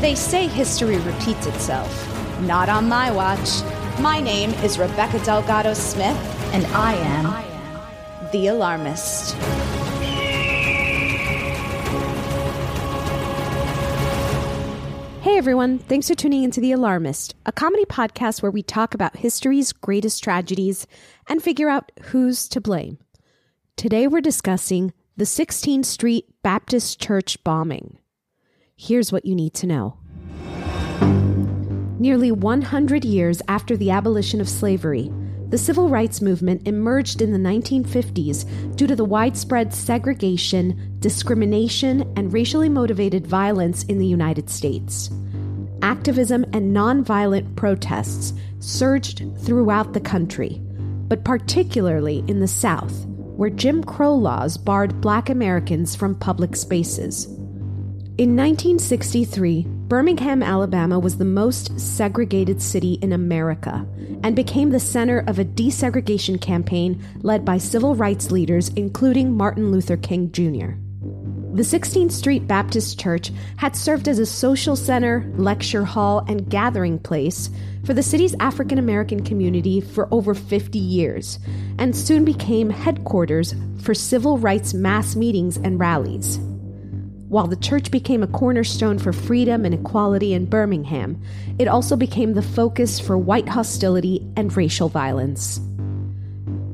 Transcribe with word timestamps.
They 0.00 0.14
say 0.14 0.46
history 0.46 0.96
repeats 0.98 1.46
itself. 1.46 1.90
Not 2.42 2.68
on 2.68 2.88
my 2.88 3.10
watch. 3.10 3.62
My 4.00 4.20
name 4.20 4.50
is 4.64 4.78
Rebecca 4.78 5.18
Delgado 5.24 5.74
Smith, 5.74 6.16
And 6.54 6.64
I 6.68 6.94
am. 6.94 8.30
the 8.30 8.46
alarmist. 8.48 9.34
Hey 15.20 15.36
everyone, 15.36 15.78
thanks 15.78 16.08
for 16.08 16.14
tuning 16.14 16.42
into 16.44 16.60
The 16.60 16.72
Alarmist, 16.72 17.34
a 17.44 17.52
comedy 17.52 17.84
podcast 17.84 18.40
where 18.40 18.50
we 18.50 18.62
talk 18.62 18.94
about 18.94 19.16
history's 19.16 19.72
greatest 19.72 20.22
tragedies 20.22 20.86
and 21.28 21.42
figure 21.42 21.68
out 21.68 21.92
who's 22.04 22.48
to 22.48 22.60
blame. 22.60 22.98
Today 23.76 24.06
we're 24.06 24.20
discussing 24.20 24.92
the 25.16 25.24
16th 25.24 25.84
Street 25.84 26.26
Baptist 26.42 27.00
Church 27.00 27.42
bombing. 27.44 27.98
Here's 28.80 29.10
what 29.10 29.26
you 29.26 29.34
need 29.34 29.54
to 29.54 29.66
know. 29.66 29.98
Nearly 31.98 32.30
100 32.30 33.04
years 33.04 33.42
after 33.48 33.76
the 33.76 33.90
abolition 33.90 34.40
of 34.40 34.48
slavery, 34.48 35.12
the 35.48 35.58
civil 35.58 35.88
rights 35.88 36.22
movement 36.22 36.68
emerged 36.68 37.20
in 37.20 37.32
the 37.32 37.38
1950s 37.38 38.76
due 38.76 38.86
to 38.86 38.94
the 38.94 39.04
widespread 39.04 39.74
segregation, 39.74 40.96
discrimination, 41.00 42.02
and 42.16 42.32
racially 42.32 42.68
motivated 42.68 43.26
violence 43.26 43.82
in 43.84 43.98
the 43.98 44.06
United 44.06 44.48
States. 44.48 45.10
Activism 45.82 46.44
and 46.52 46.74
nonviolent 46.74 47.56
protests 47.56 48.32
surged 48.60 49.24
throughout 49.40 49.92
the 49.92 50.00
country, 50.00 50.62
but 51.08 51.24
particularly 51.24 52.22
in 52.28 52.38
the 52.38 52.46
South, 52.46 53.06
where 53.06 53.50
Jim 53.50 53.82
Crow 53.82 54.14
laws 54.14 54.56
barred 54.56 55.00
black 55.00 55.28
Americans 55.28 55.96
from 55.96 56.14
public 56.14 56.54
spaces. 56.54 57.37
In 58.18 58.30
1963, 58.30 59.64
Birmingham, 59.86 60.42
Alabama 60.42 60.98
was 60.98 61.18
the 61.18 61.24
most 61.24 61.78
segregated 61.78 62.60
city 62.60 62.94
in 62.94 63.12
America 63.12 63.86
and 64.24 64.34
became 64.34 64.70
the 64.70 64.80
center 64.80 65.20
of 65.28 65.38
a 65.38 65.44
desegregation 65.44 66.40
campaign 66.40 67.00
led 67.22 67.44
by 67.44 67.58
civil 67.58 67.94
rights 67.94 68.32
leaders, 68.32 68.70
including 68.70 69.36
Martin 69.36 69.70
Luther 69.70 69.96
King 69.96 70.32
Jr. 70.32 70.74
The 71.54 71.62
16th 71.62 72.10
Street 72.10 72.48
Baptist 72.48 72.98
Church 72.98 73.30
had 73.56 73.76
served 73.76 74.08
as 74.08 74.18
a 74.18 74.26
social 74.26 74.74
center, 74.74 75.32
lecture 75.36 75.84
hall, 75.84 76.24
and 76.26 76.50
gathering 76.50 76.98
place 76.98 77.50
for 77.84 77.94
the 77.94 78.02
city's 78.02 78.34
African 78.40 78.78
American 78.78 79.22
community 79.22 79.80
for 79.80 80.12
over 80.12 80.34
50 80.34 80.76
years, 80.76 81.38
and 81.78 81.94
soon 81.94 82.24
became 82.24 82.68
headquarters 82.68 83.54
for 83.80 83.94
civil 83.94 84.38
rights 84.38 84.74
mass 84.74 85.14
meetings 85.14 85.56
and 85.56 85.78
rallies. 85.78 86.40
While 87.28 87.46
the 87.46 87.56
church 87.56 87.90
became 87.90 88.22
a 88.22 88.26
cornerstone 88.26 88.98
for 88.98 89.12
freedom 89.12 89.66
and 89.66 89.74
equality 89.74 90.32
in 90.32 90.46
Birmingham, 90.46 91.20
it 91.58 91.68
also 91.68 91.94
became 91.94 92.32
the 92.32 92.40
focus 92.40 92.98
for 92.98 93.18
white 93.18 93.50
hostility 93.50 94.26
and 94.34 94.56
racial 94.56 94.88
violence. 94.88 95.60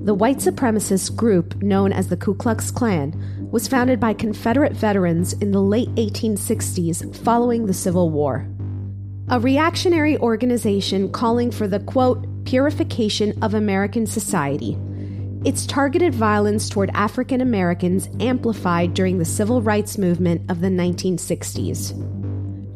The 0.04 0.14
white 0.14 0.36
supremacist 0.36 1.16
group 1.16 1.60
known 1.60 1.92
as 1.92 2.06
the 2.06 2.16
Ku 2.16 2.34
Klux 2.34 2.70
Klan 2.70 3.48
was 3.50 3.66
founded 3.66 3.98
by 3.98 4.12
Confederate 4.14 4.74
veterans 4.74 5.32
in 5.32 5.50
the 5.50 5.62
late 5.62 5.92
1860s 5.96 7.16
following 7.16 7.66
the 7.66 7.74
Civil 7.74 8.10
War. 8.10 8.46
A 9.30 9.40
reactionary 9.40 10.18
organization 10.18 11.10
calling 11.10 11.50
for 11.50 11.66
the 11.66 11.80
quote, 11.80 12.26
purification 12.44 13.42
of 13.42 13.54
American 13.54 14.06
society. 14.06 14.78
Its 15.44 15.66
targeted 15.66 16.14
violence 16.14 16.70
toward 16.70 16.90
African 16.94 17.42
Americans 17.42 18.08
amplified 18.18 18.94
during 18.94 19.18
the 19.18 19.26
civil 19.26 19.60
rights 19.60 19.98
movement 19.98 20.50
of 20.50 20.62
the 20.62 20.68
1960s. 20.68 21.92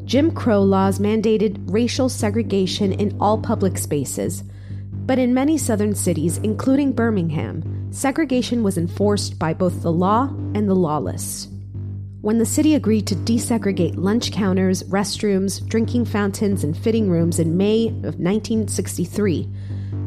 Jim 0.05 0.31
Crow 0.31 0.61
laws 0.61 0.99
mandated 0.99 1.59
racial 1.73 2.11
segregation 2.11 2.93
in 2.93 3.17
all 3.21 3.39
public 3.39 3.79
spaces, 3.79 4.45
but 4.93 5.19
in 5.19 5.33
many 5.33 5.57
southern 5.57 5.95
cities, 5.95 6.37
including 6.39 6.93
Birmingham, 6.93 7.91
segregation 7.91 8.63
was 8.63 8.77
enforced 8.77 9.39
by 9.39 9.55
both 9.55 9.81
the 9.81 9.93
law 9.93 10.25
and 10.55 10.69
the 10.69 10.75
lawless. 10.75 11.49
When 12.21 12.37
the 12.37 12.45
city 12.45 12.75
agreed 12.75 13.07
to 13.07 13.15
desegregate 13.15 13.97
lunch 13.97 14.31
counters, 14.31 14.83
restrooms, 14.85 15.67
drinking 15.67 16.05
fountains, 16.05 16.65
and 16.65 16.77
fitting 16.77 17.09
rooms 17.09 17.39
in 17.39 17.57
May 17.57 17.89
of 17.89 18.19
1963, 18.19 19.49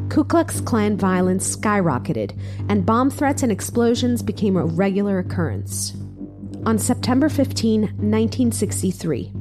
Ku 0.08 0.24
Klux 0.24 0.60
Klan 0.60 0.96
violence 0.96 1.56
skyrocketed, 1.56 2.38
and 2.68 2.84
bomb 2.84 3.10
threats 3.10 3.42
and 3.42 3.50
explosions 3.50 4.22
became 4.22 4.56
a 4.56 4.64
regular 4.64 5.18
occurrence. 5.18 5.94
On 6.66 6.78
September 6.78 7.28
15, 7.28 7.80
1963, 7.82 9.32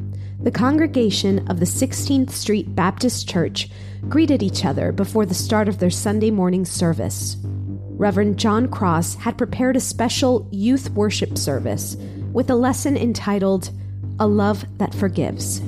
the 0.42 0.52
congregation 0.52 1.48
of 1.50 1.60
the 1.60 1.66
16th 1.66 2.32
Street 2.32 2.74
Baptist 2.74 3.30
Church 3.30 3.70
greeted 4.10 4.42
each 4.42 4.66
other 4.66 4.92
before 4.92 5.26
the 5.26 5.36
start 5.36 5.68
of 5.68 5.78
their 5.78 5.92
Sunday 5.92 6.32
morning 6.32 6.66
service. 6.66 7.38
Reverend 7.44 8.38
John 8.40 8.68
Cross 8.68 9.16
had 9.16 9.38
prepared 9.38 9.76
a 9.76 9.80
special 9.80 10.48
youth 10.52 10.90
worship 10.92 11.38
service 11.38 11.96
with 12.34 12.50
a 12.50 12.56
lesson 12.56 12.98
entitled 12.98 13.70
A 14.20 14.26
Love 14.26 14.66
That 14.80 14.96
Forgives. 14.96 15.62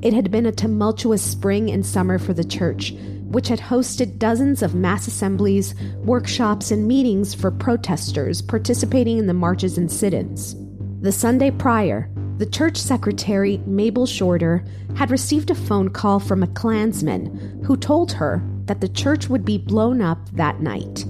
It 0.00 0.14
had 0.14 0.30
been 0.30 0.46
a 0.46 0.52
tumultuous 0.52 1.20
spring 1.22 1.70
and 1.70 1.84
summer 1.84 2.18
for 2.18 2.32
the 2.32 2.44
church, 2.44 2.94
which 3.30 3.48
had 3.48 3.60
hosted 3.60 4.18
dozens 4.18 4.62
of 4.62 4.74
mass 4.74 5.06
assemblies, 5.06 5.74
workshops, 6.04 6.70
and 6.70 6.86
meetings 6.86 7.32
for 7.32 7.50
protesters 7.50 8.42
participating 8.42 9.18
in 9.18 9.26
the 9.26 9.34
marches 9.34 9.78
and 9.78 9.90
sit 9.90 10.12
ins. 10.12 10.56
The 11.00 11.12
Sunday 11.12 11.50
prior, 11.50 12.10
the 12.38 12.46
church 12.46 12.76
secretary, 12.76 13.58
Mabel 13.66 14.06
Shorter, 14.06 14.64
had 14.96 15.10
received 15.10 15.50
a 15.50 15.54
phone 15.54 15.90
call 15.90 16.18
from 16.18 16.42
a 16.42 16.48
Klansman 16.48 17.62
who 17.64 17.76
told 17.76 18.12
her 18.12 18.42
that 18.64 18.80
the 18.80 18.88
church 18.88 19.28
would 19.28 19.44
be 19.44 19.58
blown 19.58 20.00
up 20.00 20.18
that 20.32 20.60
night. 20.60 21.04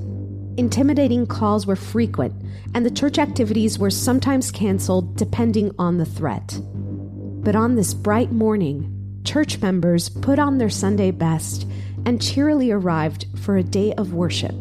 Intimidating 0.57 1.27
calls 1.27 1.67
were 1.67 1.77
frequent, 1.77 2.35
and 2.75 2.85
the 2.85 2.91
church 2.91 3.19
activities 3.19 3.79
were 3.79 3.91
sometimes 3.91 4.51
canceled 4.51 5.17
depending 5.17 5.75
on 5.79 5.97
the 5.97 6.05
threat. 6.05 6.61
But 6.65 7.57
on 7.57 7.77
this 7.77 7.95
bright 7.95 8.33
morning, 8.33 9.23
church 9.25 9.61
members 9.61 10.09
put 10.09 10.39
on 10.39 10.59
their 10.59 10.69
Sunday 10.69 11.13
best 11.13 11.70
and 12.07 12.21
cheerily 12.21 12.71
arrived 12.71 13.27
for 13.43 13.57
a 13.57 13.63
day 13.63 13.93
of 13.95 14.15
worship. 14.15 14.55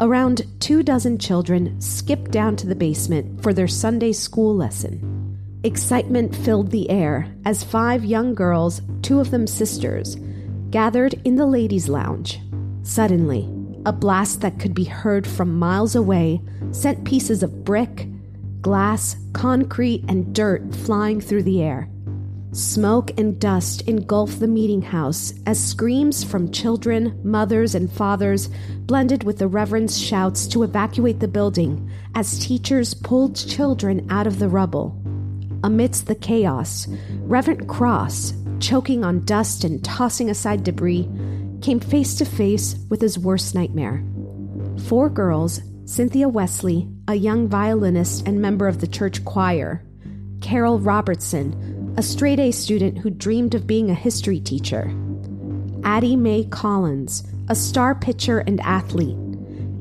Around 0.00 0.42
two 0.60 0.82
dozen 0.82 1.18
children 1.18 1.80
skipped 1.80 2.30
down 2.30 2.56
to 2.56 2.66
the 2.66 2.74
basement 2.74 3.42
for 3.42 3.52
their 3.52 3.68
Sunday 3.68 4.12
school 4.12 4.54
lesson. 4.54 5.10
Excitement 5.62 6.34
filled 6.34 6.70
the 6.70 6.90
air 6.90 7.32
as 7.44 7.64
five 7.64 8.04
young 8.04 8.34
girls, 8.34 8.82
two 9.02 9.20
of 9.20 9.30
them 9.30 9.46
sisters, 9.46 10.16
gathered 10.70 11.14
in 11.24 11.36
the 11.36 11.46
ladies' 11.46 11.88
lounge. 11.88 12.40
Suddenly, 12.82 13.48
a 13.86 13.92
blast 13.92 14.40
that 14.40 14.58
could 14.58 14.74
be 14.74 14.84
heard 14.84 15.26
from 15.26 15.58
miles 15.58 15.94
away 15.94 16.40
sent 16.72 17.04
pieces 17.04 17.42
of 17.42 17.64
brick, 17.64 18.08
glass, 18.60 19.16
concrete, 19.32 20.04
and 20.08 20.34
dirt 20.34 20.74
flying 20.74 21.20
through 21.20 21.44
the 21.44 21.62
air. 21.62 21.88
Smoke 22.54 23.18
and 23.18 23.40
dust 23.40 23.80
engulfed 23.88 24.38
the 24.38 24.46
meeting 24.46 24.80
house 24.80 25.34
as 25.44 25.58
screams 25.58 26.22
from 26.22 26.52
children, 26.52 27.18
mothers, 27.24 27.74
and 27.74 27.90
fathers 27.90 28.48
blended 28.78 29.24
with 29.24 29.38
the 29.38 29.48
Reverend's 29.48 30.00
shouts 30.00 30.46
to 30.46 30.62
evacuate 30.62 31.18
the 31.18 31.26
building 31.26 31.90
as 32.14 32.38
teachers 32.38 32.94
pulled 32.94 33.34
children 33.34 34.06
out 34.08 34.28
of 34.28 34.38
the 34.38 34.48
rubble. 34.48 34.96
Amidst 35.64 36.06
the 36.06 36.14
chaos, 36.14 36.86
Reverend 37.22 37.68
Cross, 37.68 38.34
choking 38.60 39.02
on 39.02 39.24
dust 39.24 39.64
and 39.64 39.82
tossing 39.82 40.30
aside 40.30 40.62
debris, 40.62 41.10
came 41.60 41.80
face 41.80 42.14
to 42.14 42.24
face 42.24 42.76
with 42.88 43.00
his 43.00 43.18
worst 43.18 43.56
nightmare. 43.56 44.04
Four 44.86 45.10
girls, 45.10 45.60
Cynthia 45.86 46.28
Wesley, 46.28 46.88
a 47.08 47.16
young 47.16 47.48
violinist 47.48 48.28
and 48.28 48.40
member 48.40 48.68
of 48.68 48.80
the 48.80 48.86
church 48.86 49.24
choir, 49.24 49.84
Carol 50.40 50.78
Robertson, 50.78 51.73
a 51.96 52.02
straight 52.02 52.40
A 52.40 52.50
student 52.50 52.98
who 52.98 53.08
dreamed 53.08 53.54
of 53.54 53.68
being 53.68 53.88
a 53.88 53.94
history 53.94 54.40
teacher, 54.40 54.92
Addie 55.84 56.16
Mae 56.16 56.44
Collins, 56.44 57.22
a 57.48 57.54
star 57.54 57.94
pitcher 57.94 58.40
and 58.40 58.60
athlete, 58.62 59.16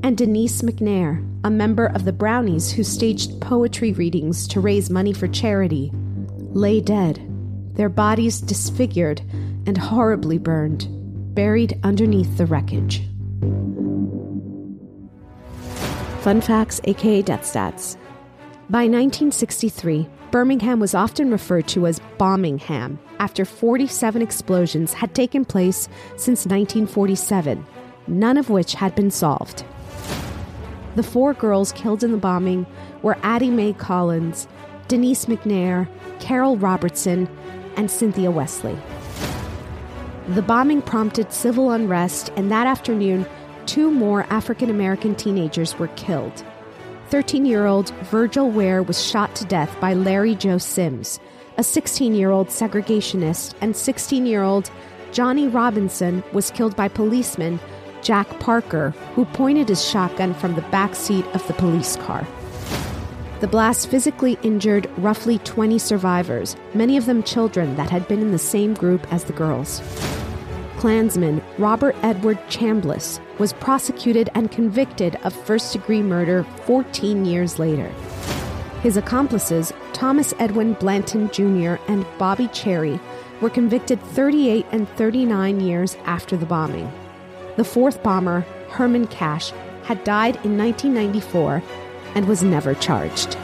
and 0.04 0.15
Denise 0.15 0.62
McNair, 0.62 1.27
a 1.44 1.50
member 1.50 1.88
of 1.88 2.06
the 2.06 2.13
Brownies 2.13 2.71
who 2.71 2.83
staged 2.83 3.42
poetry 3.42 3.94
readings 3.94 4.48
to 4.50 4.60
raise 4.60 4.92
money 4.92 5.12
for 5.12 5.27
charity, 5.27 5.92
lay 6.51 6.80
dead, 6.80 7.19
their 7.74 7.89
bodies 7.89 8.39
disfigured 8.42 9.21
and 9.66 9.75
horribly 9.75 10.38
burned, 10.38 10.88
buried 11.33 11.80
underneath 11.83 12.38
the 12.38 12.45
wreckage. 12.45 13.01
Fun 16.21 16.42
facts, 16.42 16.80
aka 16.83 17.24
death 17.24 17.42
stats. 17.42 17.98
By 18.69 18.83
1963, 18.83 20.07
Birmingham 20.33 20.80
was 20.80 20.95
often 20.95 21.30
referred 21.30 21.68
to 21.68 21.85
as 21.85 22.01
Bombingham 22.18 22.97
after 23.19 23.45
47 23.45 24.19
explosions 24.19 24.94
had 24.94 25.13
taken 25.13 25.45
place 25.45 25.88
since 26.18 26.47
1947, 26.47 27.63
none 28.07 28.38
of 28.38 28.50
which 28.50 28.74
had 28.74 28.95
been 28.95 29.12
solved. 29.12 29.63
The 30.95 31.03
four 31.03 31.35
girls 31.35 31.71
killed 31.74 32.03
in 32.03 32.12
the 32.12 32.18
bombing 32.18 32.65
were 33.03 33.15
Addie 33.21 33.51
Mae 33.51 33.74
Collins, 33.74 34.47
Denise 34.88 35.25
McNair, 35.25 35.88
Carol 36.19 36.57
Robertson, 36.57 37.30
and 37.77 37.91
Cynthia 37.91 38.31
Wesley. 38.31 38.75
The 40.30 40.41
bombing 40.41 40.81
prompted 40.81 41.31
civil 41.31 41.69
unrest, 41.69 42.31
and 42.35 42.50
that 42.50 42.65
afternoon, 42.65 43.27
two 43.68 43.91
more 43.91 44.24
African 44.31 44.71
American 44.71 45.13
teenagers 45.13 45.77
were 45.77 45.89
killed. 45.89 46.44
13 47.13 47.45
year 47.45 47.68
old 47.68 47.92
Virgil 48.06 48.50
Ware 48.50 48.81
was 48.81 49.06
shot 49.06 49.36
to 49.36 49.45
death 49.45 49.80
by 49.80 49.94
Larry 49.94 50.33
Joe 50.33 50.57
Sims, 50.57 51.19
a 51.60 51.63
16 51.63 52.15
year 52.15 52.31
old 52.31 52.48
segregationist, 52.48 53.54
and 53.62 53.77
16 53.77 54.25
year 54.25 54.42
old 54.42 54.71
Johnny 55.12 55.48
Robinson 55.48 56.24
was 56.33 56.50
killed 56.50 56.75
by 56.75 56.88
policeman 56.88 57.60
Jack 58.01 58.27
Parker, 58.39 58.95
who 59.13 59.25
pointed 59.25 59.69
his 59.69 59.88
shotgun 59.88 60.33
from 60.33 60.56
the 60.56 60.63
back 60.71 60.95
seat 60.95 61.24
of 61.36 61.45
the 61.45 61.54
police 61.54 61.98
car. 61.98 62.27
The 63.42 63.48
blast 63.48 63.92
physically 63.92 64.39
injured 64.42 64.89
roughly 64.98 65.38
20 65.38 65.77
survivors, 65.77 66.56
many 66.74 66.98
of 66.98 67.06
them 67.06 67.21
children 67.21 67.75
that 67.75 67.92
had 67.92 68.07
been 68.07 68.21
in 68.21 68.31
the 68.31 68.39
same 68.39 68.74
group 68.74 69.06
as 69.13 69.25
the 69.25 69.33
girls. 69.33 69.81
Klansman 70.83 71.41
Robert 71.57 71.95
Edward 72.03 72.38
Chambliss 72.50 73.21
was 73.39 73.53
prosecuted 73.53 74.30
and 74.35 74.51
convicted 74.51 75.15
of 75.24 75.33
first 75.33 75.71
degree 75.71 76.01
murder 76.01 76.44
14 76.65 77.24
years 77.24 77.57
later. 77.57 77.88
His 78.81 78.97
accomplices, 78.97 79.71
Thomas 79.94 80.33
Edwin 80.39 80.74
Blanton 80.74 81.30
Jr. 81.31 81.81
and 81.88 82.06
Bobby 82.18 82.50
Cherry, 82.50 83.00
were 83.39 83.50
convicted 83.50 84.01
38 84.01 84.65
and 84.74 84.89
39 84.97 85.62
years 85.62 85.95
after 86.03 86.35
the 86.35 86.45
bombing. 86.45 86.91
The 87.56 87.63
fourth 87.63 88.03
bomber, 88.03 88.41
Herman 88.68 89.07
Cash, 89.07 89.51
had 89.83 90.03
died 90.03 90.35
in 90.44 90.57
1994 90.57 91.63
and 92.13 92.27
was 92.27 92.44
never 92.44 92.74
charged. 92.74 93.38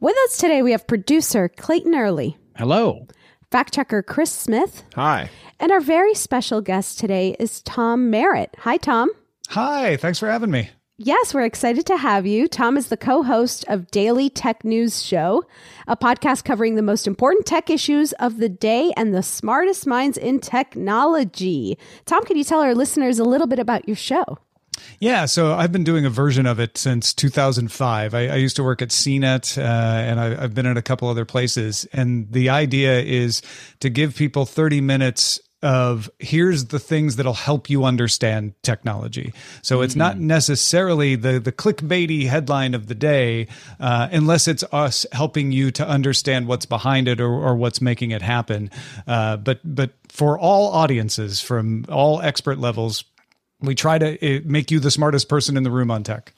With 0.00 0.16
us 0.26 0.36
today, 0.36 0.60
we 0.60 0.72
have 0.72 0.86
producer 0.86 1.48
Clayton 1.48 1.94
Early. 1.94 2.36
Hello. 2.58 3.06
Fact 3.50 3.74
checker 3.74 4.00
Chris 4.00 4.30
Smith. 4.30 4.84
Hi. 4.94 5.28
And 5.58 5.72
our 5.72 5.80
very 5.80 6.14
special 6.14 6.60
guest 6.60 7.00
today 7.00 7.34
is 7.40 7.62
Tom 7.62 8.08
Merritt. 8.08 8.54
Hi, 8.58 8.76
Tom. 8.76 9.10
Hi. 9.48 9.96
Thanks 9.96 10.20
for 10.20 10.30
having 10.30 10.52
me. 10.52 10.70
Yes, 10.98 11.34
we're 11.34 11.46
excited 11.46 11.84
to 11.86 11.96
have 11.96 12.26
you. 12.26 12.46
Tom 12.46 12.76
is 12.76 12.88
the 12.88 12.96
co 12.96 13.22
host 13.22 13.64
of 13.68 13.90
Daily 13.90 14.30
Tech 14.30 14.64
News 14.64 15.02
Show, 15.02 15.44
a 15.88 15.96
podcast 15.96 16.44
covering 16.44 16.76
the 16.76 16.82
most 16.82 17.06
important 17.06 17.46
tech 17.46 17.70
issues 17.70 18.12
of 18.14 18.36
the 18.36 18.50
day 18.50 18.92
and 18.96 19.14
the 19.14 19.22
smartest 19.22 19.86
minds 19.86 20.16
in 20.16 20.38
technology. 20.38 21.76
Tom, 22.04 22.24
can 22.24 22.36
you 22.36 22.44
tell 22.44 22.60
our 22.60 22.74
listeners 22.74 23.18
a 23.18 23.24
little 23.24 23.46
bit 23.46 23.58
about 23.58 23.88
your 23.88 23.96
show? 23.96 24.38
Yeah, 24.98 25.26
so 25.26 25.54
I've 25.54 25.72
been 25.72 25.84
doing 25.84 26.04
a 26.04 26.10
version 26.10 26.46
of 26.46 26.60
it 26.60 26.76
since 26.76 27.14
2005. 27.14 28.14
I, 28.14 28.28
I 28.28 28.34
used 28.36 28.56
to 28.56 28.62
work 28.62 28.82
at 28.82 28.88
CNET, 28.88 29.56
uh, 29.56 29.60
and 29.62 30.20
I, 30.20 30.42
I've 30.42 30.54
been 30.54 30.66
at 30.66 30.76
a 30.76 30.82
couple 30.82 31.08
other 31.08 31.24
places. 31.24 31.86
And 31.92 32.30
the 32.30 32.50
idea 32.50 33.00
is 33.00 33.42
to 33.80 33.88
give 33.88 34.14
people 34.14 34.44
30 34.44 34.80
minutes 34.80 35.40
of 35.62 36.10
here's 36.18 36.66
the 36.66 36.78
things 36.78 37.16
that'll 37.16 37.34
help 37.34 37.68
you 37.68 37.84
understand 37.84 38.54
technology. 38.62 39.32
So 39.62 39.82
it's 39.82 39.94
not 39.94 40.16
mm-hmm. 40.16 40.26
necessarily 40.28 41.16
the 41.16 41.38
the 41.38 41.52
clickbaity 41.52 42.26
headline 42.26 42.74
of 42.74 42.86
the 42.86 42.94
day, 42.94 43.48
uh, 43.78 44.08
unless 44.10 44.48
it's 44.48 44.64
us 44.72 45.04
helping 45.12 45.52
you 45.52 45.70
to 45.72 45.86
understand 45.86 46.46
what's 46.46 46.66
behind 46.66 47.08
it 47.08 47.20
or, 47.20 47.30
or 47.30 47.54
what's 47.56 47.80
making 47.80 48.10
it 48.10 48.22
happen. 48.22 48.70
Uh, 49.06 49.36
but 49.36 49.60
but 49.64 49.90
for 50.08 50.38
all 50.38 50.72
audiences 50.72 51.40
from 51.40 51.84
all 51.88 52.20
expert 52.22 52.58
levels, 52.58 53.04
we 53.60 53.74
try 53.74 53.98
to 53.98 54.38
uh, 54.38 54.40
make 54.44 54.70
you 54.70 54.80
the 54.80 54.90
smartest 54.90 55.28
person 55.28 55.56
in 55.56 55.62
the 55.62 55.70
room 55.70 55.90
on 55.90 56.02
tech. 56.02 56.32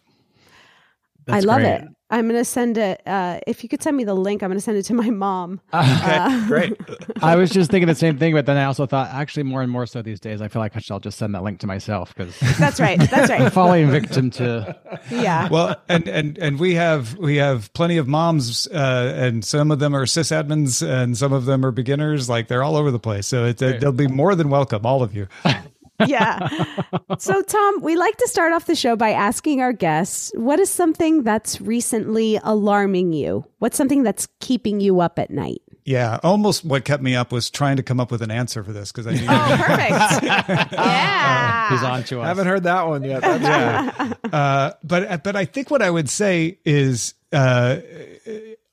I 1.29 1.41
love 1.41 1.61
great. 1.61 1.83
it. 1.83 1.89
I'm 2.13 2.29
going 2.29 2.39
to 2.39 2.45
send 2.45 2.77
it. 2.77 3.01
Uh, 3.07 3.41
if 3.47 3.63
you 3.63 3.71
could 3.71 3.83
send 3.83 3.97
me 3.97 4.05
the 4.05 4.13
link, 4.13 4.43
I'm 4.43 4.51
going 4.51 4.59
to 4.59 4.63
send 4.63 4.77
it 4.77 4.83
to 4.85 4.95
my 4.95 5.09
mom. 5.09 5.61
Okay, 5.73 6.17
uh, 6.17 6.47
great. 6.47 6.77
I 7.23 7.37
was 7.37 7.51
just 7.51 7.71
thinking 7.71 7.87
the 7.87 7.95
same 7.95 8.19
thing, 8.19 8.35
but 8.35 8.47
then 8.47 8.57
I 8.57 8.65
also 8.65 8.87
thought, 8.87 9.09
actually, 9.11 9.45
more 9.45 9.63
and 9.63 9.71
more 9.71 9.87
so 9.87 10.03
these 10.03 10.21
days, 10.21 10.43
I 10.43 10.49
feel 10.49 10.61
like 10.61 10.77
I 10.77 10.81
should 10.81 11.03
just 11.03 11.19
send 11.19 11.35
that 11.35 11.43
link 11.43 11.61
to 11.61 11.67
myself 11.67 12.15
because 12.15 12.39
that's 12.59 12.79
right. 12.79 12.99
That's 12.99 13.31
right. 13.31 13.53
falling 13.53 13.91
victim 13.91 14.31
to. 14.33 14.79
Yeah. 15.11 15.49
Well, 15.49 15.81
and 15.89 16.07
and 16.09 16.39
and 16.39 16.61
we 16.61 16.75
have 16.75 17.17
we 17.17 17.37
have 17.37 17.73
plenty 17.73 17.97
of 17.97 18.07
moms, 18.09 18.67
uh, 18.69 19.15
and 19.17 19.45
some 19.45 19.71
of 19.71 19.79
them 19.79 19.95
are 19.95 20.05
sysadmins, 20.05 20.87
and 20.87 21.17
some 21.17 21.33
of 21.33 21.47
them 21.47 21.65
are 21.65 21.73
beginners. 21.73 22.29
Like 22.29 22.49
they're 22.49 22.63
all 22.63 22.77
over 22.77 22.91
the 22.91 23.01
place. 23.01 23.27
So 23.27 23.47
it, 23.47 23.59
they'll 23.59 23.93
be 23.93 24.09
more 24.09 24.35
than 24.35 24.51
welcome, 24.51 24.85
all 24.85 25.03
of 25.03 25.15
you. 25.15 25.29
Yeah. 26.07 26.49
So, 27.19 27.43
Tom, 27.43 27.81
we 27.83 27.97
like 27.97 28.17
to 28.17 28.29
start 28.29 28.53
off 28.53 28.67
the 28.67 28.75
show 28.75 28.97
by 28.97 29.11
asking 29.11 29.61
our 29.61 29.73
guests 29.73 30.33
what 30.35 30.59
is 30.61 30.71
something 30.71 31.23
that's 31.23 31.61
recently 31.61 32.39
alarming 32.43 33.13
you? 33.13 33.45
What's 33.59 33.77
something 33.77 34.03
that's 34.03 34.29
keeping 34.41 34.81
you 34.81 35.01
up 35.01 35.19
at 35.19 35.31
night? 35.31 35.63
Yeah, 35.85 36.21
almost 36.23 36.65
what 36.65 36.85
kept 36.85 37.03
me 37.03 37.17
up 37.17 37.33
was 37.33 37.51
trying 37.51 37.77
to 37.77 37.83
come 37.83 37.99
up 37.99 38.13
with 38.13 38.23
an 38.23 38.31
answer 38.31 38.63
for 38.63 38.73
this 38.73 38.93
because 38.93 39.07
I 39.07 39.13
knew. 39.15 39.27
oh, 39.29 39.57
perfect! 39.59 40.73
yeah, 40.73 41.69
uh, 41.69 41.75
he's 41.75 41.83
on 41.83 42.05
to 42.05 42.21
us. 42.21 42.25
I 42.25 42.29
haven't 42.29 42.47
heard 42.47 42.63
that 42.65 42.87
one 42.87 43.03
yet. 43.03 43.23
That's 43.23 43.43
yeah, 43.43 44.13
uh, 44.33 44.73
but 44.85 45.25
but 45.25 45.35
I 45.35 45.45
think 45.45 45.71
what 45.71 45.83
I 45.83 45.91
would 45.91 46.09
say 46.09 46.59
is 46.65 47.15
uh, 47.33 47.79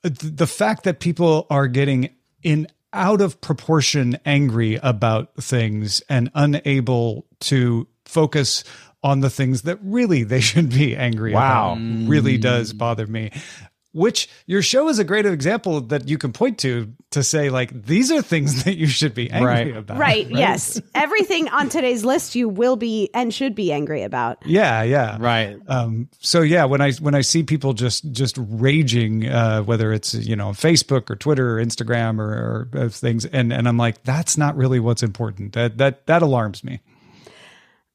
the 0.02 0.46
fact 0.46 0.84
that 0.84 1.00
people 1.00 1.46
are 1.50 1.66
getting 1.66 2.10
in 2.42 2.68
out 2.92 3.20
of 3.20 3.40
proportion 3.40 4.18
angry 4.24 4.78
about 4.82 5.34
things 5.36 6.00
and 6.08 6.30
unable 6.34 7.26
to 7.40 7.86
focus 8.04 8.64
on 9.02 9.20
the 9.20 9.30
things 9.30 9.62
that 9.62 9.78
really 9.82 10.24
they 10.24 10.40
should 10.40 10.70
be 10.70 10.96
angry 10.96 11.32
wow. 11.32 11.72
about 11.72 12.08
really 12.08 12.36
does 12.36 12.72
mm. 12.72 12.78
bother 12.78 13.06
me 13.06 13.30
which 13.92 14.28
your 14.46 14.62
show 14.62 14.88
is 14.88 14.98
a 14.98 15.04
great 15.04 15.26
example 15.26 15.80
that 15.80 16.08
you 16.08 16.16
can 16.16 16.32
point 16.32 16.58
to 16.58 16.92
to 17.10 17.22
say 17.22 17.50
like 17.50 17.70
these 17.84 18.12
are 18.12 18.22
things 18.22 18.64
that 18.64 18.76
you 18.76 18.86
should 18.86 19.14
be 19.14 19.30
angry 19.30 19.48
right. 19.48 19.76
about 19.76 19.98
right, 19.98 20.26
right? 20.26 20.36
yes. 20.36 20.80
Everything 20.94 21.48
on 21.48 21.68
today's 21.68 22.04
list 22.04 22.34
you 22.34 22.48
will 22.48 22.76
be 22.76 23.10
and 23.14 23.34
should 23.34 23.54
be 23.54 23.72
angry 23.72 24.02
about. 24.02 24.38
Yeah 24.46 24.82
yeah. 24.82 25.16
Right. 25.18 25.58
Um 25.66 26.08
so 26.18 26.42
yeah 26.42 26.64
when 26.64 26.80
i 26.80 26.92
when 26.92 27.14
i 27.14 27.20
see 27.20 27.42
people 27.42 27.72
just 27.72 28.10
just 28.12 28.36
raging 28.38 29.26
uh 29.26 29.62
whether 29.62 29.92
it's 29.92 30.14
you 30.14 30.36
know 30.36 30.50
facebook 30.50 31.10
or 31.10 31.16
twitter 31.16 31.58
or 31.58 31.64
instagram 31.64 32.18
or, 32.18 32.68
or 32.72 32.88
things 32.88 33.24
and 33.26 33.52
and 33.52 33.66
i'm 33.66 33.76
like 33.76 34.02
that's 34.04 34.36
not 34.36 34.56
really 34.56 34.80
what's 34.80 35.02
important. 35.02 35.52
That 35.54 35.78
that 35.78 36.06
that 36.06 36.22
alarms 36.22 36.62
me. 36.62 36.80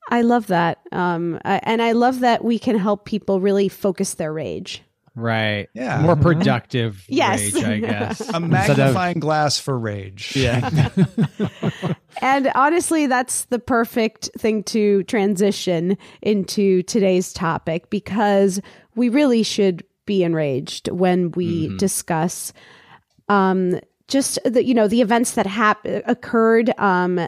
I 0.10 0.22
love 0.22 0.48
that. 0.48 0.80
Um, 0.92 1.40
and 1.44 1.82
I 1.82 1.94
love 1.94 2.20
that 2.20 2.44
we 2.44 2.60
can 2.60 2.78
help 2.78 3.06
people 3.06 3.40
really 3.40 3.70
focus 3.70 4.14
their 4.14 4.32
rage. 4.32 4.84
Right. 5.15 5.69
Yeah. 5.74 6.01
More 6.01 6.15
productive 6.15 7.05
yes. 7.07 7.53
rage, 7.53 7.63
I 7.63 7.79
guess. 7.79 8.19
A 8.34 8.39
magnifying 8.39 9.17
of, 9.17 9.22
glass 9.22 9.57
for 9.57 9.77
rage. 9.77 10.36
Yeah. 10.36 10.89
and 12.22 12.51
honestly, 12.53 13.07
that's 13.07 13.45
the 13.45 13.60
perfect 13.60 14.29
thing 14.38 14.63
to 14.63 15.03
transition 15.03 15.98
into 16.22 16.84
today's 16.84 17.31
topic 17.31 17.89
because 17.89 18.60
we 18.95 19.07
really 19.07 19.43
should 19.43 19.84
be 20.05 20.24
enraged 20.24 20.89
when 20.89 21.31
we 21.31 21.67
mm-hmm. 21.67 21.77
discuss 21.77 22.51
um, 23.29 23.79
just 24.07 24.38
the 24.45 24.63
you 24.63 24.74
know 24.74 24.88
the 24.88 25.01
events 25.01 25.31
that 25.31 25.48
hap- 25.48 25.86
occurred 25.86 26.77
um, 26.77 27.27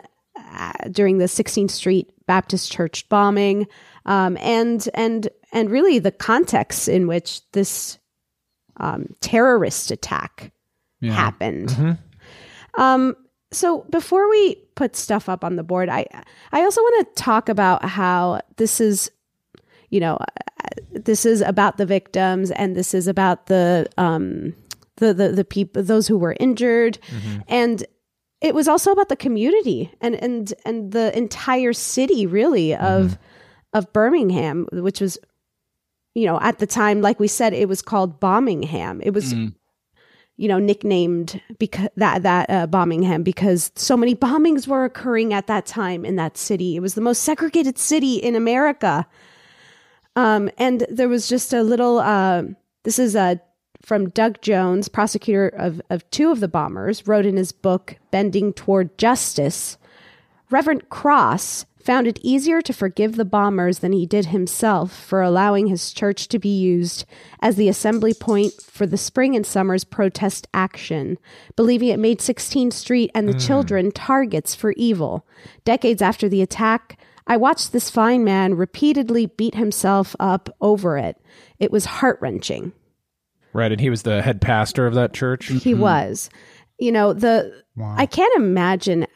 during 0.92 1.18
the 1.18 1.26
16th 1.26 1.72
Street 1.72 2.12
Baptist 2.28 2.72
Church 2.72 3.08
bombing 3.10 3.68
um, 4.08 4.38
and 4.42 4.88
and 4.94 5.30
and 5.52 5.70
really 5.70 6.00
the 6.00 6.12
context 6.12 6.88
in 6.88 7.08
which 7.08 7.42
this 7.52 8.00
um, 8.78 9.14
terrorist 9.22 9.92
attack 9.92 10.52
yeah. 11.02 11.14
happened. 11.14 11.70
Mm-hmm. 11.70 12.82
Um, 12.82 13.16
so 13.52 13.82
before 13.90 14.30
we 14.30 14.56
put 14.76 14.96
stuff 14.96 15.30
up 15.30 15.44
on 15.44 15.56
the 15.56 15.64
board, 15.64 15.90
I 15.90 16.06
I 16.52 16.62
also 16.62 16.82
want 16.82 17.16
to 17.16 17.24
talk 17.24 17.50
about 17.50 17.86
how 17.86 18.42
this 18.56 18.80
is, 18.80 19.12
you 19.90 20.00
know, 20.00 20.18
this 20.92 21.26
is 21.26 21.42
about 21.42 21.78
the 21.78 21.86
victims 21.86 22.52
and 22.52 22.76
this 22.76 22.94
is 22.94 23.08
about 23.08 23.48
the 23.48 23.88
um 23.98 24.54
the 24.98 25.14
the 25.14 25.30
the 25.30 25.46
people 25.46 25.84
those 25.84 26.08
who 26.08 26.18
were 26.18 26.36
injured 26.40 26.98
mm-hmm. 27.10 27.42
and 27.48 27.86
it 28.40 28.54
was 28.54 28.68
also 28.68 28.92
about 28.92 29.10
the 29.10 29.16
community 29.16 29.92
and 30.02 30.16
and 30.16 30.54
and 30.66 30.92
the 30.92 31.16
entire 31.16 31.74
city 31.74 32.26
really 32.26 32.74
of 32.74 33.06
mm-hmm 33.06 33.24
of 33.78 33.94
Birmingham, 33.94 34.68
which 34.72 35.00
was, 35.00 35.18
you 36.16 36.26
know, 36.26 36.40
at 36.42 36.60
the 36.60 36.68
time, 36.68 37.02
like 37.02 37.20
we 37.20 37.28
said, 37.28 37.54
it 37.54 37.70
was 37.70 37.82
called 37.82 38.20
Bombingham. 38.20 39.00
It 39.04 39.14
was, 39.14 39.34
mm. 39.34 39.54
you 40.36 40.48
know, 40.48 40.60
nicknamed 40.60 41.42
because 41.60 41.90
that 41.96 42.24
that 42.24 42.50
uh, 42.50 42.68
Bombingham 42.68 43.24
because 43.24 43.72
so 43.76 43.96
many 43.96 44.16
bombings 44.16 44.68
were 44.68 44.84
occurring 44.84 45.34
at 45.34 45.48
that 45.48 45.66
time 45.66 46.06
in 46.06 46.16
that 46.16 46.38
city. 46.38 46.76
It 46.76 46.82
was 46.82 46.96
the 46.96 47.02
most 47.02 47.24
segregated 47.24 47.78
city 47.78 48.16
in 48.16 48.36
America. 48.36 49.08
Um, 50.16 50.50
and 50.58 50.86
there 50.90 51.10
was 51.10 51.30
just 51.30 51.54
a 51.54 51.62
little. 51.62 52.00
Uh, 52.00 52.44
this 52.84 52.98
is 52.98 53.16
a 53.16 53.22
uh, 53.22 53.36
from 53.88 54.10
Doug 54.10 54.42
Jones, 54.42 54.90
prosecutor 54.90 55.48
of, 55.48 55.82
of 55.90 56.10
two 56.12 56.30
of 56.30 56.42
the 56.42 56.50
bombers, 56.50 57.08
wrote 57.08 57.26
in 57.26 57.38
his 57.38 57.54
book, 57.54 57.96
Bending 58.12 58.52
Toward 58.52 58.98
Justice. 58.98 59.78
Reverend 60.50 60.90
Cross 60.90 61.66
found 61.88 62.06
it 62.06 62.20
easier 62.22 62.62
to 62.62 62.74
forgive 62.74 63.16
the 63.16 63.24
bombers 63.24 63.80
than 63.80 63.94
he 63.94 64.06
did 64.06 64.26
himself 64.26 64.92
for 64.92 65.22
allowing 65.22 65.68
his 65.68 65.94
church 65.94 66.28
to 66.28 66.38
be 66.38 66.50
used 66.50 67.06
as 67.40 67.56
the 67.56 67.70
assembly 67.70 68.14
point 68.14 68.52
for 68.62 68.86
the 68.86 68.98
spring 68.98 69.38
and 69.38 69.46
summer's 69.46 69.86
protest 69.86 70.50
action, 70.54 71.18
believing 71.56 71.88
it 71.88 71.98
made 71.98 72.20
16th 72.20 72.74
Street 72.74 73.10
and 73.16 73.30
the 73.30 73.34
mm. 73.34 73.48
children 73.48 73.90
targets 73.90 74.54
for 74.54 74.74
evil. 74.74 75.26
Decades 75.64 76.02
after 76.02 76.28
the 76.28 76.42
attack, 76.42 77.00
I 77.26 77.38
watched 77.38 77.72
this 77.72 77.90
fine 77.90 78.26
man 78.26 78.56
repeatedly 78.56 79.28
beat 79.28 79.56
himself 79.56 80.14
up 80.20 80.50
over 80.60 80.98
it. 80.98 81.16
It 81.58 81.72
was 81.72 81.86
heart 81.86 82.20
wrenching. 82.20 82.74
Right, 83.54 83.72
and 83.72 83.80
he 83.80 83.90
was 83.90 84.04
the 84.04 84.22
head 84.22 84.42
pastor 84.42 84.88
of 84.88 84.96
that 84.96 85.14
church. 85.14 85.46
He 85.46 85.72
mm-hmm. 85.72 85.80
was. 85.80 86.30
You 86.80 86.92
know, 86.92 87.14
the 87.14 87.64
wow. 87.78 87.96
I 87.98 88.06
can't 88.06 88.36
imagine 88.36 89.08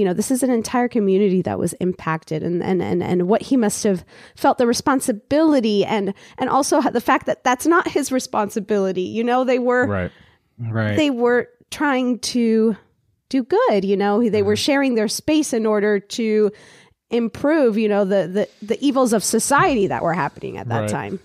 you 0.00 0.06
know 0.06 0.14
this 0.14 0.30
is 0.30 0.42
an 0.42 0.48
entire 0.48 0.88
community 0.88 1.42
that 1.42 1.58
was 1.58 1.74
impacted 1.74 2.42
and 2.42 2.62
and 2.62 2.82
and, 2.82 3.02
and 3.02 3.28
what 3.28 3.42
he 3.42 3.54
must 3.54 3.84
have 3.84 4.02
felt 4.34 4.56
the 4.56 4.66
responsibility 4.66 5.84
and 5.84 6.14
and 6.38 6.48
also 6.48 6.80
the 6.80 7.02
fact 7.02 7.26
that 7.26 7.44
that's 7.44 7.66
not 7.66 7.86
his 7.86 8.10
responsibility 8.10 9.02
you 9.02 9.22
know 9.22 9.44
they 9.44 9.58
were 9.58 9.86
right 9.86 10.12
right 10.58 10.96
they 10.96 11.10
were 11.10 11.50
trying 11.70 12.18
to 12.20 12.74
do 13.28 13.44
good 13.44 13.84
you 13.84 13.94
know 13.94 14.26
they 14.26 14.42
were 14.42 14.54
mm-hmm. 14.54 14.56
sharing 14.56 14.94
their 14.94 15.06
space 15.06 15.52
in 15.52 15.66
order 15.66 16.00
to 16.00 16.50
improve 17.10 17.76
you 17.76 17.88
know 17.88 18.06
the 18.06 18.26
the, 18.26 18.66
the 18.66 18.82
evils 18.82 19.12
of 19.12 19.22
society 19.22 19.86
that 19.86 20.02
were 20.02 20.14
happening 20.14 20.56
at 20.56 20.66
that 20.68 20.80
right. 20.80 20.90
time 20.90 21.20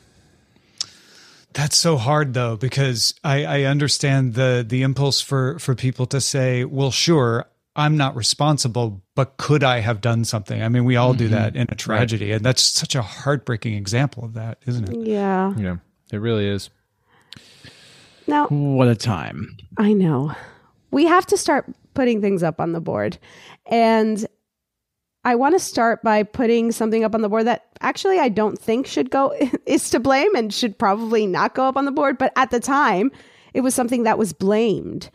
that's 1.55 1.77
so 1.77 1.95
hard 1.95 2.33
though, 2.33 2.57
because 2.57 3.15
I, 3.23 3.45
I 3.45 3.63
understand 3.63 4.33
the 4.33 4.65
the 4.67 4.81
impulse 4.81 5.21
for 5.21 5.57
for 5.57 5.73
people 5.73 6.05
to 6.07 6.19
say, 6.19 6.65
well, 6.65 6.91
sure, 6.91 7.45
I'm 7.75 7.97
not 7.97 8.15
responsible, 8.15 9.03
but 9.15 9.37
could 9.37 9.63
I 9.63 9.79
have 9.79 9.99
done 9.99 10.23
something? 10.23 10.61
I 10.61 10.69
mean, 10.69 10.85
we 10.85 10.95
all 10.95 11.09
mm-hmm. 11.09 11.17
do 11.19 11.27
that 11.29 11.55
in 11.55 11.67
a 11.69 11.75
tragedy, 11.75 12.29
right. 12.29 12.37
and 12.37 12.45
that's 12.45 12.61
such 12.61 12.95
a 12.95 13.01
heartbreaking 13.01 13.73
example 13.73 14.23
of 14.23 14.33
that, 14.33 14.59
isn't 14.65 14.89
it? 14.89 15.07
Yeah. 15.07 15.53
Yeah, 15.57 15.77
it 16.11 16.17
really 16.17 16.47
is. 16.47 16.69
Now, 18.27 18.47
what 18.47 18.87
a 18.87 18.95
time. 18.95 19.57
I 19.77 19.93
know. 19.93 20.33
We 20.91 21.05
have 21.05 21.25
to 21.27 21.37
start 21.37 21.65
putting 21.93 22.21
things 22.21 22.43
up 22.43 22.61
on 22.61 22.71
the 22.71 22.81
board. 22.81 23.17
And 23.65 24.25
I 25.23 25.33
want 25.35 25.55
to 25.55 25.59
start 25.59 26.03
by 26.03 26.21
putting 26.21 26.71
something 26.71 27.03
up 27.03 27.15
on 27.15 27.21
the 27.21 27.29
board 27.29 27.47
that 27.47 27.65
actually 27.81 28.19
I 28.19 28.29
don't 28.29 28.59
think 28.59 28.85
should 28.85 29.09
go 29.09 29.35
is 29.65 29.89
to 29.89 29.99
blame 29.99 30.33
and 30.35 30.53
should 30.53 30.77
probably 30.77 31.25
not 31.25 31.55
go 31.55 31.65
up 31.65 31.77
on 31.77 31.85
the 31.85 31.91
board, 31.91 32.19
but 32.19 32.31
at 32.35 32.51
the 32.51 32.59
time, 32.59 33.11
it 33.53 33.61
was 33.61 33.73
something 33.73 34.03
that 34.03 34.17
was 34.17 34.33
blamed. 34.33 35.09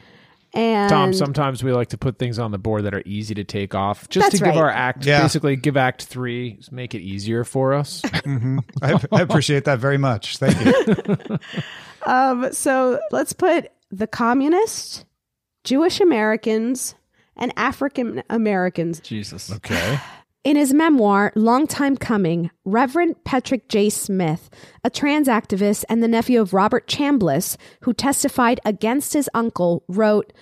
And 0.52 0.90
Tom, 0.90 1.12
sometimes 1.12 1.62
we 1.62 1.72
like 1.72 1.90
to 1.90 1.98
put 1.98 2.18
things 2.18 2.38
on 2.38 2.50
the 2.50 2.58
board 2.58 2.84
that 2.84 2.94
are 2.94 3.02
easy 3.06 3.34
to 3.34 3.44
take 3.44 3.74
off, 3.74 4.08
just 4.08 4.32
to 4.32 4.38
give 4.38 4.48
right. 4.48 4.56
our 4.56 4.70
act, 4.70 5.06
yeah. 5.06 5.22
basically 5.22 5.54
give 5.54 5.76
Act 5.76 6.04
Three, 6.04 6.58
make 6.72 6.94
it 6.94 7.00
easier 7.00 7.44
for 7.44 7.72
us. 7.72 8.02
mm-hmm. 8.04 8.58
I, 8.82 9.00
I, 9.12 9.22
appreciate 9.22 9.64
that 9.66 9.78
very 9.78 9.98
much. 9.98 10.38
Thank 10.38 10.64
you. 10.64 11.38
um, 12.06 12.52
so 12.52 12.98
let's 13.12 13.32
put 13.32 13.70
the 13.92 14.08
communists, 14.08 15.04
Jewish 15.62 16.00
Americans, 16.00 16.96
and 17.36 17.52
African 17.56 18.24
Americans. 18.28 18.98
Jesus. 19.00 19.52
Okay. 19.52 20.00
In 20.42 20.56
his 20.56 20.72
memoir, 20.72 21.32
Long 21.36 21.66
Time 21.66 21.98
Coming, 21.98 22.50
Reverend 22.64 23.24
Patrick 23.24 23.68
J. 23.68 23.90
Smith, 23.90 24.48
a 24.82 24.88
trans 24.88 25.28
activist 25.28 25.84
and 25.90 26.02
the 26.02 26.08
nephew 26.08 26.40
of 26.40 26.54
Robert 26.54 26.86
Chambliss, 26.86 27.58
who 27.82 27.92
testified 27.92 28.58
against 28.64 29.12
his 29.12 29.28
uncle, 29.34 29.84
wrote 29.86 30.32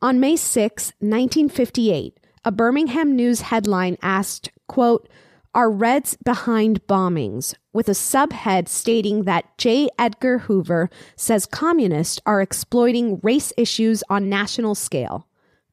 On 0.00 0.20
May 0.20 0.36
6, 0.36 0.92
1958, 1.00 2.20
a 2.44 2.52
Birmingham 2.52 3.16
News 3.16 3.40
headline 3.40 3.98
asked, 4.00 4.50
quote, 4.68 5.08
are 5.56 5.72
Reds 5.72 6.16
Behind 6.24 6.86
Bombings, 6.86 7.52
with 7.72 7.88
a 7.88 7.92
subhead 7.92 8.68
stating 8.68 9.24
that 9.24 9.58
J. 9.58 9.88
Edgar 9.98 10.38
Hoover 10.38 10.88
says 11.16 11.46
communists 11.46 12.20
are 12.24 12.40
exploiting 12.40 13.18
race 13.24 13.52
issues 13.56 14.04
on 14.08 14.28
national 14.28 14.76
scale. 14.76 15.27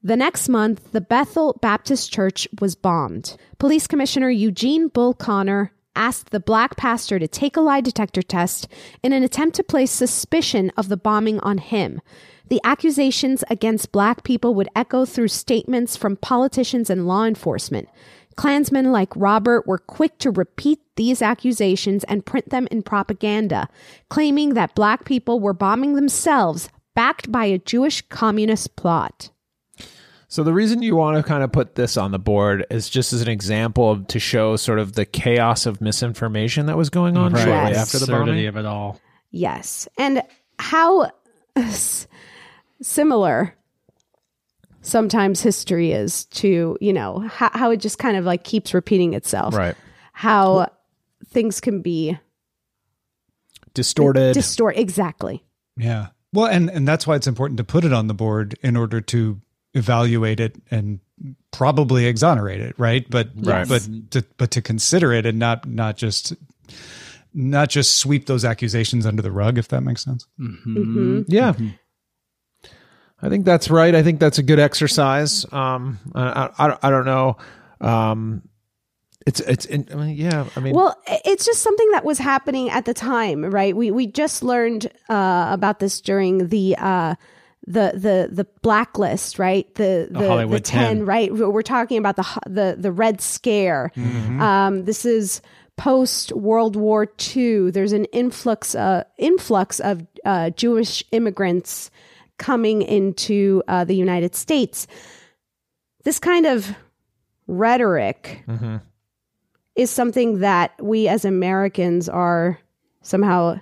The 0.06 0.16
next 0.16 0.48
month, 0.48 0.92
the 0.92 1.00
Bethel 1.00 1.58
Baptist 1.60 2.12
Church 2.12 2.46
was 2.60 2.76
bombed. 2.76 3.36
Police 3.58 3.88
Commissioner 3.88 4.30
Eugene 4.30 4.86
Bull 4.86 5.12
Connor 5.14 5.72
asked 5.96 6.30
the 6.30 6.38
black 6.38 6.76
pastor 6.76 7.18
to 7.18 7.26
take 7.26 7.56
a 7.56 7.60
lie 7.60 7.80
detector 7.80 8.22
test 8.22 8.68
in 9.02 9.12
an 9.12 9.24
attempt 9.24 9.56
to 9.56 9.64
place 9.64 9.90
suspicion 9.90 10.70
of 10.76 10.88
the 10.88 10.96
bombing 10.96 11.40
on 11.40 11.58
him. 11.58 12.00
The 12.50 12.60
accusations 12.62 13.42
against 13.50 13.90
black 13.90 14.22
people 14.22 14.54
would 14.54 14.68
echo 14.76 15.06
through 15.06 15.26
statements 15.26 15.96
from 15.96 16.18
politicians 16.18 16.88
and 16.88 17.08
law 17.08 17.24
enforcement. 17.24 17.88
Klansmen 18.36 18.92
like 18.92 19.10
Robert 19.16 19.66
were 19.66 19.76
quick 19.76 20.18
to 20.18 20.30
repeat 20.30 20.78
these 20.94 21.20
accusations 21.20 22.04
and 22.04 22.24
print 22.24 22.50
them 22.50 22.68
in 22.70 22.84
propaganda, 22.84 23.68
claiming 24.08 24.54
that 24.54 24.76
black 24.76 25.04
people 25.04 25.40
were 25.40 25.52
bombing 25.52 25.94
themselves, 25.96 26.68
backed 26.94 27.32
by 27.32 27.46
a 27.46 27.58
Jewish 27.58 28.02
communist 28.02 28.76
plot. 28.76 29.30
So 30.28 30.42
the 30.42 30.52
reason 30.52 30.82
you 30.82 30.96
want 30.96 31.16
to 31.16 31.22
kind 31.22 31.44
of 31.44 31.52
put 31.52 31.76
this 31.76 31.96
on 31.96 32.10
the 32.10 32.18
board 32.18 32.66
is 32.68 32.88
just 32.90 33.12
as 33.12 33.22
an 33.22 33.28
example 33.28 33.90
of 33.92 34.06
to 34.08 34.18
show 34.18 34.56
sort 34.56 34.78
of 34.80 34.94
the 34.94 35.04
chaos 35.04 35.66
of 35.66 35.80
misinformation 35.80 36.66
that 36.66 36.76
was 36.76 36.90
going 36.90 37.16
on 37.16 37.32
Right. 37.32 37.44
shortly 37.44 37.70
Yes. 37.72 37.94
after 37.94 37.98
the 37.98 38.04
Absurdity 38.12 38.30
bombing. 38.32 38.46
of 38.48 38.56
it 38.56 38.66
all. 38.66 39.00
Yes. 39.30 39.88
And 39.96 40.22
how 40.58 41.10
s- 41.54 42.08
similar 42.82 43.54
sometimes 44.82 45.40
history 45.42 45.92
is 45.92 46.24
to, 46.26 46.76
you 46.80 46.92
know, 46.92 47.20
how, 47.20 47.50
how 47.52 47.70
it 47.70 47.76
just 47.78 47.98
kind 47.98 48.16
of 48.16 48.24
like 48.24 48.42
keeps 48.44 48.74
repeating 48.74 49.14
itself. 49.14 49.54
Right. 49.54 49.76
How 50.12 50.68
things 51.28 51.60
can 51.60 51.82
be 51.82 52.18
Distorted. 53.74 54.34
distort. 54.34 54.76
Exactly. 54.76 55.44
Yeah. 55.76 56.08
Well, 56.32 56.46
and 56.46 56.68
and 56.70 56.86
that's 56.86 57.06
why 57.06 57.16
it's 57.16 57.26
important 57.26 57.58
to 57.58 57.64
put 57.64 57.84
it 57.84 57.92
on 57.92 58.06
the 58.08 58.14
board 58.14 58.58
in 58.62 58.76
order 58.76 59.00
to 59.00 59.40
evaluate 59.76 60.40
it 60.40 60.56
and 60.70 61.00
probably 61.52 62.06
exonerate 62.06 62.60
it, 62.60 62.74
right? 62.78 63.08
But 63.08 63.28
Yes. 63.36 63.68
but 63.68 64.10
to, 64.10 64.24
but 64.36 64.50
to 64.52 64.62
consider 64.62 65.12
it 65.12 65.26
and 65.26 65.38
not 65.38 65.66
not 65.68 65.96
just 65.96 66.34
not 67.32 67.68
just 67.68 67.98
sweep 67.98 68.26
those 68.26 68.44
accusations 68.44 69.04
under 69.06 69.22
the 69.22 69.30
rug, 69.30 69.58
if 69.58 69.68
that 69.68 69.82
makes 69.82 70.02
sense. 70.02 70.26
hmm 70.38 71.22
Yeah. 71.28 71.52
I 73.22 73.28
think 73.28 73.44
that's 73.44 73.70
right. 73.70 73.94
I 73.94 74.02
think 74.02 74.20
that's 74.20 74.38
a 74.38 74.42
good 74.42 74.58
exercise. 74.58 75.50
Um, 75.52 75.98
I, 76.14 76.50
I, 76.58 76.76
I 76.82 76.90
don't 76.90 77.06
know. 77.06 77.36
Um, 77.80 78.42
it's, 79.26 79.40
it's, 79.40 79.66
I 79.70 79.94
mean, 79.94 80.16
yeah, 80.16 80.48
I 80.54 80.60
mean, 80.60 80.74
Well, 80.74 80.94
it's 81.24 81.44
just 81.44 81.62
something 81.62 81.90
that 81.92 82.04
was 82.04 82.18
happening 82.18 82.70
at 82.70 82.84
the 82.84 82.94
time, 82.94 83.44
right? 83.44 83.74
We 83.74 83.90
we 83.90 84.06
just 84.06 84.42
learned 84.42 84.86
uh, 85.08 85.48
about 85.50 85.78
this 85.80 86.00
during 86.00 86.48
the 86.48 86.76
uh, 86.78 87.14
the 87.66 87.92
the 87.94 88.28
the 88.32 88.44
blacklist, 88.62 89.38
right? 89.38 89.72
The 89.74 90.08
the, 90.10 90.20
the, 90.20 90.28
Hollywood 90.28 90.64
10, 90.64 90.98
10. 90.98 91.06
right? 91.06 91.32
We're 91.32 91.62
talking 91.62 91.98
about 91.98 92.16
the 92.16 92.26
the 92.46 92.76
the 92.78 92.92
Red 92.92 93.20
Scare. 93.20 93.92
Um, 93.96 94.84
this 94.84 95.04
is 95.04 95.40
post 95.76 96.32
World 96.32 96.74
War 96.76 97.08
II. 97.36 97.70
There's 97.70 97.92
an 97.92 98.04
influx 98.06 98.74
uh, 98.74 99.04
influx 99.18 99.80
of 99.80 100.06
uh, 100.24 100.50
Jewish 100.50 101.04
immigrants 101.12 101.90
coming 102.38 102.82
into 102.82 103.62
uh, 103.68 103.84
the 103.84 103.94
United 103.96 104.34
States. 104.34 104.86
This 106.04 106.18
kind 106.18 106.46
of 106.46 106.74
rhetoric 107.46 108.42
Mm-hmm. 108.46 108.76
is 109.74 109.90
something 109.90 110.40
that 110.40 110.72
we 110.82 111.08
as 111.08 111.24
Americans 111.24 112.08
are 112.08 112.58
somehow 113.02 113.60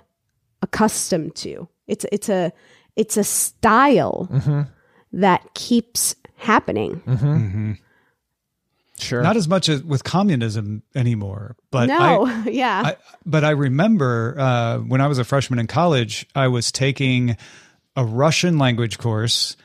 accustomed 0.61 1.35
to. 1.35 1.67
It's 1.87 2.05
it's 2.11 2.29
a 2.29 2.51
it's 2.95 3.17
a 3.17 3.23
style 3.23 4.27
Mm-hmm. 4.31 4.61
that 5.13 5.53
keeps 5.53 6.15
happening. 6.37 7.77
sure. 8.99 9.21
Not 9.21 9.37
as 9.37 9.47
much 9.47 9.69
as 9.69 9.83
with 9.83 10.03
communism 10.03 10.83
anymore, 10.95 11.55
but 11.71 11.87
no, 11.87 12.25
I, 12.27 12.49
yeah. 12.49 12.81
I, 12.85 12.95
but 13.25 13.43
I 13.43 13.51
remember 13.51 14.35
uh, 14.39 14.77
when 14.79 15.01
I 15.01 15.07
was 15.07 15.19
a 15.19 15.23
freshman 15.23 15.59
in 15.59 15.67
college, 15.67 16.25
I 16.35 16.47
was 16.47 16.71
taking 16.71 17.37
a 17.95 18.05
Russian 18.05 18.57
language 18.57 18.97
course 18.97 19.55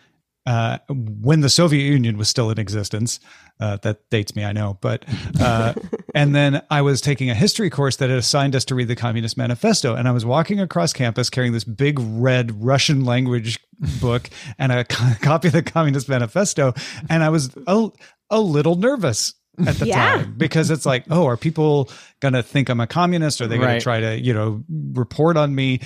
uh, 0.47 0.79
when 0.89 1.41
the 1.41 1.49
Soviet 1.51 1.83
Union 1.85 2.17
was 2.17 2.29
still 2.29 2.51
in 2.51 2.59
existence. 2.59 3.21
Uh, 3.61 3.77
that 3.83 4.09
dates 4.09 4.35
me, 4.35 4.43
I 4.43 4.53
know, 4.53 4.79
but 4.81 5.05
uh, 5.39 5.75
and 6.15 6.35
then 6.35 6.63
I 6.71 6.81
was 6.81 7.03
taking 7.03 7.29
a 7.29 7.35
history 7.35 7.69
course 7.69 7.97
that 7.97 8.09
had 8.09 8.19
assigned 8.19 8.57
us 8.57 8.65
to 8.67 8.75
read 8.75 8.89
the 8.89 8.97
Communist 8.97 9.37
Manifesto, 9.37 9.95
and 9.95 10.09
I 10.09 10.13
was 10.13 10.25
walking 10.25 10.61
across 10.61 10.95
campus 10.95 11.29
carrying 11.29 11.53
this 11.53 11.65
big 11.65 11.99
red 12.01 12.65
Russian 12.65 13.05
language 13.05 13.59
book 14.01 14.31
and 14.59 14.73
a 14.73 14.85
co- 14.89 15.13
copy 15.21 15.49
of 15.49 15.53
the 15.53 15.63
Communist 15.63 16.09
Manifesto, 16.09 16.73
and 17.11 17.23
I 17.23 17.29
was 17.29 17.51
a, 17.67 17.91
a 18.31 18.41
little 18.41 18.77
nervous 18.77 19.35
at 19.67 19.75
the 19.77 19.89
Yeah. 19.89 20.17
time 20.17 20.35
because 20.39 20.71
it's 20.71 20.87
like, 20.87 21.05
oh, 21.11 21.27
are 21.27 21.37
people 21.37 21.91
going 22.21 22.33
to 22.33 22.43
think 22.43 22.71
I'm 22.71 22.81
a 22.81 22.87
communist? 22.87 23.43
Are 23.43 23.47
they 23.47 23.57
going 23.59 23.69
Right. 23.69 23.79
to 23.81 23.85
try 23.85 24.01
to, 24.01 24.19
you 24.19 24.33
know, 24.33 24.65
report 24.95 25.37
on 25.37 25.55
me? 25.55 25.81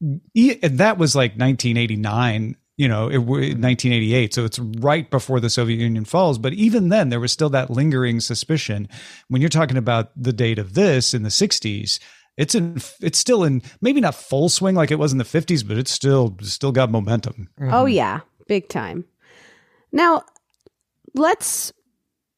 And 0.00 0.78
that 0.78 0.98
was 0.98 1.14
like 1.14 1.32
1989, 1.32 2.56
you 2.78 2.88
know, 2.88 3.08
it, 3.08 3.18
w- 3.18 3.54
1988. 3.54 4.32
So 4.32 4.44
it's 4.44 4.58
right 4.58 5.10
before 5.10 5.40
the 5.40 5.50
Soviet 5.50 5.78
Union 5.78 6.06
falls. 6.06 6.38
But 6.38 6.54
even 6.54 6.88
then, 6.88 7.10
there 7.10 7.20
was 7.20 7.32
still 7.32 7.50
that 7.50 7.70
lingering 7.70 8.20
suspicion. 8.20 8.88
When 9.26 9.42
you're 9.42 9.50
talking 9.50 9.76
about 9.76 10.10
the 10.16 10.32
date 10.32 10.58
of 10.58 10.74
this 10.74 11.12
in 11.12 11.24
the 11.24 11.28
60s, 11.28 11.98
it's 12.38 12.54
in, 12.54 12.80
it's 13.02 13.18
still 13.18 13.42
in 13.42 13.62
maybe 13.80 14.00
not 14.00 14.14
full 14.14 14.48
swing 14.48 14.76
like 14.76 14.92
it 14.92 14.98
was 14.98 15.10
in 15.10 15.18
the 15.18 15.24
50s, 15.24 15.66
but 15.66 15.76
it's 15.76 15.90
still 15.90 16.36
still 16.40 16.70
got 16.70 16.90
momentum. 16.90 17.48
Oh 17.60 17.84
yeah, 17.84 18.20
big 18.46 18.68
time. 18.68 19.04
Now, 19.90 20.22
let's 21.14 21.72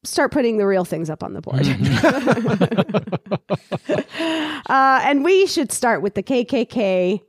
start 0.03 0.31
putting 0.31 0.57
the 0.57 0.65
real 0.65 0.85
things 0.85 1.11
up 1.11 1.21
on 1.21 1.33
the 1.33 1.41
board. 1.41 1.67
uh, 4.65 5.01
and 5.03 5.23
we 5.23 5.45
should 5.45 5.71
start 5.71 6.01
with 6.01 6.15
the 6.15 6.23
KKK 6.23 7.21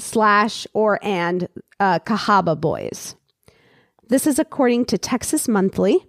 slash 0.00 0.66
or 0.72 0.98
and 1.02 1.48
uh, 1.78 1.98
Cahaba 2.00 2.60
boys. 2.60 3.14
This 4.08 4.26
is 4.26 4.38
according 4.38 4.86
to 4.86 4.98
Texas 4.98 5.46
Monthly. 5.46 6.04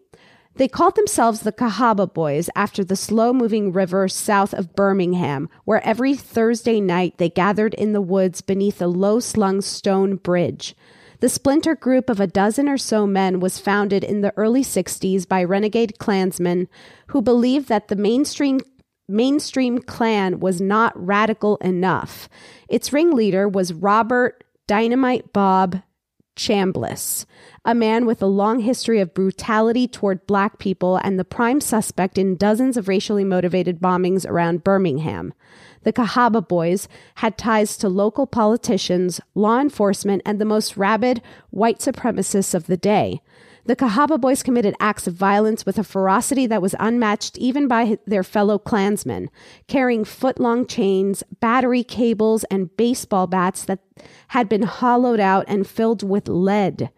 They 0.56 0.68
called 0.68 0.96
themselves 0.96 1.42
the 1.42 1.52
Cahaba 1.54 2.14
Boys 2.14 2.50
after 2.56 2.84
the 2.84 2.96
slow 2.96 3.32
moving 3.32 3.72
river 3.72 4.08
south 4.08 4.54
of 4.54 4.76
Birmingham, 4.76 5.50
where 5.66 5.86
every 5.86 6.16
Thursday 6.16 6.82
night 6.82 7.18
they 7.18 7.30
gathered 7.30 7.74
in 7.76 7.94
the 7.94 8.02
woods 8.02 8.42
beneath 8.42 8.82
a 8.82 8.88
low 8.88 9.20
slung 9.20 9.62
stone 9.62 10.18
bridge. 10.18 10.76
The 11.22 11.30
splinter 11.30 11.76
group 11.76 12.10
of 12.10 12.20
a 12.20 12.26
dozen 12.26 12.68
or 12.68 12.80
so 12.80 13.06
men 13.06 13.40
was 13.40 13.60
founded 13.60 14.04
in 14.04 14.22
the 14.22 14.34
early 14.36 14.64
60s 14.64 15.28
by 15.28 15.44
renegade 15.44 16.00
Klansmen 16.00 16.68
who 17.08 17.22
believed 17.22 17.70
that 17.70 17.90
the 17.90 17.96
mainstream 17.96 18.60
mainstream 19.12 19.80
Klan 19.80 20.40
was 20.40 20.62
not 20.62 20.94
radical 20.96 21.58
enough. 21.58 22.30
Its 22.70 22.94
ringleader 22.94 23.48
was 23.48 23.74
Robert 23.74 24.44
Dynamite 24.68 25.34
Bob 25.34 25.82
Chambliss, 26.36 27.26
a 27.66 27.76
man 27.76 28.06
with 28.06 28.22
a 28.22 28.28
long 28.28 28.62
history 28.62 29.00
of 29.00 29.14
brutality 29.14 29.88
toward 29.88 30.26
black 30.26 30.60
people 30.60 30.98
and 30.98 31.20
the 31.20 31.26
prime 31.26 31.60
suspect 31.60 32.18
in 32.18 32.38
dozens 32.38 32.78
of 32.78 32.88
racially 32.88 33.26
motivated 33.26 33.80
bombings 33.80 34.26
around 34.26 34.64
Birmingham. 34.64 35.34
The 35.84 35.94
Cahaba 35.94 36.48
boys 36.48 36.88
had 37.16 37.38
ties 37.38 37.76
to 37.78 37.90
local 37.90 38.28
politicians, 38.28 39.20
law 39.36 39.60
enforcement, 39.60 40.22
and 40.26 40.40
the 40.40 40.46
most 40.46 40.78
rabid 40.78 41.22
white 41.50 41.80
supremacists 41.80 42.54
of 42.54 42.68
the 42.68 42.78
day. 42.78 43.22
The 43.66 43.76
Cahaba 43.76 44.20
boys 44.20 44.42
committed 44.42 44.76
acts 44.80 45.06
of 45.06 45.14
violence 45.14 45.66
with 45.66 45.78
a 45.78 45.84
ferocity 45.84 46.48
that 46.48 46.64
was 46.64 46.76
unmatched 46.80 47.38
even 47.38 47.68
by 47.68 48.00
their 48.08 48.24
fellow 48.24 48.58
Klansmen, 48.58 49.30
carrying 49.68 50.04
foot 50.04 50.40
long 50.40 50.66
chains, 50.66 51.24
battery 51.40 51.84
cables, 51.84 52.44
and 52.46 52.76
baseball 52.76 53.28
bats 53.28 53.64
that 53.66 53.80
had 54.30 54.50
been 54.50 54.64
hollowed 54.64 55.20
out 55.20 55.46
and 55.48 55.68
filled 55.68 56.02
with 56.02 56.28
lead. 56.28 56.90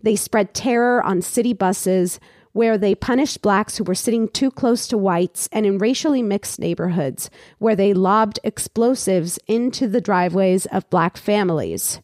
They 0.00 0.14
spread 0.14 0.54
terror 0.54 1.02
on 1.02 1.22
city 1.22 1.52
buses, 1.52 2.20
where 2.52 2.78
they 2.78 2.94
punished 2.94 3.42
blacks 3.42 3.76
who 3.78 3.84
were 3.84 3.94
sitting 3.94 4.28
too 4.28 4.50
close 4.50 4.86
to 4.86 4.98
whites, 4.98 5.48
and 5.50 5.66
in 5.66 5.78
racially 5.78 6.22
mixed 6.22 6.60
neighborhoods, 6.60 7.30
where 7.58 7.74
they 7.74 7.94
lobbed 7.94 8.38
explosives 8.44 9.38
into 9.48 9.88
the 9.88 10.00
driveways 10.00 10.66
of 10.66 10.88
black 10.88 11.16
families. 11.16 12.00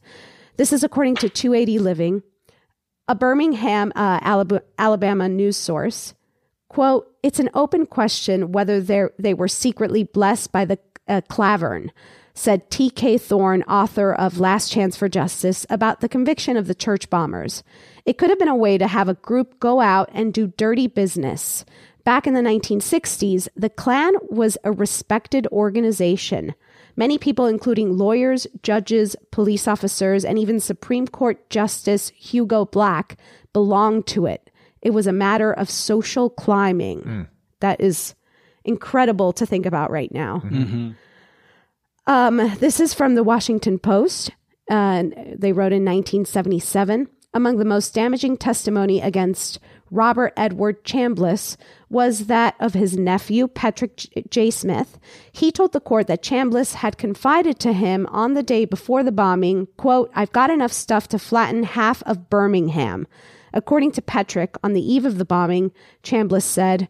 This 0.57 0.73
is 0.73 0.83
according 0.83 1.17
to 1.17 1.29
280 1.29 1.79
Living, 1.79 2.23
a 3.09 3.15
Birmingham, 3.15 3.93
uh, 3.97 4.21
Alab- 4.21 4.63
Alabama 4.79 5.29
news 5.29 5.57
source. 5.57 6.15
Quote, 6.69 7.11
it's 7.23 7.41
an 7.41 7.49
open 7.55 7.87
question 7.87 8.53
whether 8.53 8.81
they 9.19 9.35
were 9.35 9.49
secretly 9.49 10.05
blessed 10.05 10.53
by 10.53 10.67
the 10.67 10.79
uh, 11.09 11.23
klavern, 11.31 11.89
said 12.35 12.71
T.K. 12.71 13.17
Thorne, 13.19 13.63
author 13.63 14.13
of 14.13 14.39
Last 14.39 14.71
Chance 14.71 14.97
for 14.97 15.09
Justice, 15.09 15.67
about 15.71 16.01
the 16.01 16.09
conviction 16.09 16.57
of 16.59 16.67
the 16.67 16.75
church 16.75 17.09
bombers. 17.09 17.63
It 18.05 18.19
could 18.19 18.29
have 18.29 18.39
been 18.39 18.49
a 18.49 18.55
way 18.55 18.77
to 18.77 18.87
have 18.87 19.09
a 19.09 19.15
group 19.15 19.59
go 19.59 19.81
out 19.81 20.11
and 20.13 20.33
do 20.33 20.49
dirty 20.57 20.87
business. 20.87 21.65
back 22.05 22.27
in 22.27 22.33
the 22.35 22.41
1960s, 22.41 23.49
the 23.55 23.69
Klan 23.69 24.15
was 24.31 24.57
a 24.65 24.73
respected 24.73 25.47
organization. 25.49 26.55
Many 26.99 27.17
people, 27.17 27.47
including 27.47 27.97
lawyers, 27.97 28.49
judges, 28.65 29.15
police 29.31 29.69
officers, 29.69 30.25
and 30.25 30.37
even 30.37 30.59
Supreme 30.59 31.07
Court 31.07 31.49
Justice 31.49 32.09
Hugo 32.17 32.65
Black, 32.65 33.17
belonged 33.53 34.09
to 34.09 34.27
it. 34.27 34.51
It 34.83 34.91
was 34.91 35.07
a 35.07 35.13
matter 35.13 35.53
of 35.53 35.71
social 35.71 36.29
climbing. 36.29 37.03
Hmm. 37.03 37.23
That 37.61 37.81
is 37.81 38.17
incredible 38.65 39.33
to 39.35 39.47
think 39.47 39.65
about 39.65 39.93
right 39.93 40.11
now. 40.13 40.43
Mm-hmm. 40.45 40.91
Um, 42.09 42.37
this 42.59 42.81
is 42.81 42.95
from 42.95 43.15
the 43.15 43.23
Washington 43.23 43.79
Post. 43.79 44.33
Uh, 44.69 45.05
they 45.37 45.53
wrote 45.53 45.73
in 45.73 45.85
1977. 45.85 47.07
Among 47.33 47.59
the 47.59 47.65
most 47.65 47.95
damaging 47.95 48.39
testimony 48.39 49.01
against 49.01 49.61
Robert 49.91 50.33
Edward 50.37 50.85
Chambliss 50.85 51.57
was 51.89 52.27
that 52.27 52.55
of 52.61 52.75
his 52.75 52.97
nephew, 52.97 53.49
Patrick 53.49 54.07
J. 54.31 54.51
Smith. 54.51 54.99
He 55.33 55.51
told 55.51 55.73
the 55.73 55.81
court 55.81 56.07
that 56.07 56.23
Chambliss 56.23 56.75
had 56.75 56.99
confided 56.99 57.59
to 57.61 57.73
him 57.73 58.07
on 58.11 58.35
the 58.35 58.43
day 58.43 58.65
before 58.65 59.03
the 59.03 59.13
bombing, 59.13 59.69
quote, 59.77 60.11
I've 60.15 60.33
got 60.33 60.51
enough 60.51 60.73
stuff 60.73 61.09
to 61.09 61.19
flatten 61.19 61.63
half 61.63 62.03
of 62.03 62.29
Birmingham. 62.29 63.07
According 63.53 63.93
to 63.93 64.03
Petric, 64.03 64.57
on 64.63 64.75
the 64.75 64.93
eve 64.93 65.07
of 65.07 65.19
the 65.19 65.25
bombing, 65.25 65.73
Chambliss 66.03 66.43
said, 66.43 66.89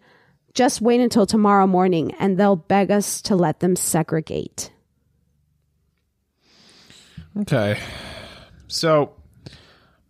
just 0.55 0.81
wait 0.81 1.01
until 1.01 1.27
tomorrow 1.27 1.67
morning 1.67 2.13
and 2.19 2.37
they'll 2.37 2.57
beg 2.57 2.91
us 2.91 3.23
to 3.23 3.37
let 3.37 3.61
them 3.61 3.77
segregate. 3.77 4.73
Okay. 7.41 7.79
So 8.67 9.13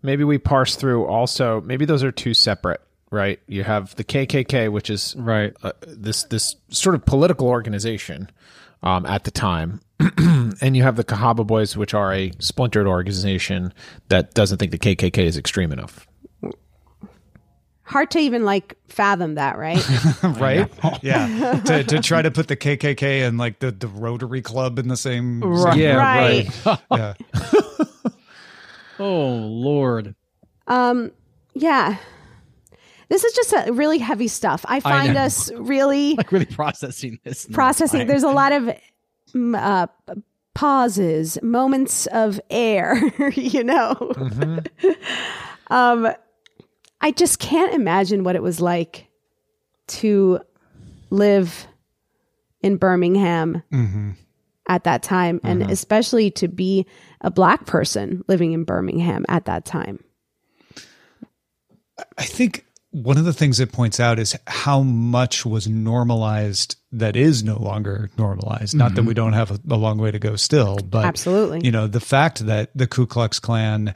maybe 0.08 0.24
we 0.24 0.38
parse 0.38 0.74
through 0.74 1.04
also, 1.04 1.60
maybe 1.60 1.84
those 1.84 2.02
are 2.02 2.10
two 2.10 2.32
separate, 2.32 2.80
right? 3.10 3.38
You 3.46 3.62
have 3.62 3.94
the 3.96 4.04
KKK, 4.04 4.72
which 4.72 4.88
is 4.88 5.14
right 5.18 5.54
uh, 5.62 5.72
this 5.86 6.22
this 6.24 6.56
sort 6.70 6.94
of 6.94 7.04
political 7.04 7.46
organization 7.46 8.30
um, 8.82 9.04
at 9.04 9.24
the 9.24 9.30
time. 9.30 9.80
and 10.16 10.74
you 10.76 10.82
have 10.82 10.96
the 10.96 11.04
Cahaba 11.04 11.46
Boys, 11.46 11.76
which 11.76 11.92
are 11.92 12.12
a 12.14 12.30
splintered 12.38 12.86
organization 12.86 13.74
that 14.08 14.32
doesn't 14.32 14.56
think 14.58 14.72
the 14.72 14.78
KKK 14.78 15.18
is 15.18 15.36
extreme 15.36 15.72
enough. 15.72 16.06
Hard 17.82 18.10
to 18.12 18.18
even 18.18 18.44
like 18.44 18.76
fathom 18.88 19.34
that, 19.36 19.58
right? 19.58 19.82
right? 20.22 20.70
yeah. 21.02 21.60
to, 21.64 21.84
to 21.84 22.00
try 22.00 22.22
to 22.22 22.30
put 22.30 22.46
the 22.48 22.56
KKK 22.56 23.26
and 23.26 23.38
like 23.38 23.58
the, 23.58 23.70
the 23.72 23.88
Rotary 23.88 24.40
Club 24.42 24.78
in 24.78 24.88
the 24.88 24.96
same. 24.96 25.40
Right. 25.40 25.72
same- 25.72 25.78
Yeah, 25.80 25.96
Right. 25.96 26.78
yeah. 26.92 27.14
Oh 28.98 29.28
Lord. 29.36 30.14
Um, 30.66 31.12
yeah. 31.54 31.96
This 33.08 33.24
is 33.24 33.32
just 33.32 33.52
a 33.54 33.72
really 33.72 33.98
heavy 33.98 34.28
stuff. 34.28 34.66
I 34.68 34.80
find 34.80 35.14
know. 35.14 35.22
us 35.22 35.50
really 35.52 36.14
Like 36.16 36.30
really 36.30 36.44
processing 36.44 37.18
this. 37.24 37.46
processing. 37.46 38.06
There's 38.06 38.22
a 38.22 38.28
lot 38.30 38.52
of 38.52 38.68
mm, 39.34 39.56
uh, 39.58 39.86
pauses, 40.54 41.38
moments 41.42 42.06
of 42.08 42.38
air, 42.50 43.00
you 43.34 43.64
know. 43.64 44.12
um, 45.70 46.08
I 47.00 47.10
just 47.12 47.38
can't 47.38 47.72
imagine 47.74 48.24
what 48.24 48.36
it 48.36 48.42
was 48.42 48.60
like 48.60 49.06
to 49.86 50.40
live 51.10 51.66
in 52.60 52.76
Birmingham 52.76 53.62
Mhm. 53.72 54.16
At 54.68 54.84
that 54.84 55.02
time, 55.02 55.40
and 55.42 55.62
mm-hmm. 55.62 55.70
especially 55.70 56.30
to 56.32 56.48
be 56.48 56.86
a 57.20 57.30
black 57.30 57.66
person 57.66 58.24
living 58.28 58.52
in 58.52 58.64
Birmingham 58.64 59.24
at 59.28 59.46
that 59.46 59.64
time. 59.64 60.02
I 62.16 62.24
think 62.24 62.64
one 62.90 63.18
of 63.18 63.24
the 63.24 63.32
things 63.32 63.60
it 63.60 63.72
points 63.72 64.00
out 64.00 64.18
is 64.18 64.36
how 64.46 64.82
much 64.82 65.44
was 65.44 65.68
normalized 65.68 66.76
that 66.92 67.16
is 67.16 67.44
no 67.44 67.58
longer 67.58 68.10
normalized. 68.16 68.74
Not 68.74 68.94
that 68.94 69.02
mm-hmm. 69.02 69.08
we 69.08 69.14
don't 69.14 69.32
have 69.34 69.50
a, 69.50 69.60
a 69.70 69.76
long 69.76 69.98
way 69.98 70.10
to 70.10 70.18
go 70.18 70.36
still, 70.36 70.76
but 70.78 71.04
Absolutely. 71.04 71.60
you 71.64 71.70
know, 71.70 71.86
the 71.86 72.00
fact 72.00 72.46
that 72.46 72.70
the 72.74 72.86
Ku 72.86 73.06
Klux 73.06 73.38
Klan 73.38 73.94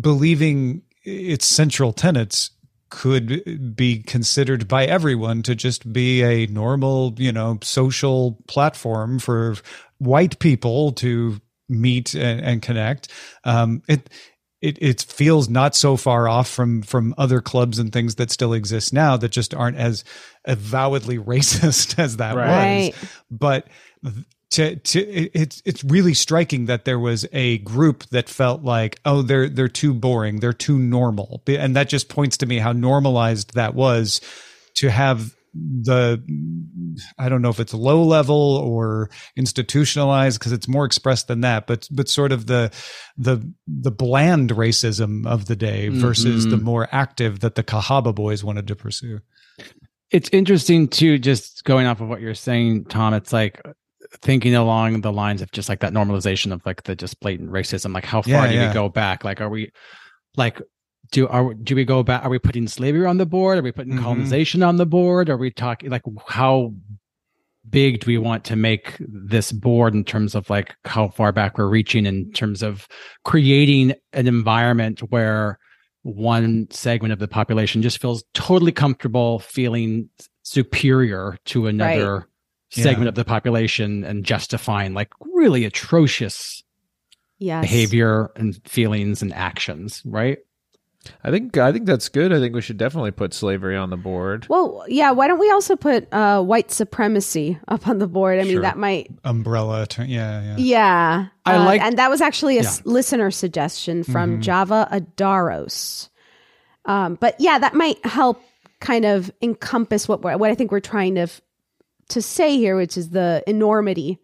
believing 0.00 0.82
its 1.02 1.46
central 1.46 1.92
tenets 1.92 2.50
could 2.90 3.74
be 3.76 4.02
considered 4.02 4.68
by 4.68 4.84
everyone 4.84 5.42
to 5.42 5.54
just 5.54 5.92
be 5.92 6.22
a 6.22 6.46
normal, 6.46 7.14
you 7.18 7.32
know, 7.32 7.58
social 7.62 8.38
platform 8.46 9.18
for 9.18 9.56
white 9.98 10.38
people 10.38 10.92
to 10.92 11.40
meet 11.68 12.14
and, 12.14 12.40
and 12.40 12.62
connect. 12.62 13.08
Um, 13.44 13.82
it, 13.88 14.08
it 14.62 14.78
it 14.80 15.02
feels 15.02 15.48
not 15.48 15.74
so 15.76 15.96
far 15.96 16.28
off 16.28 16.48
from 16.48 16.82
from 16.82 17.14
other 17.18 17.40
clubs 17.40 17.78
and 17.78 17.92
things 17.92 18.14
that 18.14 18.30
still 18.30 18.52
exist 18.54 18.92
now 18.92 19.16
that 19.18 19.28
just 19.28 19.52
aren't 19.54 19.76
as 19.76 20.02
avowedly 20.46 21.18
racist 21.32 21.98
as 21.98 22.16
that 22.16 22.36
Right. 22.36 22.92
was. 22.94 23.10
But 23.30 23.66
to 24.52 24.76
to 24.76 25.00
it, 25.00 25.30
it's 25.34 25.62
it's 25.64 25.82
really 25.84 26.14
striking 26.14 26.66
that 26.66 26.84
there 26.84 26.98
was 26.98 27.26
a 27.32 27.58
group 27.58 28.04
that 28.10 28.28
felt 28.28 28.62
like 28.62 29.00
oh 29.04 29.22
they're 29.22 29.48
they're 29.48 29.68
too 29.68 29.92
boring 29.92 30.38
they're 30.40 30.52
too 30.52 30.78
normal 30.78 31.42
and 31.48 31.74
that 31.74 31.88
just 31.88 32.08
points 32.08 32.36
to 32.36 32.46
me 32.46 32.58
how 32.58 32.72
normalized 32.72 33.54
that 33.54 33.74
was 33.74 34.20
to 34.76 34.88
have 34.90 35.34
the 35.58 36.22
I 37.18 37.28
don't 37.30 37.40
know 37.40 37.48
if 37.48 37.58
it's 37.60 37.72
low 37.72 38.02
level 38.02 38.36
or 38.62 39.08
institutionalized 39.36 40.38
because 40.38 40.52
it's 40.52 40.68
more 40.68 40.84
expressed 40.84 41.28
than 41.28 41.40
that, 41.40 41.66
but 41.66 41.88
but 41.90 42.08
sort 42.08 42.30
of 42.30 42.46
the 42.46 42.70
the 43.16 43.40
the 43.66 43.90
bland 43.90 44.50
racism 44.50 45.26
of 45.26 45.46
the 45.46 45.56
day 45.56 45.88
versus 45.88 46.46
Mhm. 46.46 46.50
the 46.50 46.56
more 46.58 46.88
active 46.92 47.40
that 47.40 47.54
the 47.54 47.64
Cahaba 47.64 48.14
boys 48.14 48.44
wanted 48.44 48.66
to 48.68 48.76
pursue. 48.76 49.20
it's 50.10 50.28
interesting 50.30 50.86
too 50.88 51.18
just 51.18 51.64
going 51.64 51.86
off 51.86 52.00
of 52.00 52.08
what 52.08 52.20
you're 52.20 52.34
saying 52.34 52.84
tom 52.84 53.12
it's 53.14 53.32
like 53.32 53.60
thinking 54.22 54.54
along 54.54 55.00
the 55.00 55.12
lines 55.12 55.42
of 55.42 55.50
just 55.52 55.68
like 55.68 55.80
that 55.80 55.92
normalization 55.92 56.52
of 56.52 56.64
like 56.66 56.82
the 56.84 56.94
just 56.96 57.18
blatant 57.20 57.50
racism 57.50 57.92
like 57.94 58.04
how 58.04 58.22
far 58.22 58.30
Yeah, 58.30 58.48
do 58.48 58.54
yeah. 58.54 58.68
we 58.68 58.74
go 58.74 58.88
back 58.88 59.24
like 59.24 59.40
are 59.40 59.48
we 59.48 59.70
like 60.36 60.60
do 61.12 61.28
are 61.28 61.54
do 61.54 61.74
we 61.76 61.84
go 61.84 62.02
back 62.02 62.24
are 62.24 62.30
we 62.30 62.38
putting 62.38 62.66
slavery 62.68 63.06
on 63.06 63.18
the 63.18 63.26
board 63.26 63.58
are 63.58 63.62
we 63.62 63.72
putting 63.72 63.94
Mhm. 63.94 64.02
colonization 64.02 64.62
on 64.62 64.76
the 64.76 64.86
board 64.86 65.28
are 65.30 65.36
we 65.36 65.50
talking 65.50 65.90
like 65.90 66.02
how 66.26 66.72
big 67.68 68.00
do 68.00 68.06
we 68.06 68.18
want 68.18 68.44
to 68.44 68.54
make 68.56 68.96
this 69.00 69.50
board 69.52 69.92
in 69.94 70.04
terms 70.04 70.34
of 70.34 70.48
like 70.48 70.74
how 70.84 71.08
far 71.08 71.32
back 71.32 71.58
we're 71.58 71.66
reaching 71.68 72.06
in 72.06 72.30
terms 72.32 72.62
of 72.62 72.86
creating 73.24 73.92
an 74.12 74.26
environment 74.28 75.00
where 75.10 75.58
one 76.02 76.68
segment 76.70 77.12
of 77.12 77.18
the 77.18 77.26
population 77.26 77.82
just 77.82 78.00
feels 78.00 78.22
totally 78.34 78.70
comfortable 78.70 79.40
feeling 79.40 80.08
superior 80.44 81.36
to 81.44 81.66
another 81.66 82.28
segment 82.70 83.04
Yeah. 83.04 83.08
of 83.10 83.14
the 83.14 83.24
population 83.24 84.04
and 84.04 84.24
justifying 84.24 84.94
like 84.94 85.10
really 85.34 85.64
atrocious 85.64 86.62
Yes. 87.38 87.62
behavior 87.62 88.30
and 88.36 88.58
feelings 88.66 89.20
and 89.22 89.32
actions 89.34 90.02
right 90.04 90.38
I 91.22 91.30
think 91.30 91.56
I 91.56 91.70
think 91.70 91.86
that's 91.86 92.08
good. 92.08 92.32
I 92.32 92.40
think 92.40 92.52
we 92.52 92.60
should 92.60 92.78
definitely 92.78 93.12
put 93.12 93.32
slavery 93.32 93.76
on 93.76 93.90
the 93.90 93.96
board. 93.96 94.44
Well, 94.48 94.84
yeah. 94.88 95.12
Why 95.12 95.28
don't 95.28 95.38
we 95.38 95.48
also 95.52 95.76
put 95.76 96.12
uh, 96.12 96.42
white 96.42 96.72
supremacy 96.72 97.60
up 97.68 97.86
on 97.86 97.98
the 97.98 98.08
board? 98.08 98.40
I 98.40 98.42
mean, 98.42 98.62
that 98.62 98.76
might. 98.76 99.12
Umbrella, 99.22 99.86
term- 99.86 100.08
yeah, 100.08 100.42
yeah. 100.42 100.56
Yeah, 100.56 101.26
I 101.44 101.54
Uh, 101.58 101.64
like- 101.64 101.80
and 101.80 101.96
that 101.98 102.10
was 102.10 102.20
actually 102.20 102.58
a 102.58 102.62
Yeah. 102.62 102.68
s- 102.70 102.82
listener 102.84 103.30
suggestion 103.30 104.02
from 104.02 104.38
Mhm. 104.38 104.42
Java 104.42 104.88
Adaros. 104.90 106.08
Um, 106.86 107.16
but 107.20 107.36
yeah, 107.38 107.60
that 107.60 107.74
might 107.74 108.04
help 108.04 108.42
kind 108.80 109.04
of 109.04 109.30
encompass 109.40 110.08
what 110.08 110.22
we're, 110.22 110.36
what 110.36 110.50
I 110.50 110.56
think 110.56 110.72
we're 110.72 110.80
trying 110.80 111.14
to 111.14 111.20
f- 111.22 111.40
to 112.10 112.22
say 112.22 112.56
here, 112.56 112.76
which 112.76 112.96
is 112.96 113.10
the 113.10 113.42
enormity. 113.46 114.18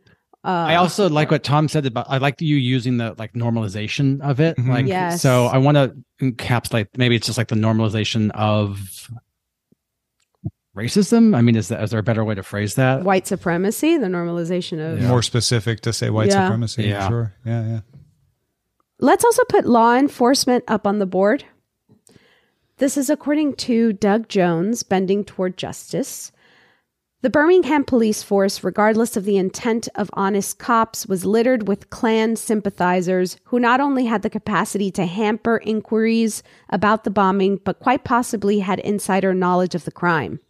Uh, 0.44 0.48
I 0.48 0.74
also 0.74 1.08
like 1.08 1.30
what 1.30 1.44
Tom 1.44 1.68
said 1.68 1.86
about 1.86 2.06
I 2.08 2.18
like 2.18 2.40
you 2.40 2.56
using 2.56 2.96
the 2.96 3.14
like 3.16 3.32
normalization 3.34 4.20
of 4.22 4.40
it. 4.40 4.56
Mhm. 4.56 4.68
Like 4.68 4.86
Yes. 4.86 5.22
so 5.22 5.46
I 5.46 5.58
want 5.58 5.76
to 5.76 5.94
encapsulate 6.20 6.88
maybe 6.96 7.14
it's 7.14 7.26
just 7.26 7.38
like 7.38 7.46
the 7.48 7.54
normalization 7.54 8.30
of 8.32 9.08
racism. 10.76 11.36
I 11.36 11.42
mean, 11.42 11.54
is 11.56 11.68
that 11.68 11.82
is 11.82 11.90
there 11.90 12.00
a 12.00 12.02
better 12.02 12.24
way 12.24 12.34
to 12.34 12.42
phrase 12.42 12.74
that? 12.74 13.04
white 13.04 13.26
supremacy, 13.26 13.98
the 13.98 14.06
normalization 14.06 14.80
of. 14.80 15.00
More 15.02 15.22
specific 15.22 15.80
to 15.82 15.92
say 15.92 16.10
white 16.10 16.28
Yeah. 16.28 16.46
supremacy. 16.46 16.84
Yeah. 16.84 17.08
Sure. 17.08 17.34
Yeah, 17.44 17.66
yeah. 17.66 17.80
Let's 18.98 19.24
also 19.24 19.42
put 19.48 19.66
law 19.66 19.94
enforcement 19.96 20.64
up 20.68 20.86
on 20.86 20.98
the 20.98 21.06
board. 21.06 21.44
This 22.78 22.96
is 22.96 23.10
according 23.10 23.54
to 23.56 23.92
Doug 23.92 24.28
Jones, 24.28 24.82
Bending 24.82 25.24
Toward 25.24 25.56
Justice. 25.56 26.32
The 27.22 27.30
Birmingham 27.30 27.84
police 27.84 28.20
force, 28.20 28.64
regardless 28.64 29.16
of 29.16 29.24
the 29.24 29.36
intent 29.36 29.86
of 29.94 30.10
honest 30.14 30.58
cops, 30.58 31.06
was 31.06 31.24
littered 31.24 31.68
with 31.68 31.88
Klan 31.88 32.34
sympathizers 32.34 33.36
who 33.44 33.60
not 33.60 33.78
only 33.80 34.06
had 34.06 34.22
the 34.22 34.30
capacity 34.30 34.90
to 34.90 35.06
hamper 35.06 35.58
inquiries 35.58 36.42
about 36.70 37.04
the 37.04 37.10
bombing, 37.10 37.60
but 37.64 37.78
quite 37.78 38.02
possibly 38.02 38.58
had 38.58 38.80
insider 38.80 39.32
knowledge 39.34 39.76
of 39.76 39.84
the 39.84 39.92
crime. 39.92 40.40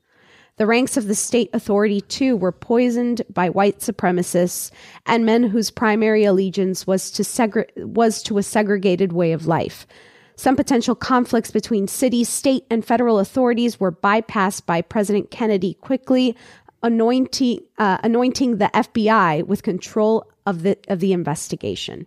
The 0.57 0.67
ranks 0.67 0.97
of 0.97 1.09
the 1.09 1.15
state 1.15 1.51
authority, 1.53 2.01
too, 2.01 2.39
were 2.39 2.53
poisoned 2.53 3.21
by 3.29 3.51
white 3.51 3.81
supremacists 3.81 4.71
and 5.05 5.27
men 5.27 5.43
whose 5.43 5.71
primary 5.71 6.25
allegiance 6.25 6.87
was 6.87 7.11
to, 7.11 7.23
segre- 7.23 7.69
was 7.77 8.23
to 8.23 8.39
a 8.39 8.43
segregated 8.43 9.13
way 9.13 9.33
of 9.33 9.47
life. 9.47 9.87
Some 10.35 10.57
potential 10.57 10.95
conflicts 10.95 11.51
between 11.51 11.87
city, 11.87 12.25
state, 12.25 12.65
and 12.71 12.85
federal 12.85 13.19
authorities 13.19 13.79
were 13.79 13.93
bypassed 13.93 14.67
by 14.67 14.81
President 14.81 15.31
Kennedy 15.31 15.75
quickly 15.75 16.35
anointing, 16.83 17.61
uh, 17.79 17.99
anointing 18.03 18.59
the 18.59 18.71
FBI 18.75 19.47
with 19.47 19.63
control 19.63 20.31
of 20.47 20.63
the, 20.63 20.77
of 20.89 21.01
the 21.01 21.13
investigation. 21.13 22.07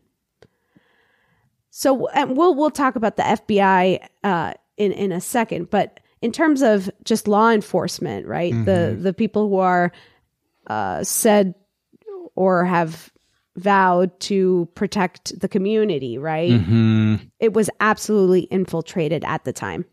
So 1.78 2.08
and 2.08 2.38
we'll 2.38 2.56
we'll 2.56 2.72
talk 2.72 2.96
about 2.96 3.18
the 3.18 3.24
FBI 3.24 4.08
uh, 4.24 4.54
in 4.78 4.94
in 4.94 5.12
a 5.12 5.20
second, 5.20 5.70
but 5.70 6.00
in 6.22 6.32
terms 6.32 6.62
of 6.62 6.90
just 7.04 7.28
law 7.28 7.52
enforcement, 7.52 8.28
right? 8.28 8.54
Mm-hmm. 8.54 8.64
The 8.64 8.96
the 8.98 9.14
people 9.14 9.50
who 9.50 9.58
are 9.58 9.92
uh, 10.68 11.04
said 11.04 11.54
or 12.34 12.64
have 12.64 13.12
vowed 13.58 14.18
to 14.22 14.70
protect 14.76 15.38
the 15.38 15.50
community, 15.50 16.18
right? 16.18 16.52
Mm-hmm. 16.52 17.16
It 17.42 17.52
was 17.52 17.70
absolutely 17.82 18.44
infiltrated 18.44 19.26
at 19.26 19.44
the 19.44 19.52
time. 19.52 19.84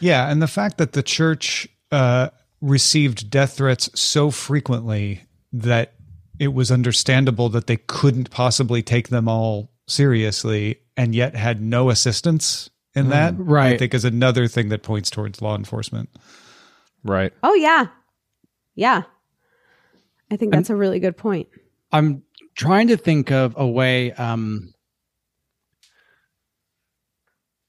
Yeah, 0.00 0.28
and 0.28 0.42
the 0.42 0.48
fact 0.48 0.78
that 0.78 0.94
the 0.94 1.02
church 1.04 1.68
uh, 1.92 2.30
received 2.60 3.30
death 3.30 3.56
threats 3.56 3.88
so 3.98 4.30
frequently 4.30 5.22
that 5.52 5.94
it 6.38 6.52
was 6.54 6.70
understandable 6.70 7.48
that 7.48 7.66
they 7.66 7.76
couldn't 7.76 8.30
possibly 8.30 8.82
take 8.82 9.08
them 9.08 9.28
all 9.28 9.70
seriously 9.86 10.80
and 10.96 11.14
yet 11.14 11.34
had 11.34 11.60
no 11.60 11.90
assistance 11.90 12.70
in 12.94 13.06
mm, 13.06 13.10
that. 13.10 13.34
Right. 13.36 13.74
I 13.74 13.78
think 13.78 13.94
is 13.94 14.04
another 14.04 14.46
thing 14.46 14.68
that 14.68 14.82
points 14.82 15.10
towards 15.10 15.42
law 15.42 15.56
enforcement. 15.56 16.10
Right. 17.04 17.32
Oh 17.42 17.54
yeah. 17.54 17.86
Yeah. 18.74 19.02
I 20.30 20.36
think 20.36 20.52
that's 20.52 20.70
and 20.70 20.76
a 20.76 20.78
really 20.78 21.00
good 21.00 21.16
point. 21.16 21.48
I'm 21.90 22.22
trying 22.54 22.88
to 22.88 22.96
think 22.96 23.30
of 23.30 23.54
a 23.56 23.66
way 23.66 24.12
um 24.12 24.74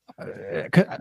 uh, 0.08 0.09
Uh, 0.20 0.82
uh, 0.82 0.98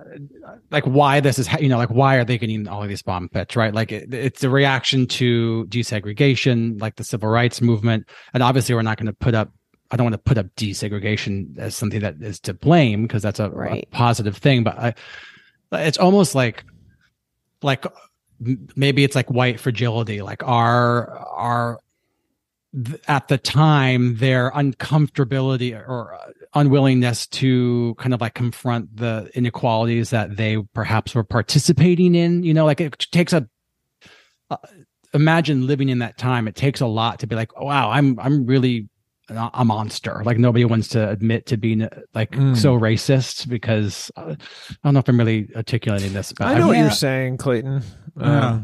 like 0.70 0.84
why 0.84 1.20
this 1.20 1.38
is 1.38 1.48
you 1.60 1.68
know 1.68 1.76
like 1.76 1.90
why 1.90 2.16
are 2.16 2.24
they 2.24 2.38
getting 2.38 2.68
all 2.68 2.82
of 2.82 2.88
these 2.88 3.02
bomb 3.02 3.28
threats 3.28 3.56
right? 3.56 3.74
Like 3.74 3.90
it, 3.92 4.12
it's 4.14 4.44
a 4.44 4.50
reaction 4.50 5.06
to 5.08 5.66
desegregation 5.68 6.80
like 6.80 6.96
the 6.96 7.04
civil 7.04 7.28
rights 7.28 7.60
movement. 7.60 8.08
And 8.34 8.42
obviously 8.42 8.74
we're 8.74 8.82
not 8.82 8.96
going 8.96 9.06
to 9.06 9.12
put 9.12 9.34
up 9.34 9.50
I 9.90 9.96
don't 9.96 10.04
want 10.04 10.14
to 10.14 10.18
put 10.18 10.38
up 10.38 10.46
desegregation 10.56 11.58
as 11.58 11.74
something 11.74 12.00
that 12.00 12.16
is 12.20 12.40
to 12.40 12.54
blame 12.54 13.02
because 13.02 13.22
that's 13.22 13.40
a, 13.40 13.48
right. 13.50 13.84
a, 13.84 13.96
positive 13.96 14.36
thing, 14.36 14.62
but 14.62 14.78
I, 14.78 14.94
it's 15.72 15.98
almost 15.98 16.34
like, 16.34 16.64
like 17.62 17.86
maybe 18.76 19.02
it's 19.02 19.14
like 19.16 19.30
white 19.30 19.58
fragility, 19.58 20.20
like 20.20 20.46
our, 20.46 21.18
our, 21.18 21.80
at 23.06 23.28
the 23.28 23.38
time, 23.38 24.16
their 24.16 24.50
uncomfortability 24.52 25.74
or 25.74 26.14
uh, 26.14 26.32
unwillingness 26.54 27.26
to 27.26 27.94
kind 27.98 28.14
of 28.14 28.20
like 28.20 28.34
confront 28.34 28.96
the 28.96 29.30
inequalities 29.34 30.10
that 30.10 30.36
they 30.36 30.58
perhaps 30.74 31.14
were 31.14 31.24
participating 31.24 32.14
in, 32.14 32.42
you 32.42 32.54
know, 32.54 32.64
like 32.64 32.80
it 32.80 33.06
takes 33.10 33.32
a, 33.32 33.48
uh, 34.50 34.56
imagine 35.14 35.66
living 35.66 35.88
in 35.88 35.98
that 35.98 36.18
time. 36.18 36.46
It 36.46 36.54
takes 36.54 36.80
a 36.80 36.86
lot 36.86 37.20
to 37.20 37.26
be 37.26 37.36
like, 37.36 37.50
oh, 37.56 37.66
wow, 37.66 37.90
I'm, 37.90 38.18
I'm 38.20 38.46
really 38.46 38.88
a 39.30 39.64
monster. 39.64 40.22
Like 40.24 40.38
nobody 40.38 40.64
wants 40.64 40.88
to 40.88 41.08
admit 41.08 41.46
to 41.46 41.56
being 41.56 41.86
like 42.14 42.30
mm. 42.32 42.56
so 42.56 42.78
racist 42.78 43.48
because 43.48 44.10
uh, 44.16 44.34
I 44.38 44.74
don't 44.84 44.94
know 44.94 45.00
if 45.00 45.08
I'm 45.08 45.18
really 45.18 45.48
articulating 45.54 46.12
this. 46.12 46.32
But 46.32 46.46
I 46.46 46.54
know 46.54 46.64
I, 46.64 46.66
what 46.68 46.76
yeah. 46.76 46.82
you're 46.82 46.90
saying, 46.92 47.36
Clayton. 47.36 47.82
Uh, 48.18 48.60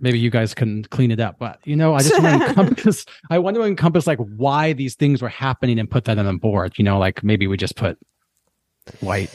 maybe 0.00 0.18
you 0.18 0.30
guys 0.30 0.54
can 0.54 0.84
clean 0.84 1.10
it 1.10 1.20
up, 1.20 1.38
but 1.38 1.60
you 1.64 1.76
know, 1.76 1.94
I 1.94 2.02
just 2.02 2.20
want 2.20 2.42
to 2.42 2.48
encompass. 2.48 3.06
I 3.30 3.38
want 3.38 3.56
to 3.56 3.62
encompass 3.62 4.06
like 4.06 4.18
why 4.18 4.72
these 4.72 4.94
things 4.94 5.22
were 5.22 5.28
happening 5.28 5.78
and 5.78 5.90
put 5.90 6.04
that 6.06 6.18
on 6.18 6.26
the 6.26 6.32
board. 6.34 6.74
You 6.76 6.84
know, 6.84 6.98
like 6.98 7.22
maybe 7.22 7.46
we 7.46 7.56
just 7.56 7.76
put 7.76 7.98
white. 9.00 9.30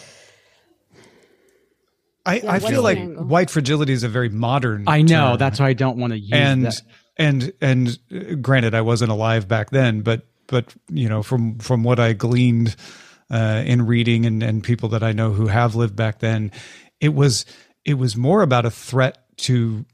I, 2.26 2.38
yeah, 2.38 2.52
I 2.52 2.60
feel 2.60 2.82
like 2.82 2.98
angle? 2.98 3.24
white 3.26 3.52
fragility 3.52 3.94
is 3.94 4.04
a 4.04 4.10
very 4.10 4.30
modern. 4.30 4.86
I 4.88 5.02
know 5.04 5.32
term. 5.32 5.38
that's 5.38 5.60
why 5.60 5.70
I 5.70 5.74
don't 5.74 5.98
want 5.98 6.14
to 6.14 6.20
use 6.20 6.32
and 6.34 6.66
that. 6.66 6.82
and 7.18 7.54
and 7.62 8.00
uh, 8.14 8.36
granted, 8.36 8.74
I 8.74 8.82
wasn't 8.82 9.12
alive 9.12 9.48
back 9.48 9.70
then, 9.70 10.02
but 10.02 10.26
but 10.48 10.74
you 10.90 11.08
know, 11.08 11.22
from 11.22 11.60
from 11.60 11.84
what 11.84 12.00
I 12.00 12.14
gleaned 12.14 12.76
uh, 13.30 13.64
in 13.66 13.86
reading 13.86 14.26
and 14.26 14.42
and 14.42 14.64
people 14.64 14.90
that 14.90 15.04
I 15.04 15.12
know 15.12 15.32
who 15.32 15.48
have 15.48 15.76
lived 15.76 15.96
back 15.96 16.20
then, 16.20 16.52
it 17.00 17.14
was 17.14 17.46
it 17.84 17.96
was 17.96 18.18
more 18.18 18.42
about 18.42 18.66
a 18.66 18.72
threat 18.72 19.20
to 19.38 19.86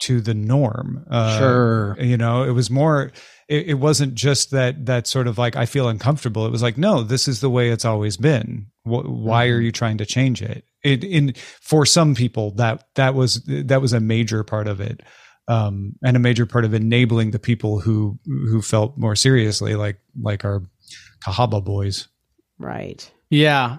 to 0.00 0.20
the 0.20 0.34
norm. 0.34 1.04
Uh, 1.10 1.38
sure, 1.38 1.96
you 2.00 2.16
know, 2.16 2.42
it 2.42 2.52
was 2.52 2.70
more. 2.70 3.12
It, 3.48 3.68
it 3.68 3.74
wasn't 3.74 4.14
just 4.14 4.50
that 4.50 4.86
that 4.86 5.06
sort 5.06 5.26
of 5.26 5.38
like 5.38 5.56
I 5.56 5.66
feel 5.66 5.88
uncomfortable. 5.88 6.46
It 6.46 6.52
was 6.52 6.62
like, 6.62 6.78
no, 6.78 7.02
this 7.02 7.28
is 7.28 7.40
the 7.40 7.50
way 7.50 7.70
it's 7.70 7.84
always 7.84 8.16
been. 8.16 8.66
why 8.84 9.46
are 9.46 9.56
mm-hmm. 9.56 9.64
you 9.64 9.72
trying 9.72 9.98
to 9.98 10.06
change 10.06 10.42
it? 10.42 10.64
It 10.82 11.04
in 11.04 11.34
for 11.60 11.84
some 11.84 12.14
people 12.14 12.52
that 12.52 12.84
that 12.94 13.14
was 13.14 13.42
that 13.46 13.80
was 13.80 13.92
a 13.92 14.00
major 14.00 14.42
part 14.44 14.66
of 14.66 14.80
it 14.80 15.02
um, 15.50 15.96
and 16.04 16.16
a 16.16 16.20
major 16.20 16.46
part 16.46 16.64
of 16.64 16.74
enabling 16.74 17.32
the 17.32 17.38
people 17.40 17.80
who 17.80 18.18
who 18.24 18.62
felt 18.62 18.96
more 18.96 19.16
seriously, 19.16 19.74
like 19.74 19.98
like 20.20 20.44
our 20.44 20.62
Cahaba 21.26 21.62
boys. 21.62 22.06
Right. 22.58 23.10
Yeah. 23.30 23.78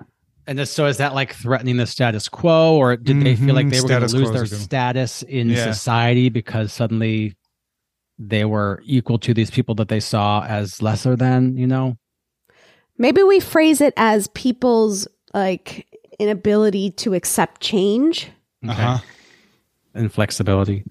And 0.57 0.67
so 0.67 0.85
is 0.85 0.97
that 0.97 1.13
like 1.13 1.33
threatening 1.33 1.77
the 1.77 1.87
status 1.87 2.27
quo, 2.27 2.75
or 2.75 2.95
did 2.95 3.15
mm-hmm. 3.15 3.23
they 3.23 3.35
feel 3.35 3.55
like 3.55 3.69
they 3.69 3.81
were 3.81 3.87
going 3.87 4.07
to 4.07 4.15
lose 4.15 4.31
their 4.31 4.45
status 4.45 5.23
in 5.23 5.49
yeah. 5.49 5.71
society 5.71 6.29
because 6.29 6.73
suddenly 6.73 7.35
they 8.19 8.45
were 8.45 8.81
equal 8.85 9.17
to 9.19 9.33
these 9.33 9.49
people 9.49 9.75
that 9.75 9.87
they 9.87 9.99
saw 9.99 10.43
as 10.43 10.81
lesser 10.81 11.15
than? 11.15 11.57
You 11.57 11.67
know. 11.67 11.97
Maybe 12.97 13.23
we 13.23 13.39
phrase 13.39 13.81
it 13.81 13.93
as 13.97 14.27
people's 14.27 15.07
like 15.33 15.87
inability 16.19 16.91
to 16.91 17.13
accept 17.13 17.61
change. 17.61 18.29
Okay. 18.63 18.73
Uh-huh. 18.73 18.99
And 19.93 20.13
flexibility 20.13 20.85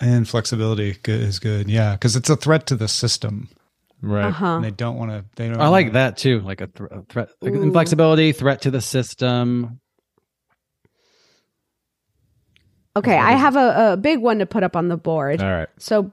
and 0.00 0.28
flexibility 0.28 0.96
is 1.04 1.38
good. 1.38 1.68
Yeah, 1.68 1.92
because 1.92 2.16
it's 2.16 2.30
a 2.30 2.36
threat 2.36 2.66
to 2.66 2.76
the 2.76 2.88
system. 2.88 3.48
Right. 4.02 4.26
Uh-huh. 4.26 4.56
And 4.56 4.64
they 4.64 4.70
don't 4.70 4.96
want 4.96 5.10
to. 5.10 5.24
They 5.36 5.48
don't. 5.48 5.60
I 5.60 5.68
like 5.68 5.92
that 5.92 6.16
too. 6.16 6.40
Like 6.40 6.60
a, 6.60 6.66
th- 6.66 6.90
a 6.90 7.02
threat, 7.08 7.30
like 7.40 7.54
inflexibility, 7.54 8.32
threat 8.32 8.62
to 8.62 8.70
the 8.70 8.80
system. 8.80 9.80
Okay, 12.96 13.16
I 13.16 13.32
have 13.32 13.56
a, 13.56 13.92
a 13.92 13.96
big 13.98 14.20
one 14.20 14.38
to 14.38 14.46
put 14.46 14.62
up 14.62 14.74
on 14.74 14.88
the 14.88 14.96
board. 14.96 15.42
All 15.42 15.50
right. 15.50 15.68
So 15.76 16.12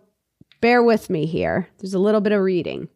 bear 0.60 0.84
with 0.84 1.10
me 1.10 1.26
here. 1.26 1.70
There's 1.80 1.94
a 1.94 2.00
little 2.00 2.20
bit 2.20 2.34
of 2.34 2.42
reading. 2.42 2.90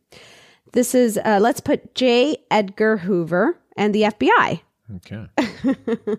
This 0.73 0.93
is, 0.93 1.17
uh, 1.17 1.39
let's 1.41 1.61
put 1.61 1.95
J. 1.95 2.37
Edgar 2.51 2.97
Hoover 2.97 3.57
and 3.77 3.95
the 3.95 4.03
FBI. 4.03 4.61
Okay. 4.97 5.27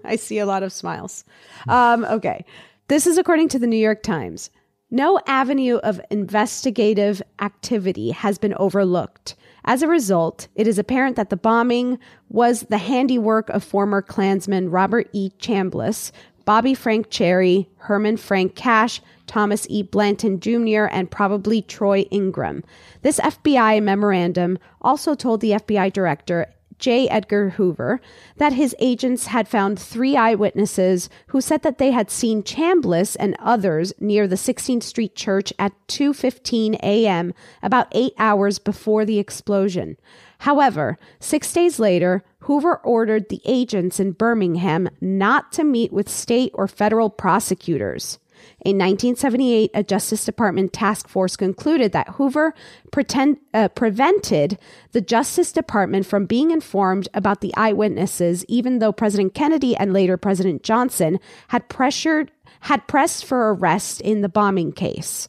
I 0.05 0.17
see 0.17 0.39
a 0.39 0.47
lot 0.47 0.63
of 0.63 0.73
smiles. 0.73 1.25
Um, 1.69 2.05
okay. 2.07 2.45
This 2.89 3.07
is 3.07 3.19
according 3.19 3.49
to 3.51 3.59
the 3.59 3.67
New 3.67 3.77
York 3.77 4.03
Times. 4.03 4.51
No 4.91 5.21
avenue 5.27 5.77
of 5.77 6.01
investigative 6.11 7.21
activity 7.41 8.11
has 8.11 8.39
been 8.39 8.55
overlooked. 8.55 9.35
As 9.67 9.83
a 9.83 9.89
result, 9.89 10.49
it 10.55 10.67
is 10.67 10.79
apparent 10.79 11.17
that 11.17 11.29
the 11.29 11.37
bombing 11.37 11.99
was 12.31 12.63
the 12.63 12.79
handiwork 12.79 13.51
of 13.51 13.63
former 13.63 14.01
Klansmen 14.01 14.71
Robert 14.71 15.11
E. 15.13 15.31
Chambliss, 15.39 16.11
Bobby 16.47 16.73
Frank 16.73 17.11
Cherry, 17.11 17.69
Herman 17.77 18.17
Frank 18.17 18.55
Cash, 18.55 19.03
Thomas 19.27 19.67
E. 19.69 19.83
Blanton 19.83 20.41
Jr., 20.41 20.85
and 20.91 21.11
probably 21.11 21.61
Troy 21.61 22.07
Ingram. 22.11 22.65
This 23.03 23.21
FBI 23.21 23.83
memorandum 23.83 24.59
also 24.81 25.15
told 25.15 25.43
the 25.43 25.51
FBI 25.51 25.93
director 25.93 26.47
J. 26.79 27.09
Edgar 27.09 27.51
Hoover 27.51 28.01
that 28.37 28.53
his 28.53 28.75
agents 28.79 29.27
had 29.27 29.49
found 29.49 29.79
three 29.79 30.17
eyewitnesses 30.17 31.09
who 31.29 31.41
said 31.41 31.63
that 31.63 31.79
they 31.79 31.91
had 31.91 32.11
seen 32.11 32.43
Chambliss 32.43 33.17
and 33.19 33.37
others 33.39 33.93
near 33.99 34.27
the 34.27 34.37
16th 34.37 34.83
Street 34.83 35.15
Church 35.15 35.53
at 35.59 35.73
2:15 35.89 36.75
a.m. 36.83 37.35
about 37.63 37.89
8 37.93 38.13
hours 38.19 38.59
before 38.59 39.05
the 39.05 39.19
explosion. 39.19 39.97
However, 40.41 40.99
6 41.21 41.53
days 41.53 41.79
later, 41.79 42.23
Hoover 42.41 42.77
ordered 42.85 43.29
the 43.29 43.43
agents 43.45 43.99
in 43.99 44.13
Birmingham 44.13 44.89
not 45.01 45.53
to 45.53 45.65
meet 45.65 45.93
with 45.93 46.09
state 46.09 46.53
or 46.55 46.69
federal 46.69 47.11
prosecutors. 47.11 48.19
In 48.65 48.77
1978, 48.77 49.71
a 49.73 49.85
Justice 49.85 50.25
Department 50.25 50.73
task 50.73 51.09
force 51.09 51.37
concluded 51.37 51.93
that 51.93 52.09
Hoover 52.11 52.55
pretend, 52.91 53.39
uh, 53.55 53.69
prevented 53.69 54.59
the 54.91 55.01
Justice 55.01 55.53
Department 55.53 56.07
from 56.07 56.27
being 56.27 56.51
informed 56.51 57.09
about 57.15 57.41
the 57.41 57.55
eyewitnesses, 57.57 58.45
even 58.49 58.81
though 58.81 58.93
President 58.93 59.33
Kennedy 59.33 59.77
and 59.77 59.93
later 59.93 60.17
President 60.17 60.65
Johnson 60.65 61.21
had 61.49 61.69
pressured 61.69 62.33
had 62.63 62.87
pressed 62.89 63.25
for 63.25 63.55
arrest 63.55 64.01
in 64.01 64.21
the 64.21 64.29
bombing 64.29 64.73
case. 64.73 65.29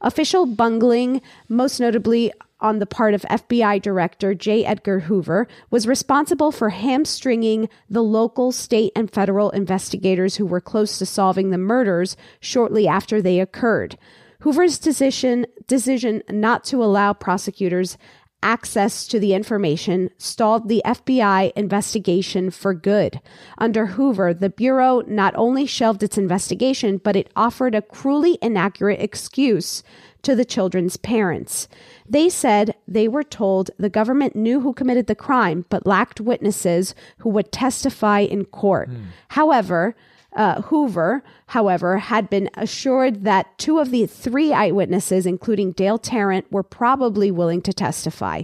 Official 0.00 0.46
bungling, 0.46 1.20
most 1.48 1.80
notably 1.80 2.32
on 2.60 2.78
the 2.78 2.86
part 2.86 3.14
of 3.14 3.22
FBI 3.22 3.80
Director 3.82 4.34
J. 4.34 4.64
Edgar 4.64 5.00
Hoover 5.00 5.46
was 5.70 5.86
responsible 5.86 6.50
for 6.50 6.70
hamstringing 6.70 7.68
the 7.88 8.02
local, 8.02 8.52
state, 8.52 8.92
and 8.96 9.10
federal 9.10 9.50
investigators 9.50 10.36
who 10.36 10.46
were 10.46 10.60
close 10.60 10.98
to 10.98 11.06
solving 11.06 11.50
the 11.50 11.58
murders 11.58 12.16
shortly 12.40 12.88
after 12.88 13.22
they 13.22 13.40
occurred. 13.40 13.98
Hoover's 14.40 14.78
decision 14.78 15.46
decision 15.66 16.22
not 16.30 16.62
to 16.64 16.82
allow 16.82 17.12
prosecutors 17.12 17.98
access 18.42 19.06
to 19.06 19.18
the 19.18 19.34
information 19.34 20.10
stalled 20.18 20.68
the 20.68 20.82
FBI 20.84 21.52
investigation 21.56 22.50
for 22.50 22.74
good. 22.74 23.20
Under 23.58 23.86
Hoover, 23.86 24.32
the 24.32 24.50
Bureau 24.50 25.02
not 25.06 25.34
only 25.36 25.66
shelved 25.66 26.02
its 26.02 26.18
investigation, 26.18 26.98
but 26.98 27.16
it 27.16 27.30
offered 27.34 27.74
a 27.74 27.82
cruelly 27.82 28.38
inaccurate 28.40 29.00
excuse 29.00 29.82
to 30.22 30.34
the 30.34 30.44
children's 30.44 30.96
parents. 30.96 31.68
They 32.08 32.28
said 32.28 32.74
they 32.86 33.08
were 33.08 33.22
told 33.22 33.70
the 33.78 33.90
government 33.90 34.34
knew 34.34 34.60
who 34.60 34.72
committed 34.72 35.06
the 35.06 35.14
crime, 35.14 35.64
but 35.68 35.86
lacked 35.86 36.20
witnesses 36.20 36.94
who 37.18 37.28
would 37.30 37.52
testify 37.52 38.20
in 38.20 38.44
court. 38.44 38.88
Hmm. 38.88 39.04
However, 39.28 39.96
uh, 40.34 40.62
Hoover, 40.62 41.22
however, 41.46 41.98
had 41.98 42.28
been 42.30 42.50
assured 42.54 43.24
that 43.24 43.58
two 43.58 43.78
of 43.78 43.90
the 43.90 44.06
three 44.06 44.52
eyewitnesses, 44.52 45.26
including 45.26 45.72
Dale 45.72 45.98
Tarrant, 45.98 46.50
were 46.52 46.62
probably 46.62 47.30
willing 47.30 47.62
to 47.62 47.72
testify. 47.72 48.42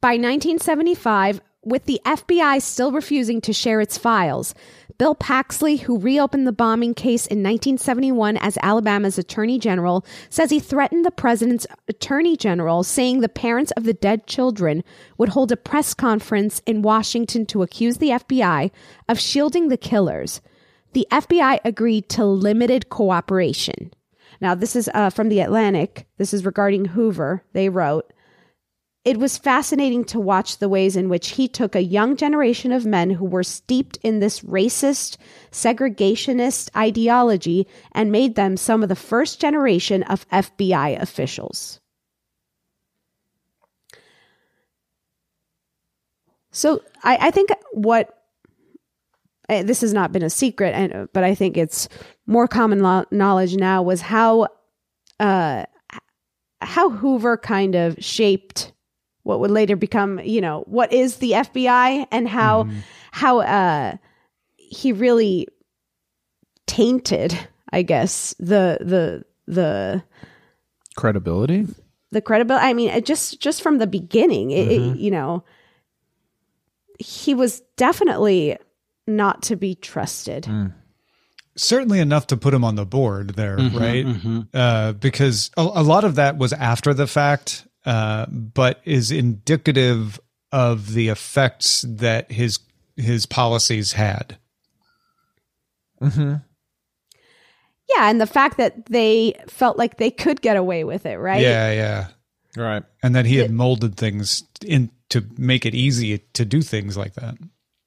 By 0.00 0.12
1975, 0.12 1.40
with 1.62 1.84
the 1.84 2.00
FBI 2.04 2.60
still 2.62 2.90
refusing 2.90 3.40
to 3.42 3.52
share 3.52 3.80
its 3.80 3.98
files, 3.98 4.54
Bill 5.00 5.14
Baxley, 5.14 5.80
who 5.80 5.98
reopened 5.98 6.46
the 6.46 6.52
bombing 6.52 6.92
case 6.92 7.26
in 7.26 7.38
1971 7.38 8.36
as 8.36 8.58
Alabama's 8.62 9.16
Attorney 9.16 9.58
General, 9.58 10.04
says 10.28 10.50
he 10.50 10.60
threatened 10.60 11.06
the 11.06 11.10
president's 11.10 11.66
Attorney 11.88 12.36
General, 12.36 12.82
saying 12.82 13.20
the 13.20 13.28
parents 13.30 13.72
of 13.78 13.84
the 13.84 13.94
dead 13.94 14.26
children 14.26 14.84
would 15.16 15.30
hold 15.30 15.52
a 15.52 15.56
press 15.56 15.94
conference 15.94 16.60
in 16.66 16.82
Washington 16.82 17.46
to 17.46 17.62
accuse 17.62 17.96
the 17.96 18.10
FBI 18.10 18.70
of 19.08 19.18
shielding 19.18 19.68
the 19.68 19.78
killers. 19.78 20.42
The 20.92 21.06
FBI 21.10 21.60
agreed 21.64 22.08
to 22.10 22.24
limited 22.24 22.88
cooperation. 22.88 23.92
Now, 24.40 24.54
this 24.54 24.74
is 24.74 24.90
uh, 24.94 25.10
from 25.10 25.28
the 25.28 25.40
Atlantic. 25.40 26.06
This 26.18 26.32
is 26.32 26.44
regarding 26.44 26.86
Hoover. 26.86 27.44
They 27.52 27.68
wrote, 27.68 28.12
it 29.02 29.16
was 29.18 29.38
fascinating 29.38 30.04
to 30.06 30.20
watch 30.20 30.58
the 30.58 30.68
ways 30.68 30.94
in 30.94 31.08
which 31.08 31.30
he 31.30 31.48
took 31.48 31.74
a 31.74 31.82
young 31.82 32.16
generation 32.16 32.70
of 32.70 32.84
men 32.84 33.10
who 33.10 33.24
were 33.24 33.42
steeped 33.42 33.98
in 34.02 34.20
this 34.20 34.40
racist, 34.40 35.16
segregationist 35.50 36.68
ideology 36.76 37.66
and 37.92 38.12
made 38.12 38.34
them 38.34 38.58
some 38.58 38.82
of 38.82 38.90
the 38.90 38.96
first 38.96 39.40
generation 39.40 40.02
of 40.02 40.28
FBI 40.28 41.00
officials. 41.00 41.80
So 46.50 46.82
I, 47.02 47.28
I 47.28 47.30
think 47.30 47.50
what 47.72 48.19
this 49.50 49.80
has 49.80 49.92
not 49.92 50.12
been 50.12 50.22
a 50.22 50.30
secret, 50.30 50.74
and 50.74 51.08
but 51.12 51.24
I 51.24 51.34
think 51.34 51.56
it's 51.56 51.88
more 52.26 52.46
common 52.46 52.80
lo- 52.80 53.06
knowledge 53.10 53.56
now 53.56 53.82
was 53.82 54.00
how 54.00 54.48
uh, 55.18 55.64
how 56.60 56.90
Hoover 56.90 57.36
kind 57.36 57.74
of 57.74 57.96
shaped 57.98 58.72
what 59.22 59.40
would 59.40 59.50
later 59.50 59.76
become, 59.76 60.18
you 60.20 60.40
know, 60.40 60.64
what 60.66 60.92
is 60.92 61.16
the 61.16 61.32
FBI 61.32 62.06
and 62.10 62.28
how 62.28 62.64
mm. 62.64 62.76
how 63.12 63.40
uh, 63.40 63.96
he 64.56 64.92
really 64.92 65.46
tainted, 66.66 67.38
I 67.72 67.82
guess, 67.82 68.34
the 68.38 68.78
the 68.80 69.24
the 69.46 70.02
credibility. 70.96 71.66
The 72.12 72.20
credibility. 72.20 72.64
I 72.64 72.72
mean, 72.72 73.04
just 73.04 73.40
just 73.40 73.62
from 73.62 73.78
the 73.78 73.86
beginning, 73.86 74.50
it, 74.50 74.68
mm-hmm. 74.68 74.94
it, 74.94 74.98
you 74.98 75.10
know, 75.10 75.44
he 76.98 77.34
was 77.34 77.60
definitely 77.76 78.56
not 79.06 79.42
to 79.44 79.56
be 79.56 79.74
trusted. 79.74 80.44
Mm. 80.44 80.72
Certainly 81.56 82.00
enough 82.00 82.28
to 82.28 82.36
put 82.36 82.54
him 82.54 82.64
on 82.64 82.76
the 82.76 82.86
board 82.86 83.30
there, 83.34 83.56
mm-hmm, 83.56 83.76
right? 83.76 84.06
Mm-hmm. 84.06 84.40
Uh, 84.54 84.92
because 84.92 85.50
a, 85.56 85.62
a, 85.62 85.82
lot 85.82 86.04
of 86.04 86.14
that 86.14 86.38
was 86.38 86.52
after 86.52 86.94
the 86.94 87.06
fact, 87.06 87.66
uh, 87.84 88.26
but 88.26 88.80
is 88.84 89.10
indicative 89.10 90.20
of 90.52 90.94
the 90.94 91.08
effects 91.08 91.84
that 91.88 92.30
his 92.30 92.60
his 92.96 93.26
policies 93.26 93.92
had. 93.92 94.38
Mm-hmm. 96.00 96.36
Yeah, 97.88 98.08
and 98.08 98.20
the 98.20 98.26
fact 98.26 98.56
that 98.58 98.86
they 98.86 99.34
felt 99.48 99.76
like 99.76 99.96
they 99.96 100.10
could 100.10 100.40
get 100.40 100.56
away 100.56 100.84
with 100.84 101.06
it, 101.06 101.16
right? 101.16 101.42
Yeah, 101.42 101.72
yeah. 101.72 102.06
Right. 102.56 102.82
And 103.02 103.14
that 103.14 103.26
he 103.26 103.36
had 103.36 103.50
molded 103.50 103.96
things 103.96 104.44
in 104.64 104.90
to 105.10 105.24
make 105.36 105.66
it 105.66 105.74
easy 105.74 106.18
to 106.18 106.44
do 106.44 106.62
things 106.62 106.96
like 106.96 107.14
that. 107.14 107.36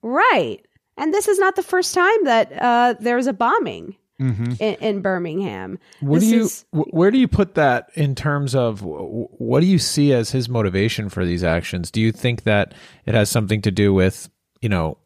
Right. 0.01 0.59
And 0.97 1.13
this 1.13 1.27
is 1.27 1.39
not 1.39 1.55
the 1.55 1.63
first 1.63 1.93
time 1.93 2.23
that 2.25 2.51
uh, 2.53 2.95
there's 2.99 3.27
a 3.27 3.33
bombing 3.33 3.95
mm-hmm. 4.21 4.53
in, 4.59 4.75
in, 4.75 5.01
Birmingham. 5.01 5.79
What 5.99 6.19
this 6.19 6.29
do 6.29 6.35
you? 6.35 6.41
Is, 6.43 6.65
where 6.71 7.11
do 7.11 7.17
you 7.17 7.27
put 7.27 7.55
that 7.55 7.89
in 7.95 8.15
terms 8.15 8.55
of 8.55 8.81
what 8.83 9.61
do 9.61 9.65
you 9.65 9.79
see 9.79 10.13
as 10.13 10.31
his 10.31 10.49
motivation 10.49 11.09
for 11.09 11.25
these 11.25 11.43
actions? 11.43 11.91
Do 11.91 12.01
you 12.01 12.11
think 12.11 12.43
that 12.43 12.73
it 13.05 13.15
has 13.15 13.29
something 13.29 13.61
to 13.61 13.71
do 13.71 13.93
with 13.93 14.29
you 14.61 14.69
know 14.69 14.97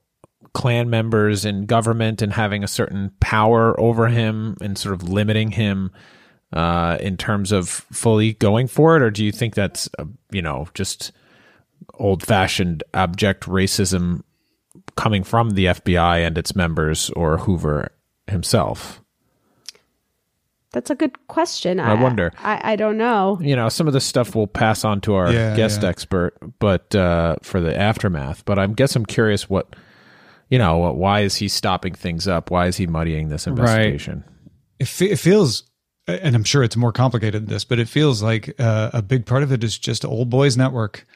Klan 0.54 0.90
members 0.90 1.46
in 1.46 1.66
government 1.66 2.22
and 2.22 2.34
having 2.34 2.64
a 2.64 2.68
certain 2.68 3.12
power 3.20 3.80
over 3.80 4.08
him 4.08 4.58
and 4.62 4.78
sort 4.78 4.96
of 4.96 5.08
limiting 5.08 5.52
him 5.52 5.92
uh, 6.54 6.98
in 7.00 7.18
terms 7.18 7.52
of 7.52 7.70
fully 7.70 8.34
going 8.34 8.68
for 8.68 8.96
it, 8.96 9.02
or 9.02 9.12
do 9.12 9.24
you 9.24 9.32
think 9.32 9.56
that's 9.56 9.90
uh, 10.00 10.06
you 10.32 10.42
know 10.42 10.68
just 10.74 11.12
old 11.96 12.26
fashioned 12.26 12.84
abject 12.94 13.44
racism 13.44 14.24
coming 14.98 15.24
from 15.24 15.52
the 15.52 15.66
FBI 15.66 16.26
and 16.26 16.38
its 16.38 16.56
members 16.56 17.10
or 17.12 17.38
Hoover 17.38 17.92
himself? 18.28 19.02
That's 20.74 20.90
a 20.90 20.96
good 20.96 21.28
question. 21.28 21.80
I, 21.80 21.92
I 21.92 21.94
wonder. 21.94 22.34
I, 22.40 22.74
I, 22.74 22.76
don't 22.76 22.98
know. 22.98 23.40
You 23.42 23.56
know, 23.56 23.70
some 23.70 23.88
of 23.88 23.94
this 23.94 24.06
stuff 24.06 24.36
we'll 24.36 24.48
pass 24.48 24.84
on 24.84 25.00
to 25.02 25.16
our 25.16 25.32
yeah, 25.32 25.56
guest 25.56 25.82
yeah. 25.82 25.90
expert, 25.90 26.38
but 26.60 26.94
uh, 26.94 27.38
for 27.42 27.62
the 27.62 27.76
aftermath. 27.76 28.44
But 28.44 28.60
I 28.60 28.68
guess 28.68 28.96
I'm 28.96 29.06
curious 29.06 29.50
what, 29.50 29.76
you 30.50 30.60
know, 30.60 30.78
why 30.92 31.22
is 31.22 31.38
he 31.38 31.48
stopping 31.48 31.94
things 31.94 32.28
up? 32.28 32.52
Why 32.52 32.68
is 32.68 32.76
he 32.76 32.86
muddying 32.86 33.30
this 33.30 33.48
investigation? 33.48 34.26
Right. 34.28 34.88
It, 34.88 35.02
it 35.02 35.16
feels, 35.18 35.64
and 36.06 36.36
I'm 36.36 36.44
sure 36.44 36.64
it's 36.64 36.76
more 36.76 36.92
complicated 36.92 37.44
than 37.44 37.50
this, 37.50 37.64
but 37.64 37.80
it 37.80 37.88
feels 37.88 38.22
like 38.22 38.54
uh, 38.60 38.92
a 38.94 39.02
big 39.02 39.26
part 39.26 39.44
of 39.44 39.54
it 39.54 39.64
is 39.64 39.78
just 39.78 40.04
old 40.04 40.30
boys 40.30 40.58
network. 40.58 41.08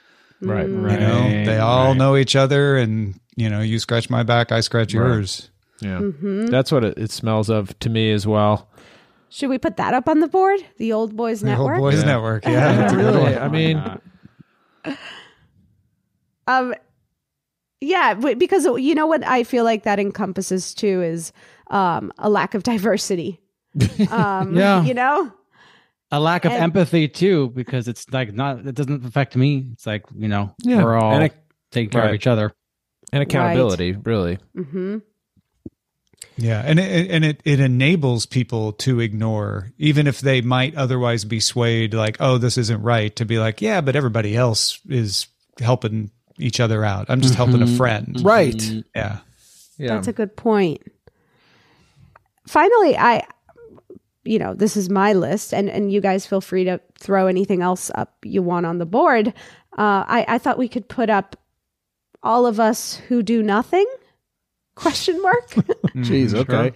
Right, 0.41 0.67
right. 0.67 0.99
You 0.99 0.99
know, 0.99 1.45
they 1.45 1.57
all 1.59 1.89
right. 1.89 1.97
know 1.97 2.17
each 2.17 2.35
other, 2.35 2.77
and 2.77 3.19
you 3.35 3.49
know, 3.49 3.61
you 3.61 3.79
scratch 3.79 4.09
my 4.09 4.23
back, 4.23 4.51
I 4.51 4.61
scratch 4.61 4.93
right. 4.93 5.05
yours. 5.05 5.49
Yeah, 5.81 5.99
mm-hmm. 5.99 6.47
that's 6.47 6.71
what 6.71 6.83
it, 6.83 6.97
it, 6.97 7.11
smells 7.11 7.49
of 7.49 7.77
to 7.79 7.89
me 7.89 8.11
as 8.11 8.25
well. 8.25 8.69
Should 9.29 9.49
we 9.49 9.57
put 9.57 9.77
that 9.77 9.93
up 9.93 10.09
on 10.09 10.19
the 10.19 10.27
board? 10.27 10.59
The 10.77 10.93
Old 10.93 11.15
Boys 11.15 11.41
the 11.41 11.47
Network. 11.47 11.79
Old 11.79 11.91
Boys 11.91 11.99
yeah. 11.99 12.05
Network. 12.05 12.45
Yeah, 12.45 12.95
really. 12.95 13.37
I 13.37 13.47
mean, 13.47 13.99
um, 16.47 16.73
yeah, 17.79 18.13
because 18.13 18.65
you 18.65 18.95
know 18.95 19.07
what 19.07 19.25
I 19.25 19.43
feel 19.43 19.63
like 19.63 19.83
that 19.83 19.99
encompasses 19.99 20.73
too 20.73 21.01
is 21.01 21.31
um 21.67 22.11
a 22.17 22.29
lack 22.29 22.53
of 22.53 22.63
diversity. 22.63 23.39
Um, 24.09 24.57
yeah, 24.57 24.83
you 24.83 24.93
know 24.93 25.31
a 26.11 26.19
lack 26.19 26.45
of 26.45 26.51
and, 26.51 26.61
empathy 26.61 27.07
too 27.07 27.49
because 27.49 27.87
it's 27.87 28.11
like 28.11 28.33
not 28.33 28.65
it 28.65 28.75
doesn't 28.75 29.05
affect 29.05 29.35
me 29.35 29.67
it's 29.73 29.85
like 29.85 30.03
you 30.15 30.27
know 30.27 30.53
yeah. 30.63 30.83
we're 30.83 30.95
all 30.95 31.19
it, 31.21 31.33
taking 31.71 31.89
care 31.89 32.01
right. 32.01 32.09
of 32.09 32.15
each 32.15 32.27
other 32.27 32.53
and 33.13 33.23
accountability 33.23 33.93
right. 33.93 34.05
really 34.05 34.37
mm-hmm. 34.55 34.97
yeah 36.37 36.61
and 36.65 36.79
it, 36.79 37.09
and 37.09 37.23
it 37.23 37.41
it 37.45 37.59
enables 37.59 38.25
people 38.25 38.73
to 38.73 38.99
ignore 38.99 39.71
even 39.77 40.05
if 40.05 40.19
they 40.19 40.41
might 40.41 40.75
otherwise 40.75 41.23
be 41.23 41.39
swayed 41.39 41.93
like 41.93 42.17
oh 42.19 42.37
this 42.37 42.57
isn't 42.57 42.81
right 42.81 43.15
to 43.15 43.25
be 43.25 43.39
like 43.39 43.61
yeah 43.61 43.79
but 43.81 43.95
everybody 43.95 44.35
else 44.35 44.79
is 44.89 45.27
helping 45.59 46.11
each 46.37 46.59
other 46.59 46.83
out 46.83 47.05
i'm 47.09 47.21
just 47.21 47.35
mm-hmm. 47.35 47.51
helping 47.51 47.61
a 47.61 47.77
friend 47.77 48.21
right 48.23 48.61
yeah 48.95 49.19
yeah 49.77 49.95
that's 49.95 50.07
a 50.07 50.13
good 50.13 50.35
point 50.35 50.81
finally 52.47 52.97
i 52.97 53.23
you 54.23 54.39
know, 54.39 54.53
this 54.53 54.77
is 54.77 54.89
my 54.89 55.13
list, 55.13 55.53
and 55.53 55.69
and 55.69 55.91
you 55.91 56.01
guys 56.01 56.25
feel 56.25 56.41
free 56.41 56.63
to 56.65 56.79
throw 56.99 57.27
anything 57.27 57.61
else 57.61 57.89
up 57.95 58.15
you 58.23 58.41
want 58.41 58.65
on 58.65 58.77
the 58.77 58.85
board. 58.85 59.29
Uh, 59.77 60.03
I 60.07 60.25
I 60.27 60.37
thought 60.37 60.57
we 60.57 60.67
could 60.67 60.87
put 60.87 61.09
up 61.09 61.35
all 62.23 62.45
of 62.45 62.59
us 62.59 62.95
who 63.07 63.23
do 63.23 63.41
nothing? 63.41 63.85
Question 64.75 65.21
mark. 65.21 65.49
Jeez. 65.97 66.33
Okay. 66.33 66.71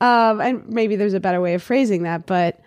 Um, 0.00 0.40
and 0.40 0.68
maybe 0.68 0.96
there's 0.96 1.14
a 1.14 1.20
better 1.20 1.40
way 1.40 1.54
of 1.54 1.62
phrasing 1.62 2.02
that, 2.02 2.26
but 2.26 2.60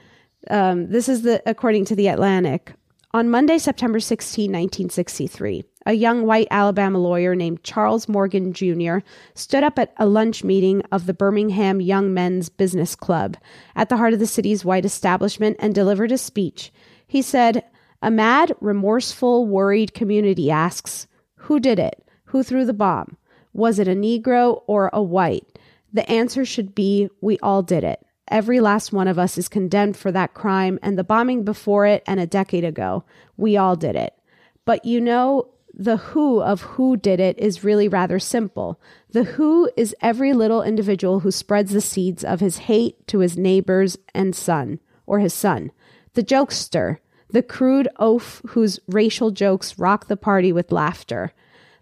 um, 0.50 0.90
this 0.90 1.10
is 1.10 1.24
the 1.24 1.42
according 1.46 1.86
to 1.86 1.96
the 1.96 2.08
Atlantic. 2.08 2.74
On 3.16 3.30
Monday, 3.30 3.58
September 3.60 4.02
16, 4.02 4.52
1963, 4.52 5.64
a 5.86 5.94
young 5.94 6.26
white 6.26 6.50
Alabama 6.52 7.00
lawyer 7.00 7.34
named 7.34 7.64
Charles 7.64 8.10
Morgan 8.10 8.52
Jr. 8.52 8.98
stood 9.36 9.64
up 9.64 9.80
at 9.80 9.94
a 9.96 10.06
lunch 10.06 10.44
meeting 10.44 10.82
of 10.92 11.06
the 11.06 11.14
Birmingham 11.14 11.80
Young 11.80 12.14
Men's 12.14 12.50
Business 12.50 12.94
Club 12.94 13.38
at 13.74 13.88
the 13.88 13.96
heart 13.96 14.12
of 14.12 14.20
the 14.20 14.28
city's 14.28 14.66
white 14.66 14.84
establishment 14.84 15.56
and 15.62 15.74
delivered 15.74 16.12
a 16.12 16.18
speech. 16.18 16.74
He 17.08 17.22
said, 17.22 17.64
A 18.02 18.12
mad, 18.12 18.54
remorseful, 18.60 19.48
worried 19.48 19.94
community 19.94 20.52
asks, 20.52 21.08
Who 21.36 21.62
did 21.62 21.80
it? 21.80 22.06
Who 22.26 22.44
threw 22.44 22.66
the 22.66 22.74
bomb? 22.74 23.16
Was 23.54 23.80
it 23.80 23.88
a 23.88 23.92
Negro 23.92 24.62
or 24.68 24.90
a 24.92 25.02
white? 25.02 25.58
The 25.94 26.12
answer 26.12 26.44
should 26.44 26.76
be, 26.76 27.10
We 27.22 27.40
all 27.40 27.64
did 27.64 27.86
it. 27.86 28.05
Every 28.28 28.60
last 28.60 28.92
one 28.92 29.08
of 29.08 29.20
us 29.20 29.38
is 29.38 29.48
condemned 29.48 29.98
for 29.98 30.12
that 30.12 30.34
crime 30.34 30.80
and 30.82 30.98
the 30.98 31.04
bombing 31.04 31.44
before 31.44 31.86
it 31.86 32.04
and 32.08 32.20
a 32.20 32.26
decade 32.26 32.64
ago. 32.64 33.04
We 33.38 33.56
all 33.56 33.76
did 33.76 33.96
it. 33.96 34.14
But 34.66 34.84
you 34.84 35.00
know, 35.00 35.50
the 35.78 35.98
who 35.98 36.42
of 36.42 36.62
who 36.62 36.96
did 36.98 37.20
it 37.20 37.38
is 37.38 37.64
really 37.64 37.88
rather 37.88 38.18
simple. 38.18 38.80
The 39.12 39.24
who 39.24 39.70
is 39.76 39.96
every 40.02 40.34
little 40.34 40.64
individual 40.64 41.20
who 41.20 41.32
spreads 41.32 41.72
the 41.72 41.82
seeds 41.82 42.24
of 42.24 42.40
his 42.40 42.60
hate 42.60 43.06
to 43.08 43.20
his 43.20 43.38
neighbors 43.38 43.98
and 44.14 44.36
son, 44.36 44.80
or 45.06 45.20
his 45.20 45.34
son. 45.34 45.72
The 46.14 46.24
jokester, 46.24 47.00
the 47.30 47.44
crude 47.44 47.90
oaf 48.00 48.42
whose 48.50 48.80
racial 48.88 49.32
jokes 49.32 49.78
rock 49.78 50.08
the 50.08 50.18
party 50.18 50.54
with 50.54 50.72
laughter. 50.72 51.34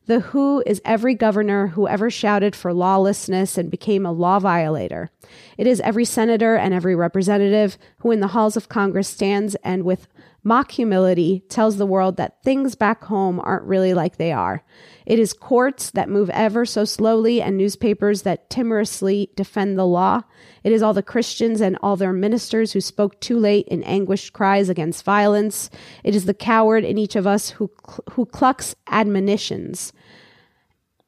The 0.06 0.20
who 0.20 0.62
is 0.66 0.82
every 0.84 1.16
governor 1.16 1.68
who 1.68 1.88
ever 1.88 2.10
shouted 2.10 2.56
for 2.56 2.74
lawlessness 2.74 3.58
and 3.58 3.72
became 3.72 4.06
a 4.06 4.12
law 4.12 4.38
violator. 4.40 5.10
It 5.58 5.66
is 5.66 5.80
every 5.80 6.04
senator 6.04 6.56
and 6.56 6.74
every 6.74 6.94
representative 6.94 7.78
who 8.00 8.12
in 8.12 8.20
the 8.20 8.28
halls 8.28 8.58
of 8.58 8.68
Congress 8.68 9.08
stands 9.08 9.56
and 9.64 9.84
with 9.84 10.08
mock 10.44 10.72
humility 10.72 11.44
tells 11.48 11.78
the 11.78 11.86
world 11.86 12.18
that 12.18 12.44
things 12.44 12.76
back 12.76 13.04
home 13.06 13.40
aren't 13.40 13.64
really 13.64 13.94
like 13.94 14.18
they 14.18 14.32
are. 14.32 14.64
It 15.06 15.20
is 15.20 15.34
courts 15.34 15.92
that 15.92 16.10
move 16.10 16.30
ever 16.32 16.66
so 16.66 16.86
slowly 16.86 17.42
and 17.42 17.58
newspapers 17.58 18.24
that 18.24 18.50
timorously 18.50 19.30
defend 19.36 19.78
the 19.78 19.86
law. 19.86 20.22
It 20.64 20.72
is 20.72 20.82
all 20.82 20.94
the 20.94 21.04
Christians 21.04 21.62
and 21.62 21.78
all 21.82 21.96
their 21.96 22.14
ministers 22.14 22.74
who 22.74 22.82
spoke 22.82 23.20
too 23.20 23.38
late 23.38 23.68
in 23.68 23.84
anguished 23.84 24.34
cries 24.34 24.70
against 24.70 25.06
violence. 25.06 25.70
It 26.04 26.16
is 26.16 26.26
the 26.26 26.34
coward 26.34 26.84
in 26.84 26.98
each 26.98 27.16
of 27.16 27.26
us 27.28 27.52
who, 27.52 27.72
who 28.12 28.26
clucks 28.26 28.76
admonitions. 28.88 29.94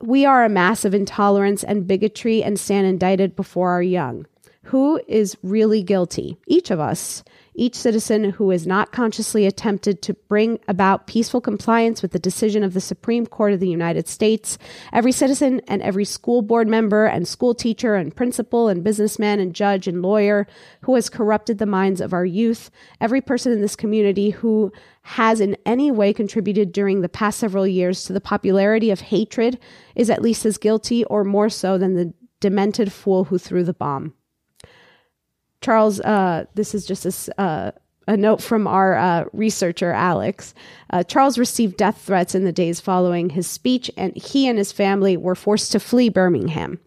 We 0.02 0.26
are 0.26 0.44
a 0.44 0.50
mass 0.50 0.86
of 0.86 0.94
intolerance 0.94 1.64
and 1.64 1.88
bigotry 1.88 2.44
and 2.44 2.60
stand 2.60 2.88
indicted 2.88 3.36
before 3.36 3.72
our 3.72 3.82
young. 3.82 4.26
Who 4.70 5.00
is 5.08 5.38
really 5.44 5.84
guilty? 5.84 6.38
Each 6.48 6.72
of 6.72 6.80
us 6.80 7.24
each 7.56 7.76
citizen 7.76 8.32
who 8.32 8.50
has 8.50 8.68
not 8.68 8.92
consciously 8.92 9.46
attempted 9.46 10.02
to 10.02 10.14
bring 10.14 10.60
about 10.68 11.08
peaceful 11.08 11.42
compliance 11.42 12.02
with 12.02 12.12
the 12.12 12.20
decision 12.20 12.64
of 12.64 12.74
the 12.74 12.82
Supreme 12.82 13.26
Court 13.26 13.54
of 13.54 13.60
the 13.60 13.70
United 13.70 14.08
States, 14.08 14.58
every 14.94 15.12
citizen 15.12 15.62
and 15.68 15.82
every 15.82 16.06
school 16.06 16.42
board 16.42 16.68
member 16.68 17.06
and 17.06 17.28
school 17.28 17.56
teacher 17.56 17.96
and 17.96 18.16
principal 18.16 18.68
and 18.68 18.84
businessman 18.84 19.40
and 19.40 19.56
judge 19.56 19.88
and 19.88 20.02
lawyer 20.02 20.46
who 20.82 20.96
has 20.96 21.10
corrupted 21.10 21.58
the 21.58 21.66
minds 21.66 22.02
of 22.02 22.14
our 22.14 22.26
youth, 22.26 22.70
every 23.02 23.22
person 23.22 23.52
in 23.52 23.62
this 23.62 23.76
community 23.76 24.32
who 24.32 24.72
has 25.02 25.40
in 25.40 25.56
any 25.66 25.92
way 25.92 26.14
contributed 26.14 26.72
during 26.72 27.02
the 27.02 27.10
past 27.10 27.40
several 27.40 27.66
years 27.66 28.04
to 28.04 28.14
the 28.14 28.22
popularity 28.22 28.90
of 28.92 29.00
hatred 29.00 29.60
is 29.96 30.10
at 30.10 30.22
least 30.22 30.46
as 30.46 30.58
guilty 30.58 31.04
or 31.06 31.24
more 31.24 31.50
so 31.50 31.78
than 31.78 31.96
the 31.96 32.14
demented 32.40 32.92
fool 32.92 33.26
who 33.26 33.38
threw 33.38 33.64
the 33.64 33.74
bomb. 33.74 34.14
Charles, 35.66 36.00
uh, 36.02 36.46
this 36.54 36.76
is 36.76 36.86
just 36.86 37.28
a, 37.28 37.42
uh, 37.42 37.72
a 38.08 38.16
note 38.16 38.40
from 38.40 38.68
our 38.68 38.96
uh, 38.96 39.26
researcher, 39.34 39.92
Alex. 39.92 40.54
Uh, 40.92 41.02
Charles 41.02 41.40
received 41.40 41.76
death 41.76 42.00
threats 42.04 42.36
in 42.36 42.44
the 42.44 42.52
days 42.52 42.80
following 42.80 43.32
his 43.32 43.48
speech, 43.48 43.90
and 43.98 44.16
he 44.16 44.48
and 44.48 44.60
his 44.60 44.72
family 44.72 45.18
were 45.18 45.34
forced 45.34 45.72
to 45.72 45.80
flee 45.80 46.10
Birmingham. 46.10 46.80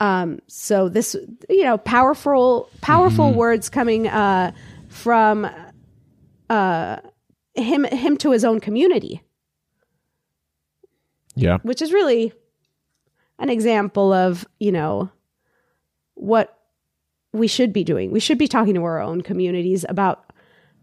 Um, 0.00 0.40
so 0.48 0.88
this, 0.88 1.14
you 1.48 1.62
know, 1.62 1.78
powerful, 1.78 2.68
powerful 2.80 3.28
mm-hmm. 3.28 3.38
words 3.38 3.68
coming 3.68 4.08
uh, 4.08 4.50
from 4.88 5.48
uh, 6.50 6.96
him, 7.54 7.84
him 7.84 8.16
to 8.16 8.32
his 8.32 8.44
own 8.44 8.58
community. 8.58 9.22
Yeah, 11.36 11.58
which 11.62 11.80
is 11.80 11.92
really 11.92 12.32
an 13.38 13.48
example 13.48 14.12
of 14.12 14.44
you 14.58 14.72
know 14.72 15.10
what 16.22 16.58
we 17.32 17.48
should 17.48 17.72
be 17.72 17.84
doing. 17.84 18.10
We 18.10 18.20
should 18.20 18.38
be 18.38 18.48
talking 18.48 18.74
to 18.74 18.84
our 18.84 19.00
own 19.00 19.22
communities 19.22 19.84
about 19.88 20.32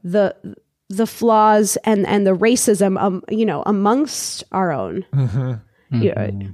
the 0.03 0.35
the 0.89 1.07
flaws 1.07 1.77
and 1.83 2.05
and 2.07 2.25
the 2.25 2.35
racism 2.35 2.99
um, 3.01 3.23
you 3.29 3.45
know 3.45 3.63
amongst 3.65 4.43
our 4.51 4.71
own. 4.71 5.05
Mm-hmm. 5.13 6.01
Yeah. 6.01 6.27
Mm-hmm. 6.27 6.51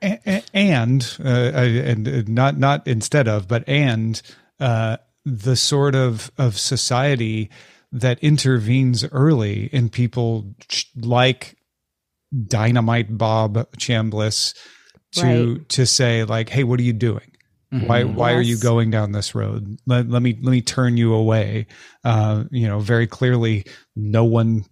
And, 0.00 0.44
and, 0.54 1.16
uh, 1.24 1.28
and 1.28 2.28
not 2.28 2.56
not 2.56 2.86
instead 2.86 3.26
of, 3.26 3.48
but 3.48 3.68
and 3.68 4.22
uh, 4.60 4.98
the 5.24 5.56
sort 5.56 5.96
of 5.96 6.30
of 6.38 6.56
society 6.56 7.50
that 7.90 8.18
intervenes 8.20 9.04
early 9.10 9.66
in 9.66 9.88
people 9.88 10.54
like 10.94 11.56
Dynamite 12.46 13.16
Bob 13.16 13.54
Chambliss, 13.76 14.54
to 15.12 15.54
right. 15.54 15.68
to 15.70 15.86
say 15.86 16.24
like, 16.24 16.48
hey, 16.48 16.64
what 16.64 16.80
are 16.80 16.84
you 16.84 16.92
doing? 16.92 17.30
Mm-hmm. 17.72 17.86
Why 17.86 18.04
why 18.04 18.30
yes. 18.30 18.38
are 18.38 18.42
you 18.42 18.58
going 18.58 18.90
down 18.90 19.12
this 19.12 19.34
road? 19.34 19.78
Let, 19.86 20.08
let 20.08 20.22
me 20.22 20.38
let 20.42 20.50
me 20.50 20.62
turn 20.62 20.96
you 20.96 21.12
away. 21.12 21.66
Uh, 22.04 22.44
you 22.50 22.66
know, 22.66 22.78
very 22.78 23.06
clearly, 23.06 23.66
no 23.94 24.24
one 24.24 24.64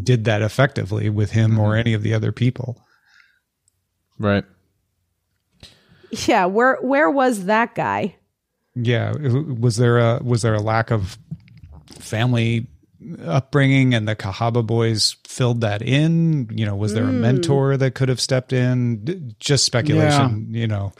did 0.00 0.24
that 0.24 0.42
effectively 0.42 1.08
with 1.08 1.30
him 1.30 1.52
mm-hmm. 1.52 1.60
or 1.60 1.76
any 1.76 1.94
of 1.94 2.02
the 2.02 2.14
other 2.14 2.32
people. 2.32 2.82
Right. 4.18 4.44
Yeah, 6.10 6.44
where 6.44 6.76
where 6.82 7.10
was 7.10 7.46
that 7.46 7.74
guy? 7.74 8.16
Yeah, 8.74 9.12
was 9.12 9.76
there 9.76 9.98
a 9.98 10.22
was 10.22 10.42
there 10.42 10.54
a 10.54 10.60
lack 10.60 10.90
of 10.90 11.16
family 11.98 12.66
upbringing 13.24 13.94
and 13.94 14.08
the 14.08 14.16
Cahaba 14.16 14.66
boys 14.66 15.16
filled 15.24 15.60
that 15.62 15.82
in? 15.82 16.48
You 16.52 16.66
know, 16.66 16.76
was 16.76 16.94
there 16.94 17.04
mm. 17.04 17.10
a 17.10 17.12
mentor 17.12 17.76
that 17.76 17.94
could 17.94 18.08
have 18.08 18.20
stepped 18.20 18.52
in? 18.52 19.34
Just 19.38 19.64
speculation, 19.64 20.48
yeah. 20.50 20.60
you 20.60 20.66
know, 20.66 20.92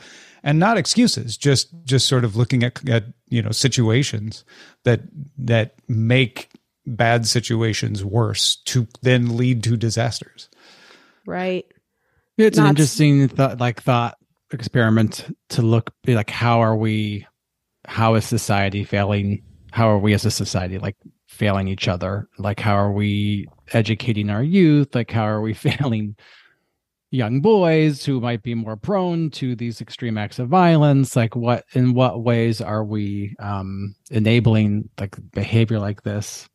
and 0.43 0.59
not 0.59 0.77
excuses. 0.77 1.37
Just 1.37 1.73
just 1.83 2.07
sort 2.07 2.23
of 2.23 2.35
looking 2.35 2.63
at 2.63 2.87
at 2.89 3.05
you 3.29 3.41
know 3.41 3.51
situations 3.51 4.43
that 4.83 5.01
that 5.37 5.75
make 5.87 6.49
bad 6.85 7.25
situations 7.25 8.03
worse 8.03 8.57
to 8.65 8.87
then 9.01 9.37
lead 9.37 9.63
to 9.63 9.77
disasters. 9.77 10.49
Right. 11.25 11.65
It's 12.37 12.57
not 12.57 12.65
an 12.65 12.69
interesting 12.71 13.27
thought, 13.27 13.59
like 13.59 13.81
thought 13.81 14.17
experiment 14.51 15.35
to 15.49 15.61
look 15.61 15.91
like 16.07 16.29
how 16.29 16.61
are 16.61 16.75
we, 16.75 17.27
how 17.87 18.15
is 18.15 18.25
society 18.25 18.83
failing? 18.83 19.43
How 19.71 19.89
are 19.89 19.99
we 19.99 20.13
as 20.13 20.25
a 20.25 20.31
society 20.31 20.77
like 20.77 20.95
failing 21.33 21.67
each 21.67 21.87
other? 21.87 22.29
Like 22.37 22.59
how 22.59 22.75
are 22.75 22.91
we 22.91 23.47
educating 23.73 24.29
our 24.29 24.43
youth? 24.43 24.93
Like 24.95 25.11
how 25.11 25.27
are 25.27 25.41
we 25.41 25.53
failing 25.53 26.15
young 27.11 27.41
boys 27.41 28.03
who 28.03 28.19
might 28.19 28.41
be 28.41 28.55
more 28.55 28.75
prone 28.75 29.29
to 29.29 29.55
these 29.55 29.81
extreme 29.81 30.17
acts 30.17 30.39
of 30.39 30.47
violence? 30.47 31.15
Like 31.15 31.35
what 31.35 31.65
in 31.73 31.93
what 31.93 32.23
ways 32.23 32.61
are 32.61 32.83
we 32.83 33.35
um 33.39 33.95
enabling 34.11 34.89
like 34.99 35.15
behavior 35.31 35.79
like 35.79 36.03
this? 36.03 36.47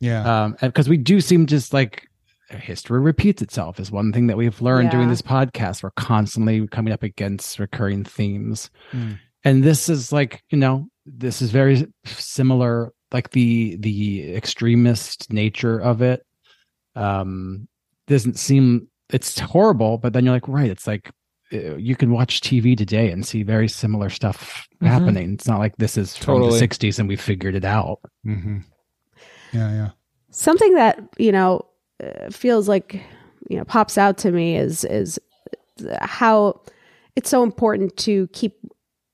Yeah. 0.00 0.44
Um 0.44 0.56
because 0.60 0.88
we 0.88 0.96
do 0.96 1.20
seem 1.20 1.46
just 1.46 1.72
like 1.72 2.08
history 2.50 3.00
repeats 3.00 3.42
itself 3.42 3.80
is 3.80 3.90
one 3.90 4.12
thing 4.12 4.28
that 4.28 4.36
we've 4.36 4.62
learned 4.62 4.86
yeah. 4.86 4.98
doing 4.98 5.08
this 5.08 5.22
podcast. 5.22 5.82
We're 5.82 5.90
constantly 5.92 6.66
coming 6.68 6.92
up 6.92 7.02
against 7.02 7.58
recurring 7.58 8.04
themes. 8.04 8.70
Mm. 8.92 9.18
and 9.44 9.64
this 9.64 9.88
is 9.88 10.12
like 10.12 10.42
you 10.50 10.58
know 10.58 10.88
this 11.06 11.40
is 11.40 11.50
very 11.50 11.86
similar 12.04 12.92
like 13.16 13.30
the 13.30 13.76
the 13.76 14.34
extremist 14.34 15.32
nature 15.32 15.78
of 15.78 16.02
it 16.02 16.24
um 16.94 17.66
doesn't 18.06 18.38
seem 18.38 18.86
it's 19.10 19.38
horrible 19.38 19.96
but 19.98 20.12
then 20.12 20.24
you're 20.24 20.34
like 20.34 20.48
right 20.48 20.70
it's 20.70 20.86
like 20.86 21.10
uh, 21.52 21.76
you 21.76 21.94
can 21.94 22.10
watch 22.10 22.40
TV 22.40 22.76
today 22.76 23.10
and 23.10 23.24
see 23.24 23.42
very 23.42 23.68
similar 23.68 24.10
stuff 24.10 24.68
mm-hmm. 24.74 24.86
happening. 24.86 25.34
It's 25.34 25.46
not 25.46 25.60
like 25.60 25.76
this 25.76 25.96
is 25.96 26.16
from 26.16 26.40
totally. 26.40 26.58
the 26.58 26.66
60s 26.66 26.98
and 26.98 27.08
we 27.08 27.14
figured 27.14 27.54
it 27.54 27.64
out. 27.64 28.00
Mm-hmm. 28.26 28.58
Yeah, 29.52 29.72
yeah. 29.72 29.90
Something 30.30 30.74
that, 30.74 30.98
you 31.18 31.30
know, 31.30 31.64
uh, 32.02 32.30
feels 32.30 32.68
like, 32.68 33.00
you 33.48 33.56
know, 33.56 33.64
pops 33.64 33.96
out 33.96 34.18
to 34.18 34.32
me 34.32 34.56
is 34.56 34.84
is 34.84 35.20
how 36.00 36.60
it's 37.14 37.30
so 37.30 37.44
important 37.44 37.96
to 37.98 38.26
keep 38.32 38.56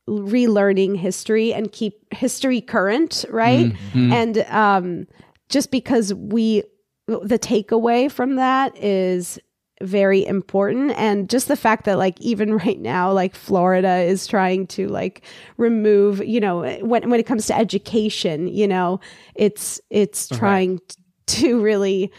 relearning 0.08 0.96
history 0.96 1.54
and 1.54 1.70
keep 1.72 2.12
history 2.12 2.60
current, 2.60 3.24
right? 3.30 3.66
Mm-hmm. 3.66 4.12
And 4.12 4.38
um, 4.48 5.06
just 5.48 5.70
because 5.70 6.12
we, 6.14 6.64
the 7.06 7.38
takeaway 7.38 8.10
from 8.10 8.36
that 8.36 8.76
is 8.76 9.38
very 9.80 10.24
important 10.24 10.92
and 10.92 11.28
just 11.28 11.48
the 11.48 11.56
fact 11.56 11.84
that 11.84 11.98
like 11.98 12.20
even 12.20 12.54
right 12.58 12.80
now 12.80 13.12
like 13.12 13.34
Florida 13.34 13.96
is 13.98 14.26
trying 14.26 14.66
to 14.66 14.88
like 14.88 15.24
remove 15.56 16.24
you 16.24 16.40
know 16.40 16.60
when 16.82 17.10
when 17.10 17.18
it 17.18 17.26
comes 17.26 17.46
to 17.46 17.56
education 17.56 18.46
you 18.46 18.68
know 18.68 19.00
it's 19.34 19.80
it's 19.90 20.28
trying 20.28 20.80
to 21.26 21.60
really 21.60 22.12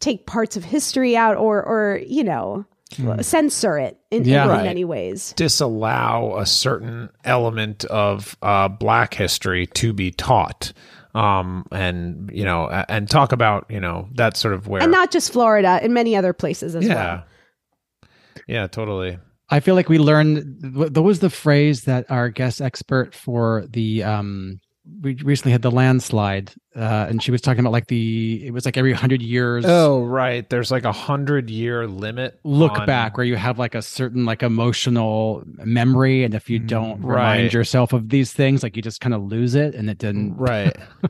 take 0.00 0.26
parts 0.26 0.56
of 0.56 0.64
history 0.64 1.16
out 1.16 1.36
or 1.36 1.62
or 1.62 2.00
you 2.06 2.24
know 2.24 2.64
mm. 2.92 3.24
censor 3.24 3.78
it 3.78 3.98
in, 4.10 4.24
yeah. 4.24 4.44
in, 4.44 4.50
in 4.50 4.56
right. 4.56 4.64
many 4.64 4.84
ways. 4.84 5.32
Disallow 5.36 6.38
a 6.38 6.46
certain 6.46 7.10
element 7.24 7.84
of 7.86 8.36
uh, 8.42 8.68
Black 8.68 9.14
history 9.14 9.66
to 9.66 9.92
be 9.92 10.10
taught 10.10 10.72
um, 11.14 11.66
and 11.72 12.30
you 12.32 12.44
know, 12.44 12.68
and 12.88 13.08
talk 13.08 13.32
about 13.32 13.66
you 13.68 13.80
know 13.80 14.08
that 14.14 14.36
sort 14.36 14.54
of 14.54 14.68
where, 14.68 14.82
and 14.82 14.92
not 14.92 15.10
just 15.10 15.32
Florida, 15.32 15.80
in 15.82 15.92
many 15.92 16.16
other 16.16 16.32
places 16.32 16.74
as 16.76 16.86
yeah. 16.86 16.94
well. 16.94 17.24
Yeah, 18.46 18.66
totally. 18.66 19.18
I 19.50 19.60
feel 19.60 19.74
like 19.74 19.88
we 19.88 19.98
learned. 19.98 20.60
that 20.60 21.02
was 21.02 21.20
the 21.20 21.30
phrase 21.30 21.84
that 21.84 22.10
our 22.10 22.28
guest 22.28 22.60
expert 22.60 23.14
for 23.14 23.64
the 23.68 24.04
um, 24.04 24.60
we 25.02 25.14
recently 25.16 25.52
had 25.52 25.62
the 25.62 25.70
landslide 25.70 26.52
uh, 26.78 27.06
and 27.08 27.22
she 27.22 27.30
was 27.30 27.40
talking 27.40 27.60
about 27.60 27.72
like 27.72 27.88
the 27.88 28.46
it 28.46 28.52
was 28.52 28.64
like 28.64 28.76
every 28.76 28.92
hundred 28.92 29.20
years. 29.20 29.64
Oh, 29.66 30.04
right. 30.04 30.48
There's 30.48 30.70
like 30.70 30.84
a 30.84 30.92
hundred 30.92 31.50
year 31.50 31.86
limit. 31.88 32.38
Look 32.44 32.78
on- 32.78 32.86
back 32.86 33.16
where 33.16 33.26
you 33.26 33.36
have 33.36 33.58
like 33.58 33.74
a 33.74 33.82
certain 33.82 34.24
like 34.24 34.42
emotional 34.42 35.42
memory, 35.64 36.24
and 36.24 36.34
if 36.34 36.48
you 36.48 36.58
don't 36.58 37.02
remind 37.02 37.52
yourself 37.52 37.92
of 37.92 38.08
these 38.10 38.32
things, 38.32 38.62
like 38.62 38.76
you 38.76 38.82
just 38.82 39.00
kind 39.00 39.14
of 39.14 39.22
lose 39.24 39.54
it, 39.54 39.74
and 39.74 39.90
it 39.90 39.98
didn't. 39.98 40.36
Right. 40.36 40.76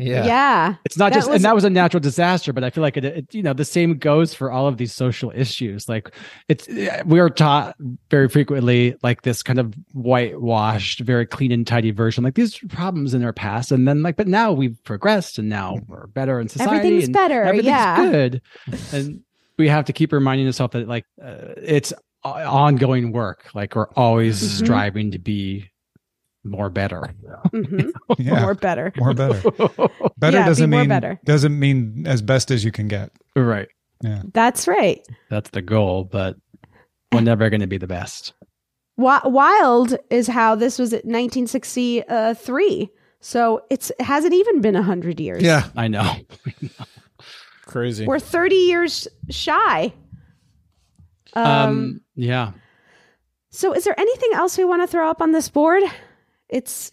Yeah. 0.00 0.24
Yeah. 0.26 0.74
It's 0.84 0.96
not 0.96 1.10
That 1.10 1.16
just, 1.18 1.28
was- 1.28 1.34
and 1.34 1.44
that 1.44 1.56
was 1.56 1.64
a 1.64 1.70
natural 1.70 1.98
disaster, 2.00 2.52
but 2.52 2.62
I 2.62 2.70
feel 2.70 2.82
like 2.82 2.96
it, 2.96 3.04
it, 3.04 3.34
you 3.34 3.42
know, 3.42 3.52
the 3.52 3.64
same 3.64 3.98
goes 3.98 4.32
for 4.32 4.52
all 4.52 4.68
of 4.68 4.76
these 4.76 4.92
social 4.92 5.32
issues. 5.34 5.88
Like 5.88 6.14
it's, 6.48 6.68
we 7.04 7.18
are 7.18 7.28
taught 7.28 7.74
very 8.08 8.28
frequently 8.28 8.94
like 9.02 9.22
this 9.22 9.42
kind 9.42 9.58
of 9.58 9.74
whitewashed, 9.94 11.00
very 11.00 11.26
clean 11.26 11.50
and 11.52 11.66
tidy 11.66 11.90
version. 11.90 12.22
Like 12.24 12.34
these 12.34 12.62
are 12.62 12.68
problems 12.68 13.12
in 13.14 13.24
our 13.24 13.32
past, 13.32 13.72
and 13.72 13.88
then 13.88 14.02
like, 14.02 14.14
but 14.16 14.28
now 14.28 14.52
we've 14.52 14.82
progressed, 14.84 15.07
and 15.08 15.48
now 15.48 15.78
we're 15.86 16.06
better 16.08 16.40
in 16.40 16.48
society. 16.48 16.76
Everything's 16.76 17.04
and 17.04 17.12
better, 17.14 17.42
Everything's 17.42 17.66
yeah. 17.66 18.10
good, 18.10 18.42
and 18.92 19.20
we 19.58 19.68
have 19.68 19.84
to 19.86 19.92
keep 19.92 20.12
reminding 20.12 20.46
ourselves 20.46 20.72
that 20.72 20.86
like 20.88 21.04
uh, 21.22 21.54
it's 21.56 21.92
ongoing 22.24 23.12
work. 23.12 23.46
Like 23.54 23.74
we're 23.74 23.88
always 23.96 24.42
Mhm. 24.42 24.64
striving 24.64 25.10
to 25.12 25.18
be 25.18 25.68
more 26.44 26.70
better. 26.70 27.14
Mhm. 27.52 27.90
Yeah. 28.18 28.40
More 28.40 28.54
better. 28.54 28.92
More 28.96 29.14
better. 29.14 29.40
Better 30.18 30.38
Yeah, 30.38 30.46
doesn't 30.46 30.70
more 30.70 30.80
mean 30.80 30.88
better. 30.88 31.20
doesn't 31.24 31.56
mean 31.58 32.04
as 32.06 32.22
best 32.22 32.50
as 32.50 32.64
you 32.64 32.72
can 32.72 32.88
get. 32.88 33.10
Right. 33.36 33.68
Yeah. 34.02 34.22
That's 34.32 34.66
right. 34.66 35.00
That's 35.30 35.50
the 35.50 35.62
goal, 35.62 36.04
but 36.04 36.36
we're 37.12 37.20
never 37.20 37.48
going 37.50 37.60
to 37.60 37.66
be 37.68 37.78
the 37.78 37.86
best. 37.86 38.32
Wild 38.96 39.96
is 40.10 40.26
how 40.26 40.54
this 40.56 40.78
was 40.78 40.92
at 40.92 41.04
1963. 41.04 42.88
So 43.20 43.64
it's 43.70 43.90
it 43.90 44.00
hasn't 44.02 44.34
even 44.34 44.60
been 44.60 44.74
100 44.74 45.18
years. 45.20 45.42
Yeah. 45.42 45.64
I 45.76 45.88
know. 45.88 46.14
Crazy. 47.66 48.06
We're 48.06 48.18
30 48.20 48.54
years 48.54 49.08
shy. 49.30 49.92
Um, 51.34 51.44
Um, 51.46 52.00
yeah. 52.14 52.52
so 53.50 53.74
is 53.74 53.84
there 53.84 53.98
anything 53.98 54.30
else 54.34 54.56
we 54.56 54.64
want 54.64 54.82
to 54.82 54.86
throw 54.86 55.10
up 55.10 55.20
on 55.20 55.32
this 55.32 55.48
board? 55.48 55.82
It's 56.48 56.92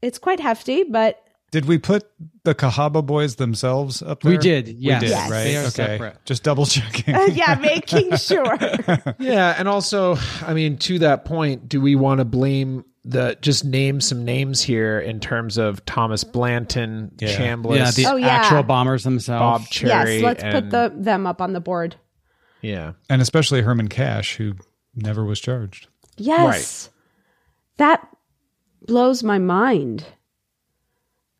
it's 0.00 0.18
quite 0.18 0.38
hefty, 0.38 0.84
but 0.84 1.20
Did 1.50 1.64
we 1.64 1.78
put 1.78 2.04
the 2.44 2.54
Cahaba 2.54 3.04
boys 3.04 3.34
themselves 3.36 4.00
up 4.02 4.22
there? 4.22 4.30
We 4.32 4.38
did, 4.38 4.68
yes. 4.68 5.02
We 5.02 5.08
did, 5.08 5.10
Yes. 5.10 5.30
right? 5.30 5.44
They 5.44 5.56
are 5.56 5.60
okay. 5.62 5.70
separate. 5.70 6.24
Just 6.24 6.44
double 6.44 6.66
checking. 6.66 7.14
uh, 7.16 7.24
yeah, 7.32 7.58
making 7.60 8.16
sure. 8.16 8.56
Yeah, 9.18 9.56
and 9.58 9.66
also, 9.66 10.16
I 10.46 10.54
mean, 10.54 10.76
to 10.78 11.00
that 11.00 11.24
point, 11.24 11.68
do 11.68 11.80
we 11.80 11.96
want 11.96 12.18
to 12.18 12.24
blame 12.24 12.84
the 13.10 13.36
just 13.40 13.64
name 13.64 14.00
some 14.02 14.24
names 14.24 14.60
here 14.60 15.00
in 15.00 15.18
terms 15.18 15.56
of 15.56 15.82
Thomas 15.86 16.24
Blanton, 16.24 17.12
Yeah. 17.18 17.28
Chambliss, 17.36 17.76
Yeah, 17.78 17.90
the 17.90 18.06
Oh, 18.06 18.16
yeah. 18.16 18.26
actual 18.28 18.62
bombers 18.62 19.02
themselves. 19.04 19.64
Bob 19.64 19.70
Cherry? 19.70 20.16
yes, 20.16 20.22
let's 20.22 20.42
put 20.44 20.70
the 20.70 20.92
them 20.94 21.26
up 21.26 21.40
on 21.40 21.52
the 21.54 21.60
board. 21.60 21.96
yeah. 22.60 22.92
and 23.08 23.22
especially 23.22 23.62
Herman 23.62 23.88
Cash, 23.88 24.36
who 24.36 24.54
never 24.94 25.24
was 25.24 25.40
charged. 25.40 25.86
Yes. 26.16 26.90
That 27.78 28.06
blows 28.86 29.22
my 29.22 29.38
mind. 29.38 30.04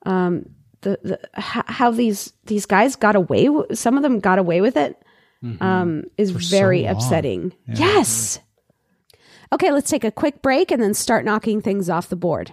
Um 0.07 0.47
the, 0.83 0.99
the 1.03 1.21
how 1.41 1.91
these 1.91 2.33
these 2.47 2.65
guys 2.67 2.95
got 2.97 3.17
away 3.17 3.49
some 3.73 3.97
of 3.97 4.03
them 4.05 4.21
got 4.21 4.39
away 4.39 4.61
with 4.61 4.77
it 4.77 4.97
um 5.61 6.05
is 6.17 6.31
For 6.33 6.39
very 6.39 6.83
long. 6.83 6.93
upsetting. 6.97 7.53
Yeah. 7.67 7.75
Yes. 7.79 8.39
Okay, 9.51 9.73
let's 9.73 9.91
take 9.91 10.05
a 10.05 10.11
quick 10.11 10.43
break 10.43 10.71
and 10.71 10.83
then 10.83 10.93
start 10.93 11.25
knocking 11.25 11.63
things 11.63 11.89
off 11.89 12.11
the 12.11 12.17
board. 12.17 12.53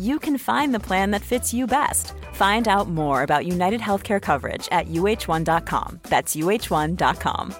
you 0.00 0.18
can 0.18 0.38
find 0.38 0.74
the 0.74 0.86
plan 0.88 1.10
that 1.10 1.22
fits 1.22 1.52
you 1.54 1.66
best. 1.66 2.12
Find 2.34 2.68
out 2.68 2.88
more 2.88 3.22
about 3.22 3.46
United 3.46 3.80
Healthcare 3.80 4.20
coverage 4.20 4.68
at 4.70 4.86
uh1.com. 4.88 6.00
That's 6.04 6.36
uh1.com. 6.36 7.54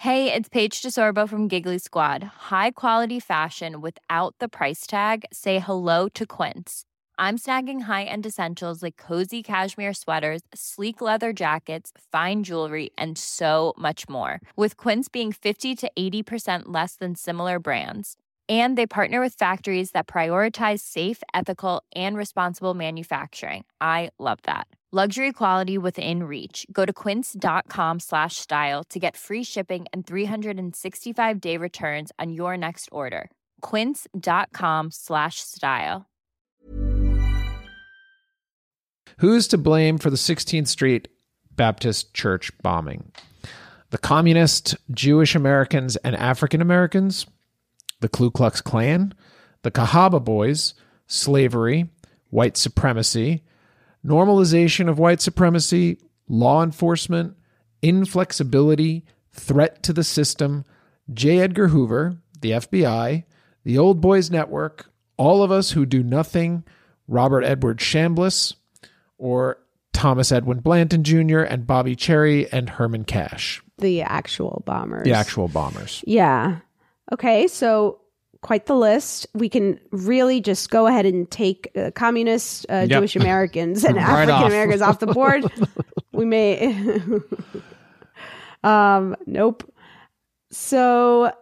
Hey, 0.00 0.32
it's 0.32 0.48
Paige 0.48 0.82
DeSorbo 0.82 1.26
from 1.26 1.48
Giggly 1.48 1.78
Squad. 1.78 2.22
High 2.22 2.72
quality 2.72 3.18
fashion 3.18 3.80
without 3.80 4.34
the 4.40 4.48
price 4.48 4.86
tag. 4.86 5.24
Say 5.32 5.58
hello 5.58 6.08
to 6.10 6.26
Quince. 6.26 6.84
I'm 7.18 7.38
snagging 7.38 7.80
high-end 7.84 8.26
essentials 8.26 8.82
like 8.82 8.98
cozy 8.98 9.42
cashmere 9.42 9.94
sweaters, 9.94 10.42
sleek 10.54 11.00
leather 11.00 11.32
jackets, 11.32 11.92
fine 12.12 12.44
jewelry, 12.44 12.90
and 12.98 13.16
so 13.16 13.72
much 13.78 14.06
more. 14.06 14.38
With 14.54 14.76
Quince 14.76 15.08
being 15.08 15.32
50 15.32 15.74
to 15.76 15.90
80% 15.98 16.64
less 16.66 16.96
than 16.96 17.14
similar 17.14 17.58
brands. 17.58 18.18
And 18.48 18.78
they 18.78 18.86
partner 18.86 19.20
with 19.20 19.34
factories 19.34 19.90
that 19.90 20.06
prioritize 20.06 20.80
safe, 20.80 21.22
ethical, 21.34 21.82
and 21.96 22.16
responsible 22.16 22.74
manufacturing. 22.74 23.64
I 23.80 24.10
love 24.20 24.38
that. 24.44 24.68
Luxury 24.92 25.32
quality 25.32 25.78
within 25.78 26.22
reach. 26.22 26.64
Go 26.70 26.84
to 26.84 26.92
quince.com 26.92 27.98
slash 27.98 28.36
style 28.36 28.84
to 28.84 29.00
get 29.00 29.16
free 29.16 29.42
shipping 29.42 29.84
and 29.92 30.06
365 30.06 31.40
day 31.40 31.56
returns 31.56 32.12
on 32.20 32.32
your 32.32 32.56
next 32.56 32.88
order. 32.92 33.28
Quince.com 33.62 34.92
slash 34.92 35.40
style. 35.40 36.06
Who's 39.18 39.48
to 39.48 39.58
blame 39.58 39.98
for 39.98 40.08
the 40.08 40.16
16th 40.16 40.68
Street 40.68 41.08
Baptist 41.50 42.14
Church 42.14 42.50
bombing? 42.62 43.10
The 43.90 43.98
communist, 43.98 44.76
Jewish 44.92 45.34
Americans, 45.34 45.96
and 45.96 46.14
African 46.14 46.60
Americans? 46.60 47.26
The 48.06 48.10
Ku 48.10 48.30
Klux 48.30 48.60
Klan? 48.60 49.12
The 49.62 49.72
Cahaba 49.72 50.22
Boys? 50.24 50.74
Slavery? 51.08 51.88
White 52.30 52.56
supremacy? 52.56 53.42
Normalization 54.04 54.88
of 54.88 55.00
white 55.00 55.20
supremacy? 55.20 55.98
Law 56.28 56.62
enforcement? 56.62 57.34
Inflexibility? 57.82 59.04
Threat 59.32 59.82
to 59.82 59.92
the 59.92 60.04
system? 60.04 60.64
J. 61.12 61.40
Edgar 61.40 61.66
Hoover? 61.66 62.18
The 62.42 62.52
FBI? 62.52 63.24
The 63.64 63.76
Old 63.76 64.00
Boys 64.00 64.30
Network? 64.30 64.86
All 65.16 65.42
of 65.42 65.50
us 65.50 65.72
who 65.72 65.84
do 65.84 66.04
nothing? 66.04 66.62
Robert 67.08 67.42
Edward 67.42 67.78
Chambliss, 67.78 68.54
or 69.18 69.58
Thomas 69.92 70.30
Edwin 70.30 70.60
Blanton 70.60 71.02
Jr. 71.02 71.40
and 71.40 71.66
Bobby 71.66 71.96
Cherry 71.96 72.48
and 72.52 72.68
Herman 72.70 73.02
Cash, 73.04 73.62
The 73.78 74.02
actual 74.02 74.62
bombers. 74.64 75.02
the 75.04 75.12
actual 75.12 75.48
bombers. 75.48 76.04
Yeah. 76.06 76.58
Okay, 77.12 77.46
so 77.46 78.00
quite 78.42 78.66
the 78.66 78.74
list. 78.76 79.26
We 79.34 79.48
can 79.48 79.80
really 79.90 80.40
just 80.40 80.70
go 80.70 80.86
ahead 80.86 81.06
and 81.06 81.30
take 81.30 81.70
uh, 81.76 81.90
communist 81.92 82.66
uh, 82.70 82.86
Yep. 82.88 82.88
Jewish 82.90 83.16
Americans 83.16 83.84
and 83.84 83.96
Right 83.96 84.02
African 84.28 84.34
off. 84.34 84.46
Americans 84.46 84.82
off 84.82 84.98
the 84.98 85.06
board. 85.06 85.44
we 86.12 86.24
may. 86.24 86.74
um. 88.64 89.16
Nope. 89.26 89.72
So, 90.50 91.32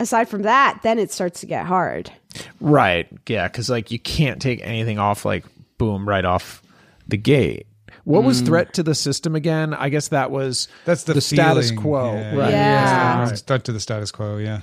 aside 0.00 0.28
from 0.28 0.42
that, 0.42 0.80
then 0.82 0.98
it 0.98 1.10
starts 1.12 1.40
to 1.40 1.46
get 1.46 1.66
hard. 1.66 2.10
Right. 2.60 3.08
Yeah, 3.28 3.48
because 3.48 3.68
like 3.68 3.90
you 3.90 3.98
can't 3.98 4.40
take 4.40 4.60
anything 4.62 4.98
off 4.98 5.24
like 5.24 5.44
boom 5.78 6.08
right 6.08 6.24
off 6.24 6.62
the 7.08 7.16
gate. 7.16 7.66
What 8.04 8.24
was 8.24 8.42
Mm. 8.42 8.46
threat 8.46 8.74
to 8.74 8.82
the 8.82 8.94
system 8.94 9.34
again? 9.36 9.74
I 9.74 9.88
guess 9.88 10.08
that 10.08 10.30
was 10.30 10.68
That's 10.84 11.04
the, 11.04 11.20
status 11.20 11.70
quo. 11.70 12.14
Yeah. 12.14 12.34
Right. 12.34 12.50
Yeah. 12.50 13.28
It's 13.30 13.38
Stuck 13.40 13.62
to 13.64 13.72
the 13.72 13.80
status 13.80 14.10
quo. 14.10 14.38
Yeah. 14.38 14.60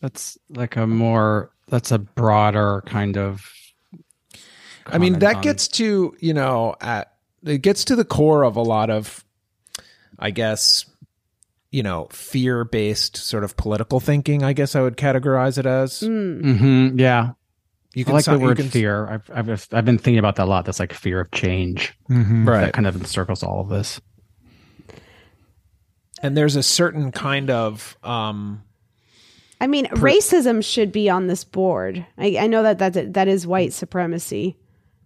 That's 0.00 0.38
like 0.48 0.76
a 0.76 0.86
more 0.86 1.50
that's 1.68 1.90
a 1.92 1.98
broader 1.98 2.82
kind 2.86 3.16
of 3.16 3.50
I 4.86 4.98
mean, 4.98 5.18
that 5.20 5.36
on- 5.36 5.42
gets 5.42 5.68
to, 5.68 6.16
you 6.20 6.34
know, 6.34 6.74
at 6.80 7.12
it 7.44 7.58
gets 7.62 7.84
to 7.86 7.96
the 7.96 8.04
core 8.04 8.42
of 8.44 8.56
a 8.56 8.62
lot 8.62 8.90
of 8.90 9.24
I 10.18 10.30
guess, 10.30 10.84
you 11.70 11.82
know, 11.82 12.08
fear-based 12.12 13.16
sort 13.16 13.42
of 13.44 13.56
political 13.56 14.00
thinking, 14.00 14.42
I 14.42 14.52
guess 14.52 14.74
I 14.76 14.82
would 14.82 14.96
categorize 14.96 15.56
it 15.58 15.66
as. 15.66 16.00
Mhm, 16.00 16.98
yeah. 17.00 17.32
You 17.94 18.04
I 18.08 18.12
like 18.12 18.24
si- 18.24 18.30
the 18.32 18.38
word 18.38 18.56
can- 18.58 18.68
fear. 18.68 19.06
I've, 19.08 19.30
I've 19.34 19.46
just- 19.46 19.74
I've 19.74 19.84
been 19.84 19.98
thinking 19.98 20.18
about 20.20 20.36
that 20.36 20.44
a 20.44 20.50
lot. 20.50 20.64
That's 20.64 20.78
like 20.80 20.92
fear 20.92 21.20
of 21.20 21.30
change, 21.32 21.92
Mhm. 22.08 22.46
Right. 22.46 22.60
That 22.66 22.72
kind 22.72 22.86
of 22.86 22.94
encircles 22.96 23.42
all 23.42 23.60
of 23.60 23.68
this. 23.68 24.00
and 26.22 26.36
there's 26.36 26.56
a 26.56 26.62
certain 26.62 27.12
kind 27.12 27.50
of 27.50 27.96
um 28.02 28.62
I 29.62 29.66
mean, 29.66 29.86
racism 29.88 30.64
should 30.64 30.90
be 30.90 31.10
on 31.10 31.26
this 31.26 31.44
board. 31.44 32.06
I, 32.16 32.36
I 32.40 32.46
know 32.46 32.62
that 32.62 32.78
that 32.78 33.12
that 33.14 33.28
is 33.28 33.46
white 33.46 33.72
supremacy. 33.74 34.56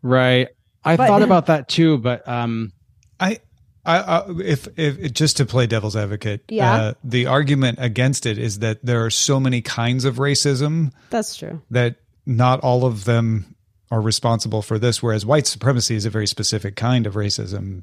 Right. 0.03 0.49
I 0.85 0.97
But- 0.97 1.09
thought 1.09 1.23
about 1.31 1.47
that 1.47 1.69
too, 1.69 1.99
but 1.99 2.27
um, 2.29 2.73
I, 3.19 3.39
I, 3.85 3.99
I 3.99 4.25
if, 4.45 4.69
if 4.79 5.13
just 5.13 5.39
to 5.39 5.47
play 5.47 5.67
devil's 5.67 5.97
advocate, 5.97 6.45
Yeah. 6.49 6.73
uh, 6.75 6.95
the 7.03 7.27
argument 7.27 7.79
against 7.81 8.27
it 8.27 8.39
is 8.39 8.61
that 8.61 8.85
there 8.85 9.05
are 9.05 9.11
so 9.11 9.41
many 9.41 9.61
kinds 9.61 10.05
of 10.05 10.17
racism 10.17 10.93
That's 11.11 11.37
true. 11.37 11.61
that 11.71 11.97
not 12.27 12.61
all 12.61 12.85
of 12.85 13.05
them 13.05 13.55
are 13.91 14.01
responsible 14.01 14.63
for 14.63 14.79
this. 14.79 15.03
Whereas 15.03 15.25
white 15.27 15.47
supremacy 15.47 15.95
is 15.95 16.05
a 16.05 16.11
very 16.11 16.27
specific 16.27 16.75
kind 16.77 17.07
of 17.07 17.15
racism 17.15 17.83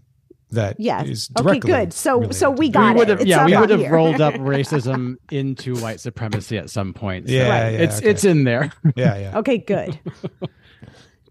that 0.52 0.76
Yeah. 0.80 1.04
is 1.04 1.30
Okay. 1.40 1.60
Good. 1.60 1.94
So 1.94 2.16
related 2.16 2.36
so 2.36 2.50
we 2.52 2.70
got 2.70 2.96
we 2.96 3.00
would 3.00 3.08
it. 3.08 3.12
have 3.12 3.22
It's 3.22 3.30
yeah 3.30 3.46
we 3.46 3.54
on 3.54 3.62
would 3.62 3.70
have 3.70 3.90
rolled 3.92 4.20
up 4.20 4.34
racism 4.36 5.16
into 5.32 5.76
white 5.78 6.00
supremacy 6.02 6.58
at 6.58 6.70
some 6.70 6.94
point. 6.94 7.28
So 7.30 7.34
Yeah, 7.34 7.50
Right. 7.50 7.72
yeah, 7.74 7.80
it's 7.80 8.00
okay. 8.00 8.10
it's 8.10 8.24
in 8.26 8.44
there. 8.44 8.72
Yeah, 8.96 9.18
yeah, 9.18 9.38
Okay. 9.40 9.60
Good. 9.60 9.98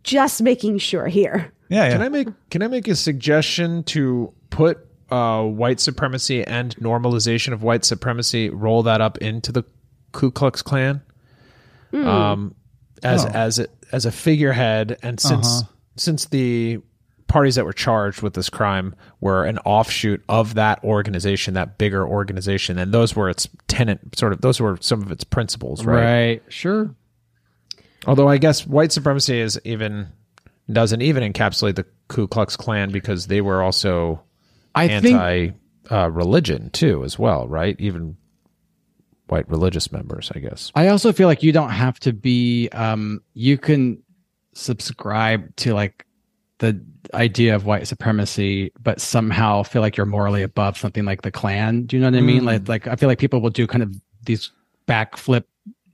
Just 0.03 0.41
making 0.43 0.79
sure 0.79 1.07
here. 1.09 1.53
yeah, 1.69 1.85
yeah. 1.85 1.93
Can 1.93 2.03
I 2.03 2.09
make 2.09 2.29
can 2.51 2.63
I 2.63 2.69
make 2.69 2.89
a 2.89 2.97
suggestion 2.97 3.83
to 3.85 4.33
put 4.49 4.79
uh, 5.11 5.43
white 5.43 5.81
supremacy 5.81 6.43
and 6.45 6.75
normalization 6.77 7.53
of 7.53 7.63
white 7.63 7.85
supremacy, 7.85 8.49
roll 8.49 8.83
that 8.85 9.01
up 9.03 9.19
into 9.19 9.53
the 9.53 9.65
Ku 10.13 10.31
Klux 10.31 10.63
Klan, 10.63 11.03
um, 11.93 12.55
as 13.03 13.25
Oh. 13.25 13.29
as 13.29 13.59
a, 13.59 13.67
as 13.93 14.07
a 14.07 14.13
figurehead, 14.13 14.99
and 15.03 15.19
since 15.21 15.47
Uh-huh. 15.63 15.73
since 15.97 16.27
the 16.27 16.79
parties 17.27 17.55
that 17.55 17.65
were 17.65 17.73
charged 17.73 18.23
with 18.23 18.35
this 18.35 18.51
crime 18.51 18.95
were 19.21 19.45
an 19.45 19.57
offshoot 19.59 20.21
of 20.29 20.55
that 20.55 20.83
organization, 20.83 21.55
that 21.55 21.79
bigger 21.79 22.05
organization, 22.07 22.77
and 22.79 22.93
those 22.93 23.15
were 23.15 23.29
its 23.31 23.49
tenant 23.69 24.19
sort 24.19 24.33
of 24.33 24.41
those 24.41 24.61
were 24.61 24.77
some 24.81 25.01
of 25.03 25.13
its 25.13 25.23
principles, 25.25 25.85
right? 25.85 26.03
Right. 26.05 26.43
Sure. 26.49 26.95
Although 28.07 28.29
I 28.29 28.39
guess 28.39 28.67
white 28.67 28.93
supremacy 28.93 29.39
is 29.41 29.61
even 29.65 30.09
doesn't 30.73 31.03
even 31.03 31.33
encapsulate 31.33 31.75
the 31.77 31.85
Ku 32.09 32.27
Klux 32.27 32.57
Klan 32.57 32.91
because 32.91 33.27
they 33.27 33.41
were 33.41 33.63
also 33.63 34.23
I 34.75 34.89
think 34.89 35.17
anti 35.21 35.53
uh, 35.91 36.11
religion 36.11 36.71
too, 36.71 37.05
as 37.05 37.19
well, 37.19 37.47
right? 37.49 37.77
Even 37.79 38.17
white 39.31 39.49
religious 39.49 39.93
members, 39.93 40.31
I 40.35 40.41
guess. 40.41 40.73
I 40.75 40.89
also 40.89 41.13
feel 41.13 41.29
like 41.29 41.43
you 41.43 41.53
don't 41.53 41.71
have 41.71 41.99
to 42.01 42.13
be 42.13 42.69
um 42.71 43.21
you 43.35 43.59
can 43.59 44.03
subscribe 44.55 45.55
to 45.57 45.75
like 45.75 46.07
the 46.59 46.79
idea 47.15 47.55
of 47.55 47.65
white 47.65 47.87
supremacy 47.87 48.71
but 48.83 49.01
somehow 49.01 49.63
feel 49.63 49.81
like 49.81 49.97
you're 49.97 50.05
morally 50.05 50.43
above 50.43 50.77
something 50.77 51.05
like 51.05 51.23
the 51.23 51.31
Klan. 51.31 51.85
Do 51.85 51.97
you 51.97 52.03
know 52.03 52.11
what 52.11 52.19
I 52.19 52.23
mean? 52.23 52.43
Mm. 52.43 52.47
Like 52.47 52.69
like 52.69 52.87
I 52.87 52.97
feel 52.97 53.09
like 53.09 53.19
people 53.19 53.41
will 53.41 53.51
do 53.51 53.67
kind 53.67 53.83
of 53.83 53.95
these 54.25 54.51
backflip 54.87 55.45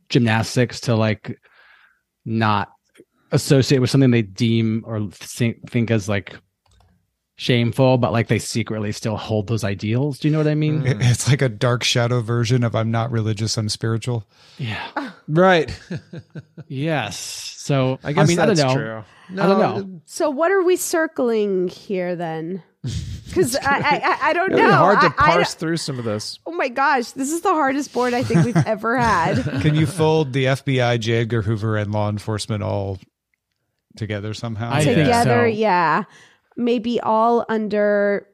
gymnastics 0.09 0.81
to 0.81 0.95
like 0.95 1.39
not 2.25 2.73
associate 3.33 3.79
with 3.79 3.91
something 3.91 4.11
they 4.11 4.23
deem 4.23 4.83
or 4.87 5.09
think, 5.11 5.69
think 5.71 5.91
as 5.91 6.09
like 6.09 6.37
shameful 7.39 7.99
but 7.99 8.13
like 8.13 8.29
they 8.29 8.39
secretly 8.39 8.93
still 8.93 9.17
hold 9.17 9.47
those 9.47 9.63
ideals. 9.63 10.19
Do 10.19 10.29
you 10.29 10.33
know 10.33 10.39
what 10.39 10.49
I 10.49 10.55
mean? 10.55 10.83
It's 10.87 11.29
like 11.29 11.43
a 11.43 11.49
dark 11.49 11.85
shadow 11.85 12.21
version 12.23 12.65
of 12.65 12.75
I'm 12.75 12.91
not 12.91 13.11
religious, 13.11 13.57
I'm 13.59 13.69
spiritual. 13.69 14.25
Yeah. 14.59 15.11
Right. 15.29 15.77
Yes. 16.69 17.19
So 17.19 17.99
I 18.05 18.13
guess 18.13 18.29
mean, 18.29 18.37
that's 18.37 18.61
I 18.61 18.65
don't 18.65 18.77
know. 18.77 18.81
true. 18.81 19.43
I 19.43 19.47
don't 19.47 19.59
know. 19.59 20.01
So 20.05 20.31
what 20.31 20.53
are 20.53 20.63
we 20.63 20.77
circling 20.77 21.69
here 21.69 22.15
then? 22.17 22.63
Because 23.27 23.57
I, 23.57 23.61
I 23.67 24.01
I- 24.03 24.19
I 24.31 24.33
don't 24.33 24.53
It'll 24.53 24.65
know. 24.65 24.71
be 24.71 24.75
hard 24.77 25.01
to 25.01 25.07
I- 25.19 25.27
I 25.27 25.33
parse 25.33 25.55
through 25.55 25.77
some 25.79 25.99
of 25.99 26.05
this. 26.07 26.39
oh 26.47 26.53
my 26.53 26.69
gosh, 26.69 27.11
this 27.11 27.33
is 27.33 27.41
the 27.43 27.53
hardest 27.53 27.93
board 27.93 28.15
I 28.15 28.23
think 28.23 28.47
we've 28.47 28.57
ever 28.57 28.97
had. 28.97 29.43
Can 29.63 29.75
you 29.75 29.85
fold 29.85 30.33
the 30.33 30.45
FBI, 30.45 31.01
J. 31.01 31.15
Edgar 31.23 31.43
Hoover, 31.43 31.77
and 31.77 31.93
law 31.93 32.09
enforcement 32.09 32.63
all 32.63 32.99
together 33.97 34.33
somehow? 34.33 34.71
I 34.73 34.85
think 34.85 34.97
Together, 34.99 35.51
so. 35.51 35.55
yeah, 35.55 36.05
maybe 36.57 37.01
all 37.01 37.45
under. 37.49 38.27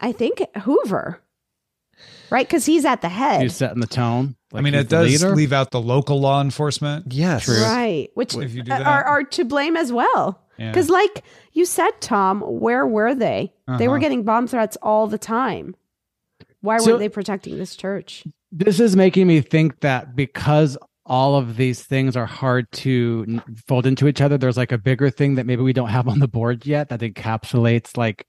I 0.00 0.12
think 0.12 0.42
Hoover, 0.62 1.20
right? 2.30 2.46
Because 2.46 2.64
he's 2.66 2.84
at 2.84 3.00
the 3.02 3.08
head, 3.08 3.42
He's 3.42 3.56
setting 3.56 3.80
the 3.80 3.86
tone. 3.86 4.36
I 4.54 4.60
mean, 4.60 4.74
it 4.74 4.88
the 4.88 4.96
does 5.04 5.22
leader. 5.22 5.34
leave 5.34 5.52
out 5.52 5.72
the 5.72 5.80
local 5.80 6.20
law 6.20 6.40
enforcement. 6.40 7.12
Yes. 7.12 7.48
right? 7.48 8.08
Which 8.14 8.34
If 8.36 8.54
you 8.54 8.62
do 8.62 8.72
are, 8.72 8.78
that. 8.78 9.06
are 9.06 9.24
to 9.24 9.44
blame 9.44 9.76
as 9.76 9.92
well. 9.92 10.40
Yeah. 10.56 10.70
Because, 10.70 10.88
like 10.88 11.22
you 11.52 11.64
said, 11.64 11.90
Tom, 12.00 12.40
where 12.40 12.86
were 12.86 13.14
they? 13.14 13.52
They 13.78 13.88
were 13.88 13.94
Uh-huh. 13.96 14.00
getting 14.00 14.22
bomb 14.24 14.46
threats 14.46 14.76
all 14.82 15.06
the 15.06 15.18
time. 15.18 15.74
Why 16.62 16.78
So- 16.78 16.86
weren't 16.92 17.00
they 17.00 17.08
protecting 17.08 17.58
this 17.58 17.76
church? 17.76 18.24
This 18.50 18.80
is 18.80 18.96
making 18.96 19.26
me 19.26 19.40
think 19.42 19.80
that 19.80 20.16
because 20.16 20.78
all 21.08 21.36
of 21.36 21.56
these 21.56 21.82
things 21.82 22.16
are 22.16 22.26
hard 22.26 22.70
to 22.70 23.40
fold 23.66 23.86
into 23.86 24.06
each 24.06 24.20
other, 24.20 24.38
there's 24.38 24.56
like 24.56 24.72
a 24.72 24.78
bigger 24.78 25.10
thing 25.10 25.36
that 25.36 25.46
maybe 25.46 25.62
we 25.62 25.72
don't 25.72 25.88
have 25.88 26.06
on 26.06 26.18
the 26.18 26.28
board 26.28 26.66
yet 26.66 26.90
that 26.90 27.00
encapsulates 27.00 27.96
like 27.96 28.26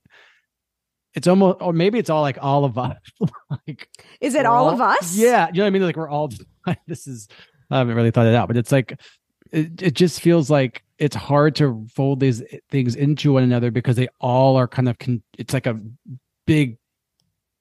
it's 1.14 1.28
almost 1.28 1.58
or 1.62 1.74
maybe 1.74 2.00
it's 2.00 2.10
all 2.10 2.22
like 2.22 2.38
all 2.42 2.66
of 2.66 2.78
us. 2.78 2.98
like 3.68 3.90
Is 4.22 4.36
it 4.36 4.44
we're 4.44 4.50
all, 4.50 4.70
of 4.70 4.80
us? 4.80 5.16
Yeah, 5.16 5.48
you 5.48 5.56
know 5.56 5.64
what 5.64 5.68
I 5.68 5.70
mean? 5.72 5.82
Like 5.84 5.98
we're 5.98 6.10
all 6.10 6.32
this 6.88 7.06
is 7.06 7.28
I 7.70 7.80
haven't 7.80 7.96
really 7.96 8.12
thought 8.12 8.28
it 8.28 8.36
out, 8.36 8.48
but 8.48 8.58
it's 8.58 8.72
like 8.72 9.00
it, 9.52 9.82
it 9.82 9.94
just 9.94 10.22
feels 10.22 10.50
like 10.50 10.84
it's 10.98 11.16
hard 11.16 11.56
to 11.56 11.86
fold 11.94 12.20
these 12.20 12.42
eh, 12.42 12.58
things 12.70 12.96
into 12.96 13.34
one 13.34 13.44
another 13.44 13.72
because 13.72 13.96
they 13.96 14.08
all 14.20 14.56
are 14.56 14.68
kind 14.68 14.88
of 14.88 14.98
con- 15.00 15.24
it's 15.38 15.54
like 15.54 15.68
a 15.68 15.80
big 16.46 16.78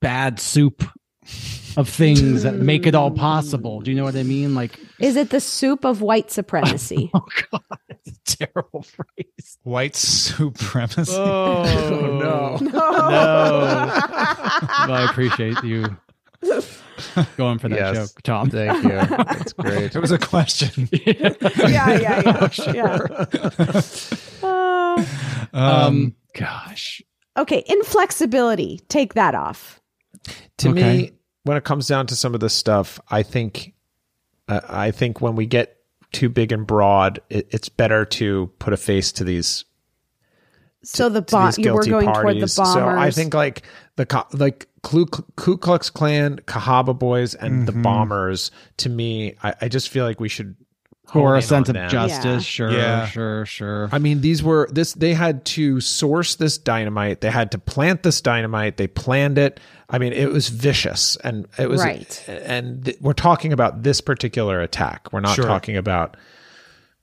bad 0.01 0.39
soup 0.39 0.85
of 1.79 1.89
things 1.89 2.43
that 2.43 2.57
make 2.57 2.87
it 2.87 2.95
all 2.95 3.11
possible. 3.11 3.81
Do 3.81 3.91
you 3.91 3.97
know 3.97 4.05
what 4.05 4.17
I 4.17 4.23
mean? 4.25 4.55
Like 4.55 4.79
Is 4.99 5.17
it 5.17 5.31
the 5.31 5.41
soup 5.41 5.85
of 5.85 6.03
white 6.03 6.31
supremacy? 6.31 7.11
oh 7.15 7.25
god, 7.53 7.63
it's 7.89 8.11
a 8.35 8.37
terrible 8.47 8.83
phrase. 8.83 9.59
White 9.63 9.95
supremacy. 9.97 11.13
Oh, 11.15 11.63
no. 12.21 12.57
No. 12.57 12.71
No. 12.71 12.71
Well, 12.71 13.91
I 14.93 15.07
appreciate 15.09 15.63
you 15.63 15.97
going 17.37 17.59
for 17.59 17.69
that 17.69 17.79
Yes. 17.79 17.97
joke, 18.13 18.23
Tom. 18.23 18.51
Thank 18.51 18.83
you. 18.83 18.89
That's 18.91 19.53
great. 19.53 19.95
It 19.95 20.01
was 20.01 20.11
a 20.11 20.19
question. 20.19 20.89
yeah, 20.93 21.35
yeah, 21.69 21.99
yeah. 22.01 22.39
Oh, 22.41 22.49
sure. 22.53 22.75
yeah. 22.75 22.97
Uh, 24.43 25.05
Um, 25.53 26.15
gosh. 26.35 27.03
okay, 27.37 27.63
inflexibility. 27.69 28.81
Take 28.89 29.15
that 29.15 29.35
off. 29.35 29.81
to 30.59 30.71
Okay. 30.71 30.97
me 30.99 31.13
when 31.49 31.57
it 31.57 31.65
comes 31.65 31.89
down 31.89 32.07
to 32.07 32.15
some 32.15 32.35
of 32.35 32.41
this 32.41 32.55
stuff 32.55 33.01
i 33.11 33.23
think 33.23 33.75
uh, 34.49 34.61
i 34.69 34.91
think 34.91 35.21
when 35.21 35.35
we 35.35 35.47
get 35.47 35.77
too 36.13 36.29
big 36.29 36.53
and 36.53 36.67
broad 36.67 37.21
it, 37.31 37.49
it's 37.51 37.69
better 37.69 38.05
to 38.05 38.51
put 38.59 38.73
a 38.73 38.77
face 38.77 39.11
to 39.13 39.25
these 39.25 39.65
So 40.85 41.09
the 41.09 41.21
to 41.23 41.33
bomb. 41.33 41.47
these 41.47 41.59
You 41.59 41.73
were 41.75 41.83
guilty 41.83 41.91
going 41.91 42.07
toward 42.07 42.17
the 42.17 42.23
parties. 42.23 42.57
bombers. 42.57 42.75
so 42.75 42.89
i 42.89 43.11
think 43.11 43.35
like 43.35 43.63
the 43.97 44.25
like 44.33 44.67
Ku, 44.83 45.07
Ku 45.07 45.57
Klux 45.59 45.91
Klan, 45.91 46.37
Cahaba 46.47 46.97
Boys, 46.97 47.35
and 47.35 47.67
the 47.67 47.73
Mhm. 47.73 47.83
bombers. 47.83 48.53
To 48.77 48.89
me, 48.89 49.35
I, 49.43 49.53
I 49.63 49.69
just 49.69 49.89
feel 49.89 50.05
like 50.05 50.21
we 50.21 50.29
should 50.29 50.55
For 51.13 51.31
hone 51.31 51.39
a 51.39 51.43
sense 51.43 51.69
of 51.69 51.75
them. 51.75 51.89
justice, 51.89 52.45
sure, 52.45 52.71
Yeah. 52.71 53.07
sure, 53.07 53.47
sure. 53.47 53.89
I 53.93 53.99
mean, 53.99 54.21
these 54.21 54.43
were 54.43 54.69
this. 54.71 54.93
They 54.93 55.15
had 55.15 55.45
to 55.47 55.81
source 55.81 56.35
this 56.37 56.59
dynamite. 56.59 57.21
They 57.23 57.31
had 57.31 57.51
to 57.53 57.59
plant 57.59 58.03
this 58.03 58.21
dynamite. 58.21 58.77
They 58.77 58.87
planned 58.89 59.39
it. 59.39 59.59
I 59.89 59.99
mean, 59.99 60.13
it 60.13 60.31
was 60.31 60.49
vicious, 60.51 61.17
and 61.25 61.49
it 61.59 61.71
was 61.71 61.83
Right. 61.83 62.25
And 62.29 62.85
th- 62.85 62.99
we're 63.01 63.15
talking 63.15 63.55
about 63.55 63.83
this 63.85 64.01
particular 64.03 64.61
attack. 64.61 65.09
We're 65.13 65.21
not 65.21 65.35
Sure. 65.37 65.47
talking 65.47 65.79
about, 65.79 66.17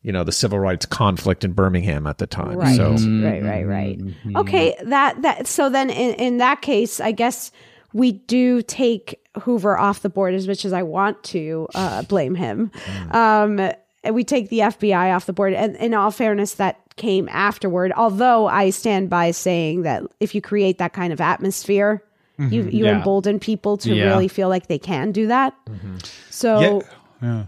you 0.03 0.11
know, 0.11 0.23
the 0.23 0.31
civil 0.31 0.59
rights 0.59 0.85
conflict 0.85 1.43
in 1.43 1.53
Birmingham 1.53 2.05
at 2.05 2.19
the 2.19 2.27
time. 2.27 2.57
Right, 2.57 2.75
So 2.75 2.91
right, 2.91 3.41
right, 3.43 3.63
right. 3.67 3.99
Okay, 4.35 4.75
that 4.85 5.19
that 5.23 5.47
so 5.47 5.69
then 5.69 5.89
in, 5.89 6.13
in 6.15 6.37
that 6.37 6.61
case, 6.61 6.99
I 6.99 7.11
guess 7.11 7.51
we 7.91 8.11
do 8.11 8.61
take 8.61 9.19
Hoover 9.41 9.77
off 9.79 10.01
the 10.03 10.09
board 10.09 10.35
as 10.35 10.47
much 10.47 10.63
as 10.63 10.73
I 10.73 10.83
want 10.83 11.23
to 11.23 11.67
uh, 11.73 12.03
blame 12.03 12.35
him. 12.35 12.69
Um, 13.09 13.71
and 14.05 14.15
we 14.15 14.23
take 14.23 14.49
the 14.49 14.59
FBI 14.59 15.15
off 15.15 15.25
the 15.25 15.33
board, 15.33 15.53
and 15.53 15.75
in 15.77 15.93
all 15.93 16.11
fairness, 16.11 16.55
that 16.55 16.79
came 16.95 17.27
afterward. 17.29 17.91
Although 17.95 18.47
I 18.47 18.69
stand 18.69 19.09
by 19.09 19.31
saying 19.31 19.81
that 19.81 20.03
if 20.19 20.33
you 20.33 20.41
create 20.41 20.77
that 20.77 20.93
kind 20.93 21.11
of 21.11 21.19
atmosphere, 21.19 22.01
mm-hmm. 22.39 22.53
you 22.53 22.63
you 22.63 22.85
Yeah. 22.85 22.97
embolden 22.97 23.39
people 23.39 23.77
to 23.77 23.93
Yeah. 23.93 24.05
really 24.05 24.27
feel 24.29 24.47
like 24.49 24.67
they 24.67 24.79
can 24.79 25.11
do 25.11 25.27
that. 25.27 25.53
Mm-hmm. 25.67 25.97
So 26.29 26.59
Yeah. 26.61 26.79
yeah. 27.21 27.43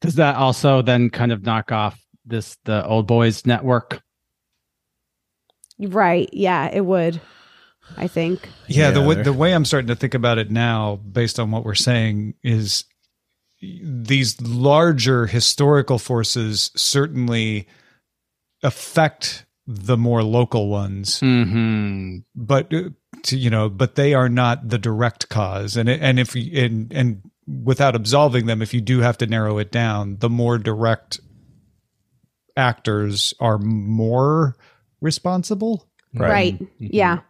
Does 0.00 0.14
that 0.16 0.36
also 0.36 0.82
then 0.82 1.10
kind 1.10 1.32
of 1.32 1.42
knock 1.44 1.70
off 1.72 2.00
this 2.24 2.56
the 2.64 2.84
old 2.86 3.06
boys 3.06 3.46
network? 3.46 4.00
right, 5.80 6.28
yeah, 6.32 6.68
it 6.72 6.84
would. 6.84 7.20
I 7.96 8.06
think. 8.06 8.48
Yeah, 8.66 8.90
the 8.90 9.00
Yeah, 9.00 9.06
way, 9.06 9.14
they're- 9.14 9.24
the 9.24 9.32
way 9.32 9.54
I'm 9.54 9.64
starting 9.64 9.88
to 9.88 9.94
think 9.94 10.14
about 10.14 10.38
it 10.38 10.50
now, 10.50 10.96
based 10.96 11.40
on 11.40 11.50
what 11.50 11.64
we're 11.64 11.74
saying, 11.74 12.34
is 12.42 12.84
these 13.60 14.40
larger 14.40 15.26
historical 15.26 15.98
forces 15.98 16.70
certainly 16.76 17.66
affect 18.62 19.46
the 19.66 19.96
more 19.96 20.22
local 20.22 20.68
ones, 20.68 21.20
Mm-hmm. 21.20 22.18
but 22.34 22.72
uh, 22.72 22.90
to, 23.24 23.36
you 23.36 23.50
know, 23.50 23.68
but 23.68 23.96
they 23.96 24.14
are 24.14 24.28
not 24.28 24.68
the 24.68 24.78
direct 24.78 25.28
cause. 25.28 25.76
And 25.76 25.88
and 25.88 26.18
if 26.18 26.34
you- 26.34 26.62
and 26.64 26.92
and 26.92 27.22
without 27.64 27.94
absolving 27.96 28.46
them, 28.46 28.62
if 28.62 28.72
you 28.72 28.80
do 28.80 29.00
have 29.00 29.18
to 29.18 29.26
narrow 29.26 29.58
it 29.58 29.70
down, 29.72 30.16
the 30.20 30.30
more 30.30 30.56
direct 30.58 31.20
actors 32.56 33.34
are 33.40 33.58
more 33.58 34.56
responsible. 35.00 35.88
Right. 36.14 36.58
Yeah. 36.78 37.20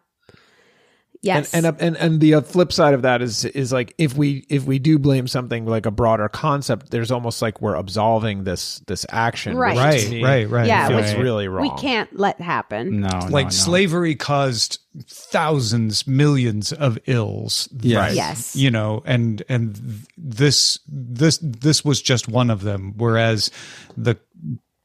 Yes. 1.20 1.52
And, 1.52 1.66
and 1.66 1.80
and 1.80 1.96
and 1.96 2.20
the 2.20 2.34
uh, 2.34 2.40
flip 2.42 2.72
side 2.72 2.94
of 2.94 3.02
that 3.02 3.22
is 3.22 3.44
is 3.44 3.72
like 3.72 3.94
if 3.98 4.16
we 4.16 4.46
if 4.48 4.64
we 4.64 4.78
do 4.78 4.98
blame 4.98 5.26
something 5.26 5.66
like 5.66 5.86
a 5.86 5.90
broader 5.90 6.28
concept, 6.28 6.90
there's 6.90 7.10
almost 7.10 7.42
like 7.42 7.60
we're 7.60 7.74
absolving 7.74 8.44
this 8.44 8.78
this 8.86 9.04
action. 9.10 9.54
which 9.54 9.58
Right. 9.58 9.76
Right, 9.76 10.10
me 10.10 10.22
right, 10.22 10.48
right. 10.48 10.66
Yeah, 10.66 10.88
feels 10.88 11.12
which 11.12 11.18
really 11.20 11.48
wrong. 11.48 11.62
we 11.62 11.70
can't 11.80 12.16
let 12.16 12.40
happen. 12.40 13.00
No, 13.00 13.08
like 13.08 13.30
no, 13.30 13.42
no. 13.42 13.48
slavery 13.50 14.14
caused 14.14 14.78
thousands 15.06 16.06
millions 16.06 16.72
of 16.72 16.98
ills 17.06 17.68
Yes. 17.80 17.98
Right. 17.98 18.14
Yes. 18.14 18.56
you 18.56 18.70
know 18.70 19.02
and 19.06 19.42
and 19.48 20.04
this 20.16 20.80
this 20.88 21.38
this 21.40 21.84
was 21.84 22.02
just 22.02 22.26
one 22.26 22.50
of 22.50 22.62
them 22.62 22.94
whereas 22.96 23.50
the 23.96 24.18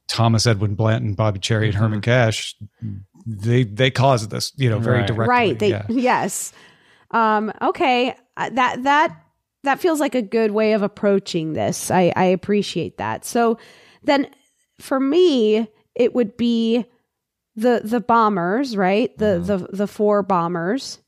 thomas 0.08 0.46
edwin 0.46 0.76
blanton 0.76 1.14
bobby 1.16 1.40
cherry 1.40 1.68
and 1.68 1.76
herman 1.76 2.02
cash 2.02 2.56
they 3.26 3.64
they 3.64 3.90
caused 3.92 4.30
this 4.30 4.52
you 4.58 4.70
know 4.70 4.80
very 4.80 5.00
Right. 5.00 5.08
directly 5.08 5.28
right. 5.30 5.60
They 5.60 5.70
yeah. 5.70 5.86
yes. 5.90 6.54
Um 7.12 7.52
okay. 7.62 8.16
Uh, 8.38 8.50
That 8.52 8.84
that 8.84 9.18
that 9.64 9.80
feels 9.80 10.00
like 10.00 10.16
a 10.16 10.22
good 10.22 10.52
way 10.52 10.74
of 10.74 10.82
approaching 10.82 11.54
this. 11.54 11.90
I 11.92 12.12
I 12.16 12.26
appreciate 12.26 12.98
that. 12.98 13.24
So 13.26 13.58
then 14.04 14.28
for 14.80 15.00
me 15.00 15.68
it 15.96 16.14
would 16.16 16.36
be 16.38 16.86
the 17.56 17.82
the 17.84 18.00
bombers, 18.00 18.76
right? 18.76 19.16
The 19.18 19.26
Mm-hmm. 19.26 19.46
the 19.46 19.58
the 19.78 19.88
four 19.88 20.24
bombers. 20.24 21.00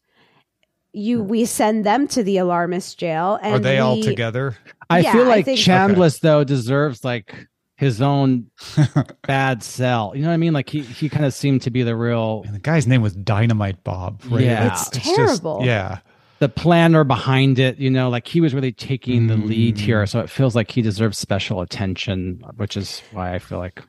You 0.94 1.22
we 1.22 1.44
send 1.46 1.86
them 1.86 2.08
to 2.10 2.24
the 2.24 2.38
alarmist 2.38 2.98
jail 2.98 3.38
and 3.42 3.56
are 3.56 3.60
they 3.60 3.80
all 3.80 4.02
together 4.02 4.56
I 4.90 5.00
Yeah, 5.00 5.12
feel 5.12 5.24
I 5.24 5.28
like 5.28 5.46
think- 5.46 5.60
Chambliss 5.60 6.22
though 6.22 6.46
deserves 6.46 7.04
like 7.04 7.48
his 7.76 8.02
own 8.02 8.48
bad 9.28 9.64
cell. 9.64 10.14
You 10.16 10.22
know 10.22 10.30
what 10.30 10.34
I 10.34 10.38
mean? 10.38 10.54
Like 10.54 10.70
he 10.70 10.82
he 10.82 11.10
kind 11.10 11.26
of 11.26 11.34
seemed 11.34 11.62
to 11.64 11.70
be 11.72 11.84
the 11.84 11.96
real 11.96 12.44
and 12.46 12.56
the 12.56 12.60
guy's 12.60 12.88
name 12.88 13.02
was 13.02 13.14
dynamite 13.16 13.84
bob 13.84 14.22
right? 14.30 14.44
Yeah. 14.44 14.72
It's 14.72 14.90
just- 14.90 15.16
terrible. 15.16 15.62
yeah 15.64 16.00
the 16.40 16.50
planner 16.50 17.04
behind 17.06 17.60
it. 17.60 17.78
You 17.78 17.90
know, 17.90 18.10
like 18.10 18.28
he 18.28 18.42
was 18.42 18.54
really 18.54 18.74
taking 18.74 19.28
the 19.28 19.38
lead 19.38 19.76
Mm. 19.78 19.80
here. 19.80 20.06
So 20.06 20.20
it 20.20 20.30
feels 20.30 20.54
like 20.54 20.70
he 20.70 20.82
deserves 20.82 21.18
special 21.18 21.62
attention, 21.62 22.42
which 22.58 22.76
is 22.76 23.02
why 23.12 23.34
I 23.34 23.40
feel 23.40 23.58
like 23.58 23.82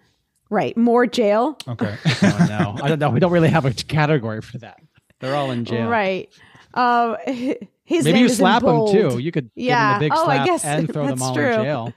Right. 0.48 0.76
More 0.76 1.06
jail. 1.08 1.58
okay 1.66 1.96
oh 2.22 2.46
no, 2.48 2.78
I 2.82 2.88
don't 2.88 3.00
know. 3.00 3.10
We 3.10 3.18
don't 3.20 3.32
really 3.32 3.48
have 3.48 3.64
a 3.64 3.72
category 3.72 4.40
for 4.42 4.58
that. 4.58 4.78
They're 5.20 5.34
all 5.34 5.50
in 5.50 5.64
jail. 5.64 5.88
Right. 5.88 6.28
Um 6.74 7.16
his 7.26 8.04
Maybe 8.04 8.12
name 8.14 8.16
you 8.20 8.26
is 8.26 8.32
in 8.32 8.36
slap 8.38 8.62
them 8.62 8.86
too. 8.92 9.18
You 9.18 9.32
could 9.32 9.50
Yeah. 9.56 9.94
give 9.94 9.94
them 9.94 9.96
a 9.96 10.00
big 10.00 10.12
Oh, 10.14 10.26
I 10.28 10.44
guess 10.44 10.64
and 10.64 10.92
throw 10.92 11.02
them 11.06 11.18
that's 11.18 11.22
all 11.22 11.34
true. 11.34 11.52
in 11.52 11.62
jail. 11.64 11.92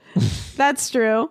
That's 0.56 0.90
true. 0.90 1.30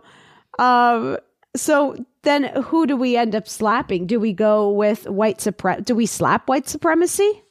Um, 0.57 1.17
so 1.55 1.95
then 2.23 2.43
who 2.63 2.85
do 2.87 2.95
we 2.95 3.15
end 3.15 3.35
up 3.35 3.47
slapping? 3.47 4.07
Do 4.07 4.19
we 4.19 4.33
go 4.33 4.71
with 4.71 5.07
white 5.07 5.39
supre? 5.39 5.83
Do 5.83 5.95
we 5.95 6.05
slap 6.05 6.47
white 6.47 6.67
supremacy? 6.67 7.43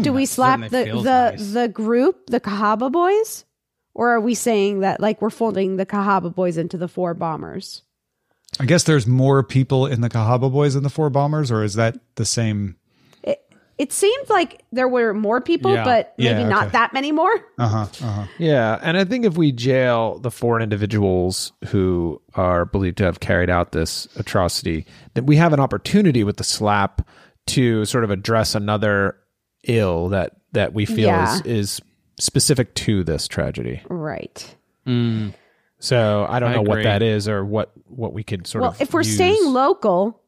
Do 0.00 0.12
we 0.12 0.26
slap 0.26 0.60
the 0.60 0.84
the 0.84 1.30
nice. 1.30 1.52
the 1.52 1.68
group, 1.68 2.26
the 2.26 2.40
Cahaba 2.40 2.90
boys, 2.90 3.44
or 3.94 4.10
are 4.10 4.20
we 4.20 4.34
saying 4.34 4.80
that 4.80 5.00
like 5.00 5.22
we're 5.22 5.30
folding 5.30 5.76
the 5.76 5.86
Cahaba 5.86 6.34
boys 6.34 6.56
into 6.56 6.76
the 6.76 6.88
four 6.88 7.14
bombers? 7.14 7.82
i 8.60 8.64
guess 8.64 8.84
there's 8.84 9.06
more 9.06 9.42
people 9.42 9.86
in 9.86 10.00
the 10.00 10.08
cahaba 10.08 10.50
boys 10.50 10.74
than 10.74 10.82
the 10.82 10.90
four 10.90 11.10
bombers 11.10 11.50
or 11.50 11.62
is 11.62 11.74
that 11.74 11.98
the 12.16 12.24
same 12.24 12.76
It, 13.78 13.84
it 13.84 13.92
seemed 13.92 14.28
like 14.30 14.64
there 14.72 14.88
were 14.88 15.12
more 15.14 15.40
people, 15.40 15.72
Yeah. 15.74 15.84
but 15.84 16.14
maybe 16.18 16.40
Yeah, 16.42 16.48
not 16.48 16.72
that 16.72 16.92
many 16.92 17.12
more. 17.12 17.32
uh-huh 17.58 17.86
uh-huh 18.06 18.26
Yeah, 18.38 18.78
and 18.82 18.96
I 18.96 19.04
think 19.04 19.24
if 19.24 19.36
we 19.36 19.52
jail 19.52 20.18
the 20.18 20.30
four 20.30 20.60
individuals 20.60 21.52
who 21.68 22.20
are 22.34 22.64
believed 22.64 22.98
to 22.98 23.04
have 23.04 23.20
carried 23.20 23.50
out 23.50 23.72
this 23.72 24.06
atrocity, 24.16 24.86
then 25.14 25.26
we 25.26 25.36
have 25.36 25.52
an 25.52 25.60
opportunity 25.60 26.24
with 26.24 26.36
the 26.36 26.44
slap 26.44 27.06
to 27.46 27.84
sort 27.84 28.04
of 28.04 28.10
address 28.10 28.54
another 28.54 29.16
ill 29.64 30.08
that 30.10 30.32
that 30.52 30.72
we 30.72 30.84
feel 30.86 31.08
Yeah. 31.08 31.34
is 31.36 31.42
is 31.42 31.80
specific 32.18 32.74
to 32.76 33.02
this 33.04 33.26
tragedy. 33.26 33.82
Right. 33.88 34.54
Mm. 34.86 35.34
So 35.80 36.26
I 36.28 36.38
don't 36.38 36.50
I 36.50 36.54
know 36.54 36.62
what 36.62 36.82
that 36.84 37.02
is 37.02 37.28
or 37.28 37.44
what 37.44 37.72
what 37.88 38.12
we 38.14 38.22
could 38.22 38.46
sort 38.46 38.62
well, 38.62 38.70
of. 38.70 38.78
Well, 38.78 38.82
if 38.86 38.94
we're 38.94 39.00
use. 39.02 39.14
staying 39.14 39.44
local, 39.46 40.22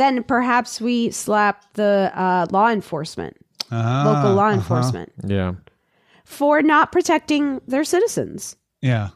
then 0.00 0.22
perhaps 0.24 0.80
we 0.80 1.10
slap 1.10 1.64
the 1.74 2.10
uh, 2.14 2.46
law 2.50 2.68
enforcement, 2.70 3.36
Ah, 3.70 4.02
local 4.06 4.34
law 4.34 4.46
uh-huh. 4.46 4.54
enforcement, 4.54 5.12
yeah, 5.24 5.52
for 6.24 6.62
not 6.62 6.90
protecting 6.92 7.60
their 7.66 7.84
citizens 7.84 8.56
yeah 8.82 9.10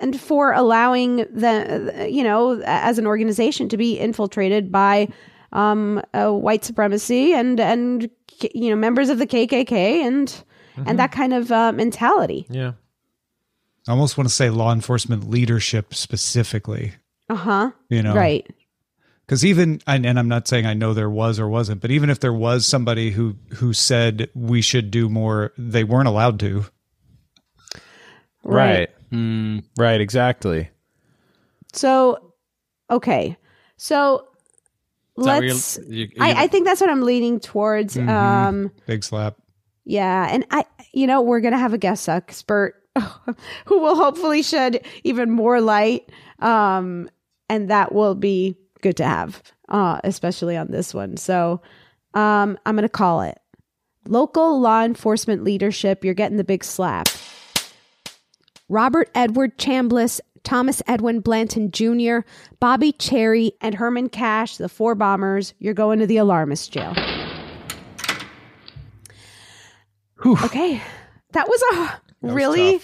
and 0.00 0.20
for 0.20 0.52
allowing 0.52 1.16
the, 1.16 2.06
you 2.10 2.22
know, 2.22 2.60
as 2.64 2.98
an 2.98 3.06
organization 3.06 3.68
to 3.68 3.76
be 3.76 3.98
infiltrated 3.98 4.70
by 4.70 5.08
um, 5.52 6.02
uh, 6.12 6.30
white 6.30 6.64
supremacy 6.64 7.32
and 7.32 7.60
and 7.60 8.10
you 8.54 8.70
know 8.70 8.76
members 8.76 9.08
of 9.08 9.18
the 9.18 9.26
KKK 9.26 9.72
and 10.04 10.44
and 10.86 10.98
that 10.98 11.12
kind 11.12 11.32
of 11.32 11.50
uh, 11.52 11.70
mentality. 11.72 12.46
yeah, 12.50 12.72
I 13.86 13.92
almost 13.92 14.18
want 14.18 14.28
to 14.28 14.34
say 14.34 14.50
law 14.50 14.72
enforcement 14.72 15.30
leadership 15.30 15.94
specifically, 15.94 16.92
Uh 17.28 17.36
huh. 17.36 17.70
you 17.88 18.02
know. 18.02 18.14
Right. 18.14 18.46
Because 19.26 19.44
even 19.44 19.80
and, 19.86 20.04
and 20.04 20.18
I'm 20.18 20.28
not 20.28 20.46
saying 20.46 20.66
I 20.66 20.74
know 20.74 20.92
there 20.92 21.08
was 21.08 21.40
or 21.40 21.48
wasn't, 21.48 21.80
but 21.80 21.90
even 21.90 22.10
if 22.10 22.20
there 22.20 22.32
was 22.32 22.66
somebody 22.66 23.10
who 23.10 23.36
who 23.54 23.72
said 23.72 24.28
we 24.34 24.60
should 24.60 24.90
do 24.90 25.08
more, 25.08 25.52
they 25.56 25.82
weren't 25.84 26.08
allowed 26.08 26.38
to. 26.40 26.66
right, 28.42 28.90
Mm. 29.12 29.64
right, 29.78 30.00
exactly. 30.00 30.70
So, 31.72 32.34
okay. 32.90 33.36
So 33.76 34.26
Is 35.16 35.24
let's. 35.24 35.78
you- 35.88 36.06
you- 36.06 36.08
I, 36.20 36.28
you- 36.30 36.34
I 36.38 36.46
think 36.48 36.66
that's 36.66 36.80
what 36.80 36.90
I'm 36.90 37.02
leaning 37.02 37.40
towards. 37.40 37.96
Mhm. 37.96 38.08
Um, 38.08 38.70
Big 38.86 39.04
slap. 39.04 39.36
yeah, 39.84 40.28
and 40.30 40.44
I, 40.50 40.64
you 40.92 41.06
know, 41.06 41.22
we're 41.22 41.40
gonna 41.40 41.58
have 41.58 41.72
a 41.74 41.78
guest 41.78 42.08
expert 42.08 42.74
who 43.66 43.80
will 43.80 43.96
hopefully 43.96 44.42
shed 44.42 44.84
even 45.04 45.30
more 45.30 45.60
light, 45.60 46.10
um, 46.40 47.08
and 47.48 47.70
that 47.70 47.92
will 47.92 48.14
be 48.14 48.56
good 48.84 48.96
to 48.98 49.04
have, 49.04 49.42
uh, 49.70 49.98
especially 50.04 50.56
on 50.58 50.70
this 50.70 50.92
one. 50.92 51.16
So, 51.16 51.62
um, 52.12 52.58
I'm 52.66 52.76
gonna 52.76 52.88
call 52.88 53.22
it 53.22 53.38
local 54.06 54.60
law 54.60 54.84
enforcement 54.84 55.42
leadership. 55.42 56.04
You're 56.04 56.12
getting 56.12 56.36
the 56.36 56.44
big 56.44 56.62
slap. 56.62 57.08
Robert 58.68 59.10
Edward 59.14 59.56
Chambliss, 59.58 60.20
Thomas 60.42 60.82
Edwin 60.86 61.20
Blanton 61.20 61.70
Jr., 61.70 62.18
Bobby 62.60 62.92
Cherry, 62.92 63.52
and 63.62 63.74
Herman 63.74 64.10
Cash, 64.10 64.58
the 64.58 64.68
four 64.68 64.94
bombers. 64.94 65.54
You're 65.58 65.72
going 65.72 65.98
to 66.00 66.06
the 66.06 66.18
alarmist 66.18 66.70
jail. 66.70 66.94
Okay. 70.44 70.80
That 71.32 71.48
was 71.48 71.62
a 71.72 72.00
was 72.20 72.34
really 72.34 72.80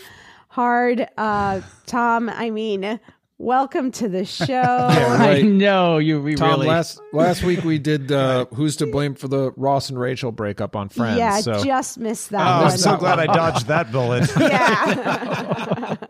hard 0.48 1.06
uh 1.16 1.60
Tom, 1.86 2.28
I 2.30 2.50
mean, 2.50 2.98
welcome 3.40 3.90
to 3.90 4.08
the 4.08 4.24
show. 4.40 4.44
Yeah, 4.46 5.16
I 5.18 5.40
know 5.42 5.98
you. 5.98 6.20
We 6.20 6.34
Tom, 6.34 6.50
really. 6.50 6.66
last 6.68 7.00
last 7.12 7.42
week 7.42 7.64
we 7.64 7.78
did 7.78 8.12
uh, 8.12 8.44
who's 8.54 8.76
to 8.76 8.86
blame 8.86 9.14
for 9.14 9.26
the 9.28 9.52
Ross 9.56 9.88
and 9.90 9.98
Rachel 9.98 10.30
breakup 10.30 10.76
on 10.76 10.88
Friends. 10.90 11.18
yeah, 11.18 11.40
so 11.40 11.64
just 11.64 11.98
missed 11.98 12.32
Oh, 12.32 12.36
that 12.38 12.46
I'm 12.72 12.76
so 12.78 12.96
glad 12.96 13.18
I 13.18 13.26
dodged 13.26 13.66
that 13.66 13.90
bullet. 13.90 14.30
yeah. 14.40 15.96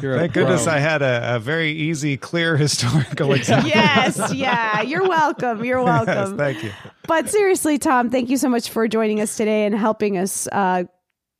Thank 0.00 0.32
goodness. 0.32 0.66
I 0.66 0.78
had 0.78 1.02
a, 1.02 1.36
a 1.36 1.38
very 1.40 1.70
easy, 1.72 2.16
clear 2.16 2.56
historical 2.56 3.32
example. 3.32 3.68
yes, 3.68 4.32
yeah. 4.32 4.80
You're 4.82 5.08
welcome. 5.08 5.64
You're 5.64 5.84
Yes, 5.84 6.06
welcome. 6.06 6.36
thank 6.36 6.62
you. 6.62 6.70
But 7.06 7.28
seriously, 7.28 7.78
Tom, 7.78 8.10
thank 8.10 8.28
you 8.28 8.36
so 8.36 8.48
much 8.48 8.70
for 8.70 8.86
joining 8.86 9.20
us 9.20 9.36
today 9.36 9.64
and 9.66 9.74
helping 9.74 10.16
us 10.18 10.46
uh, 10.52 10.84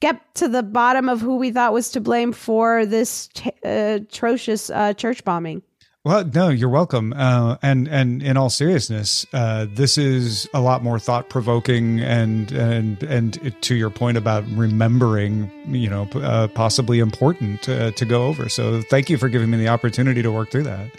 get 0.01 0.35
to 0.37 0.49
the 0.49 0.63
bottom 0.63 1.09
of 1.09 1.21
who 1.21 1.37
we 1.37 1.51
thought 1.51 1.73
was 1.73 1.91
to 1.91 2.01
blame 2.01 2.33
for 2.33 2.87
this 2.87 3.29
t- 3.35 3.51
uh, 3.65 3.99
atrocious 4.03 4.71
uh, 4.71 4.95
church 4.95 5.25
bombing. 5.25 5.63
Well, 6.05 6.25
no, 6.25 6.49
you're 6.49 6.69
welcome. 6.69 7.13
Uh, 7.13 7.57
and 7.61 7.89
and 7.89 8.23
in 8.23 8.37
all 8.37 8.49
seriousness, 8.51 9.27
uh, 9.33 9.67
this 9.69 9.99
is 9.99 10.49
a 10.55 10.61
lot 10.61 10.83
more 10.83 10.99
thought 10.99 11.29
provoking 11.29 12.01
and 12.01 12.51
and 12.53 13.03
and 13.03 13.63
to 13.63 13.75
your 13.75 13.91
point 13.91 14.17
about 14.17 14.45
remembering, 14.53 15.51
you 15.67 15.91
know, 15.91 16.07
p- 16.07 16.23
uh, 16.23 16.49
possibly 16.49 17.01
important 17.01 17.69
uh, 17.69 17.91
to 17.91 18.05
go 18.05 18.27
over. 18.27 18.49
So 18.49 18.81
thank 18.83 19.11
you 19.11 19.19
for 19.19 19.29
giving 19.29 19.51
me 19.51 19.59
the 19.59 19.69
opportunity 19.69 20.23
to 20.23 20.31
work 20.31 20.51
through 20.51 20.63
that. 20.65 20.91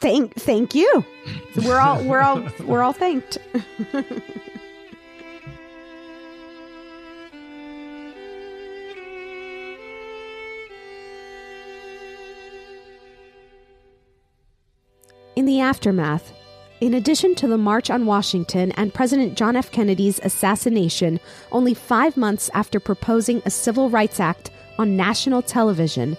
Thank, 0.00 0.34
thank 0.34 0.74
you. 0.74 1.04
We're 1.56 1.78
all, 1.78 2.02
we're 2.04 2.20
all, 2.20 2.46
we're 2.64 2.82
all 2.82 2.92
thanked. 2.92 3.38
In 15.40 15.46
the 15.46 15.60
aftermath, 15.60 16.34
in 16.82 16.92
addition 16.92 17.34
to 17.36 17.48
the 17.48 17.56
March 17.56 17.88
on 17.88 18.04
Washington 18.04 18.72
and 18.72 18.92
President 18.92 19.38
John 19.38 19.56
F. 19.56 19.72
Kennedy's 19.72 20.20
assassination, 20.22 21.18
only 21.50 21.72
five 21.72 22.14
months 22.18 22.50
after 22.52 22.78
proposing 22.78 23.40
a 23.46 23.50
Civil 23.50 23.88
Rights 23.88 24.20
Act 24.20 24.50
on 24.78 24.98
national 24.98 25.40
television, 25.40 26.14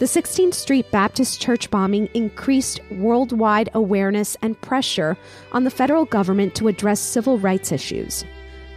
the 0.00 0.04
16th 0.04 0.52
Street 0.52 0.90
Baptist 0.90 1.40
Church 1.40 1.70
bombing 1.70 2.10
increased 2.12 2.82
worldwide 2.90 3.70
awareness 3.72 4.36
and 4.42 4.60
pressure 4.60 5.16
on 5.52 5.64
the 5.64 5.70
federal 5.70 6.04
government 6.04 6.54
to 6.56 6.68
address 6.68 7.00
civil 7.00 7.38
rights 7.38 7.72
issues. 7.72 8.22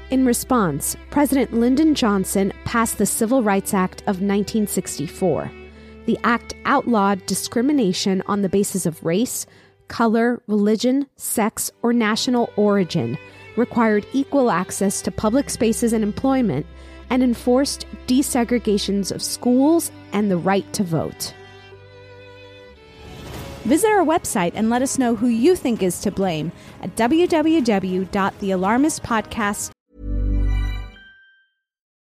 In 0.09 0.25
response, 0.25 0.95
President 1.09 1.51
Lyndon 1.51 1.95
Johnson 1.95 2.53
passed 2.63 2.97
the 2.97 3.05
Civil 3.05 3.43
Rights 3.43 3.73
Act 3.73 4.03
of 4.03 4.21
1964. 4.21 5.51
The 6.05 6.17
act 6.23 6.53
outlawed 6.65 7.25
discrimination 7.25 8.23
on 8.25 8.41
the 8.41 8.49
basis 8.49 8.85
of 8.85 9.03
race, 9.03 9.45
color, 9.91 10.41
religion, 10.47 11.05
sex, 11.17 11.69
or 11.83 11.93
national 11.93 12.51
origin, 12.55 13.15
required 13.57 14.07
equal 14.13 14.49
access 14.49 15.01
to 15.01 15.11
public 15.11 15.49
spaces 15.49 15.91
and 15.91 16.01
employment, 16.03 16.65
and 17.09 17.21
enforced 17.21 17.85
desegregations 18.07 19.11
of 19.11 19.21
schools 19.21 19.91
and 20.13 20.31
the 20.31 20.37
right 20.37 20.71
to 20.71 20.83
vote. 20.83 21.33
Visit 23.65 23.89
our 23.89 24.05
website 24.05 24.53
and 24.55 24.69
let 24.69 24.81
us 24.81 24.97
know 24.97 25.13
who 25.15 25.27
you 25.27 25.57
think 25.57 25.83
is 25.83 25.99
to 25.99 26.09
blame 26.09 26.53
at 26.81 26.95
www.thealarmistpodcast. 26.95 29.71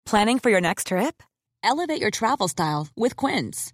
Planning 0.05 0.39
for 0.39 0.51
your 0.51 0.61
next 0.61 0.87
trip? 0.87 1.23
Elevate 1.63 1.99
your 1.99 2.11
travel 2.11 2.47
style 2.47 2.87
with 2.95 3.15
Quince. 3.15 3.73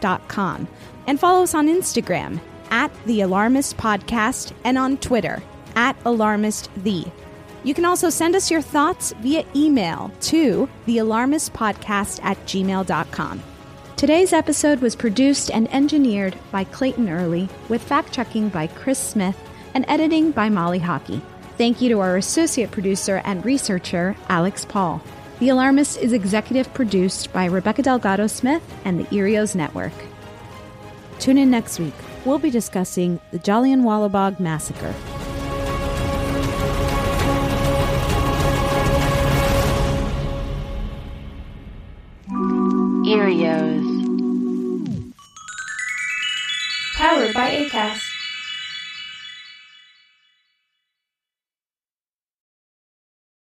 Dot 0.00 0.26
com 0.28 0.68
and 1.06 1.18
follow 1.20 1.42
us 1.42 1.54
on 1.54 1.68
Instagram 1.68 2.40
at 2.70 2.90
the 3.06 3.20
Alarmist 3.20 3.76
Podcast 3.76 4.52
and 4.64 4.76
on 4.78 4.96
Twitter 4.98 5.42
at 5.76 5.96
Alarmist 6.04 6.70
The. 6.76 7.04
You 7.62 7.74
can 7.74 7.84
also 7.84 8.10
send 8.10 8.36
us 8.36 8.50
your 8.50 8.62
thoughts 8.62 9.12
via 9.20 9.44
email 9.56 10.12
to 10.22 10.68
thealarmistpodcast 10.86 12.22
at 12.22 12.36
gmail.com. 12.46 13.42
Today's 13.96 14.32
episode 14.32 14.80
was 14.80 14.96
produced 14.96 15.50
and 15.50 15.72
engineered 15.72 16.36
by 16.50 16.64
Clayton 16.64 17.08
Early, 17.08 17.48
with 17.68 17.82
fact 17.82 18.12
checking 18.12 18.48
by 18.50 18.66
Chris 18.66 18.98
Smith 18.98 19.38
and 19.72 19.84
editing 19.88 20.30
by 20.30 20.48
Molly 20.48 20.80
Hockey. 20.80 21.22
Thank 21.56 21.80
you 21.80 21.88
to 21.90 22.00
our 22.00 22.16
associate 22.16 22.70
producer 22.70 23.22
and 23.24 23.44
researcher, 23.44 24.16
Alex 24.28 24.64
Paul. 24.64 25.00
The 25.40 25.48
Alarmist 25.48 25.98
is 25.98 26.12
executive 26.12 26.72
produced 26.74 27.32
by 27.32 27.46
Rebecca 27.46 27.82
Delgado 27.82 28.28
Smith 28.28 28.62
and 28.84 29.00
the 29.00 29.04
Earios 29.06 29.56
Network. 29.56 29.92
Tune 31.18 31.38
in 31.38 31.50
next 31.50 31.80
week. 31.80 31.94
We'll 32.24 32.38
be 32.38 32.50
discussing 32.50 33.18
the 33.32 33.40
Jallianwala 33.40 34.12
Bagh 34.12 34.38
Massacre. 34.38 34.94
Earios. 43.04 43.82
Powered 46.96 47.34
by 47.34 47.50
ACAST. 47.50 48.13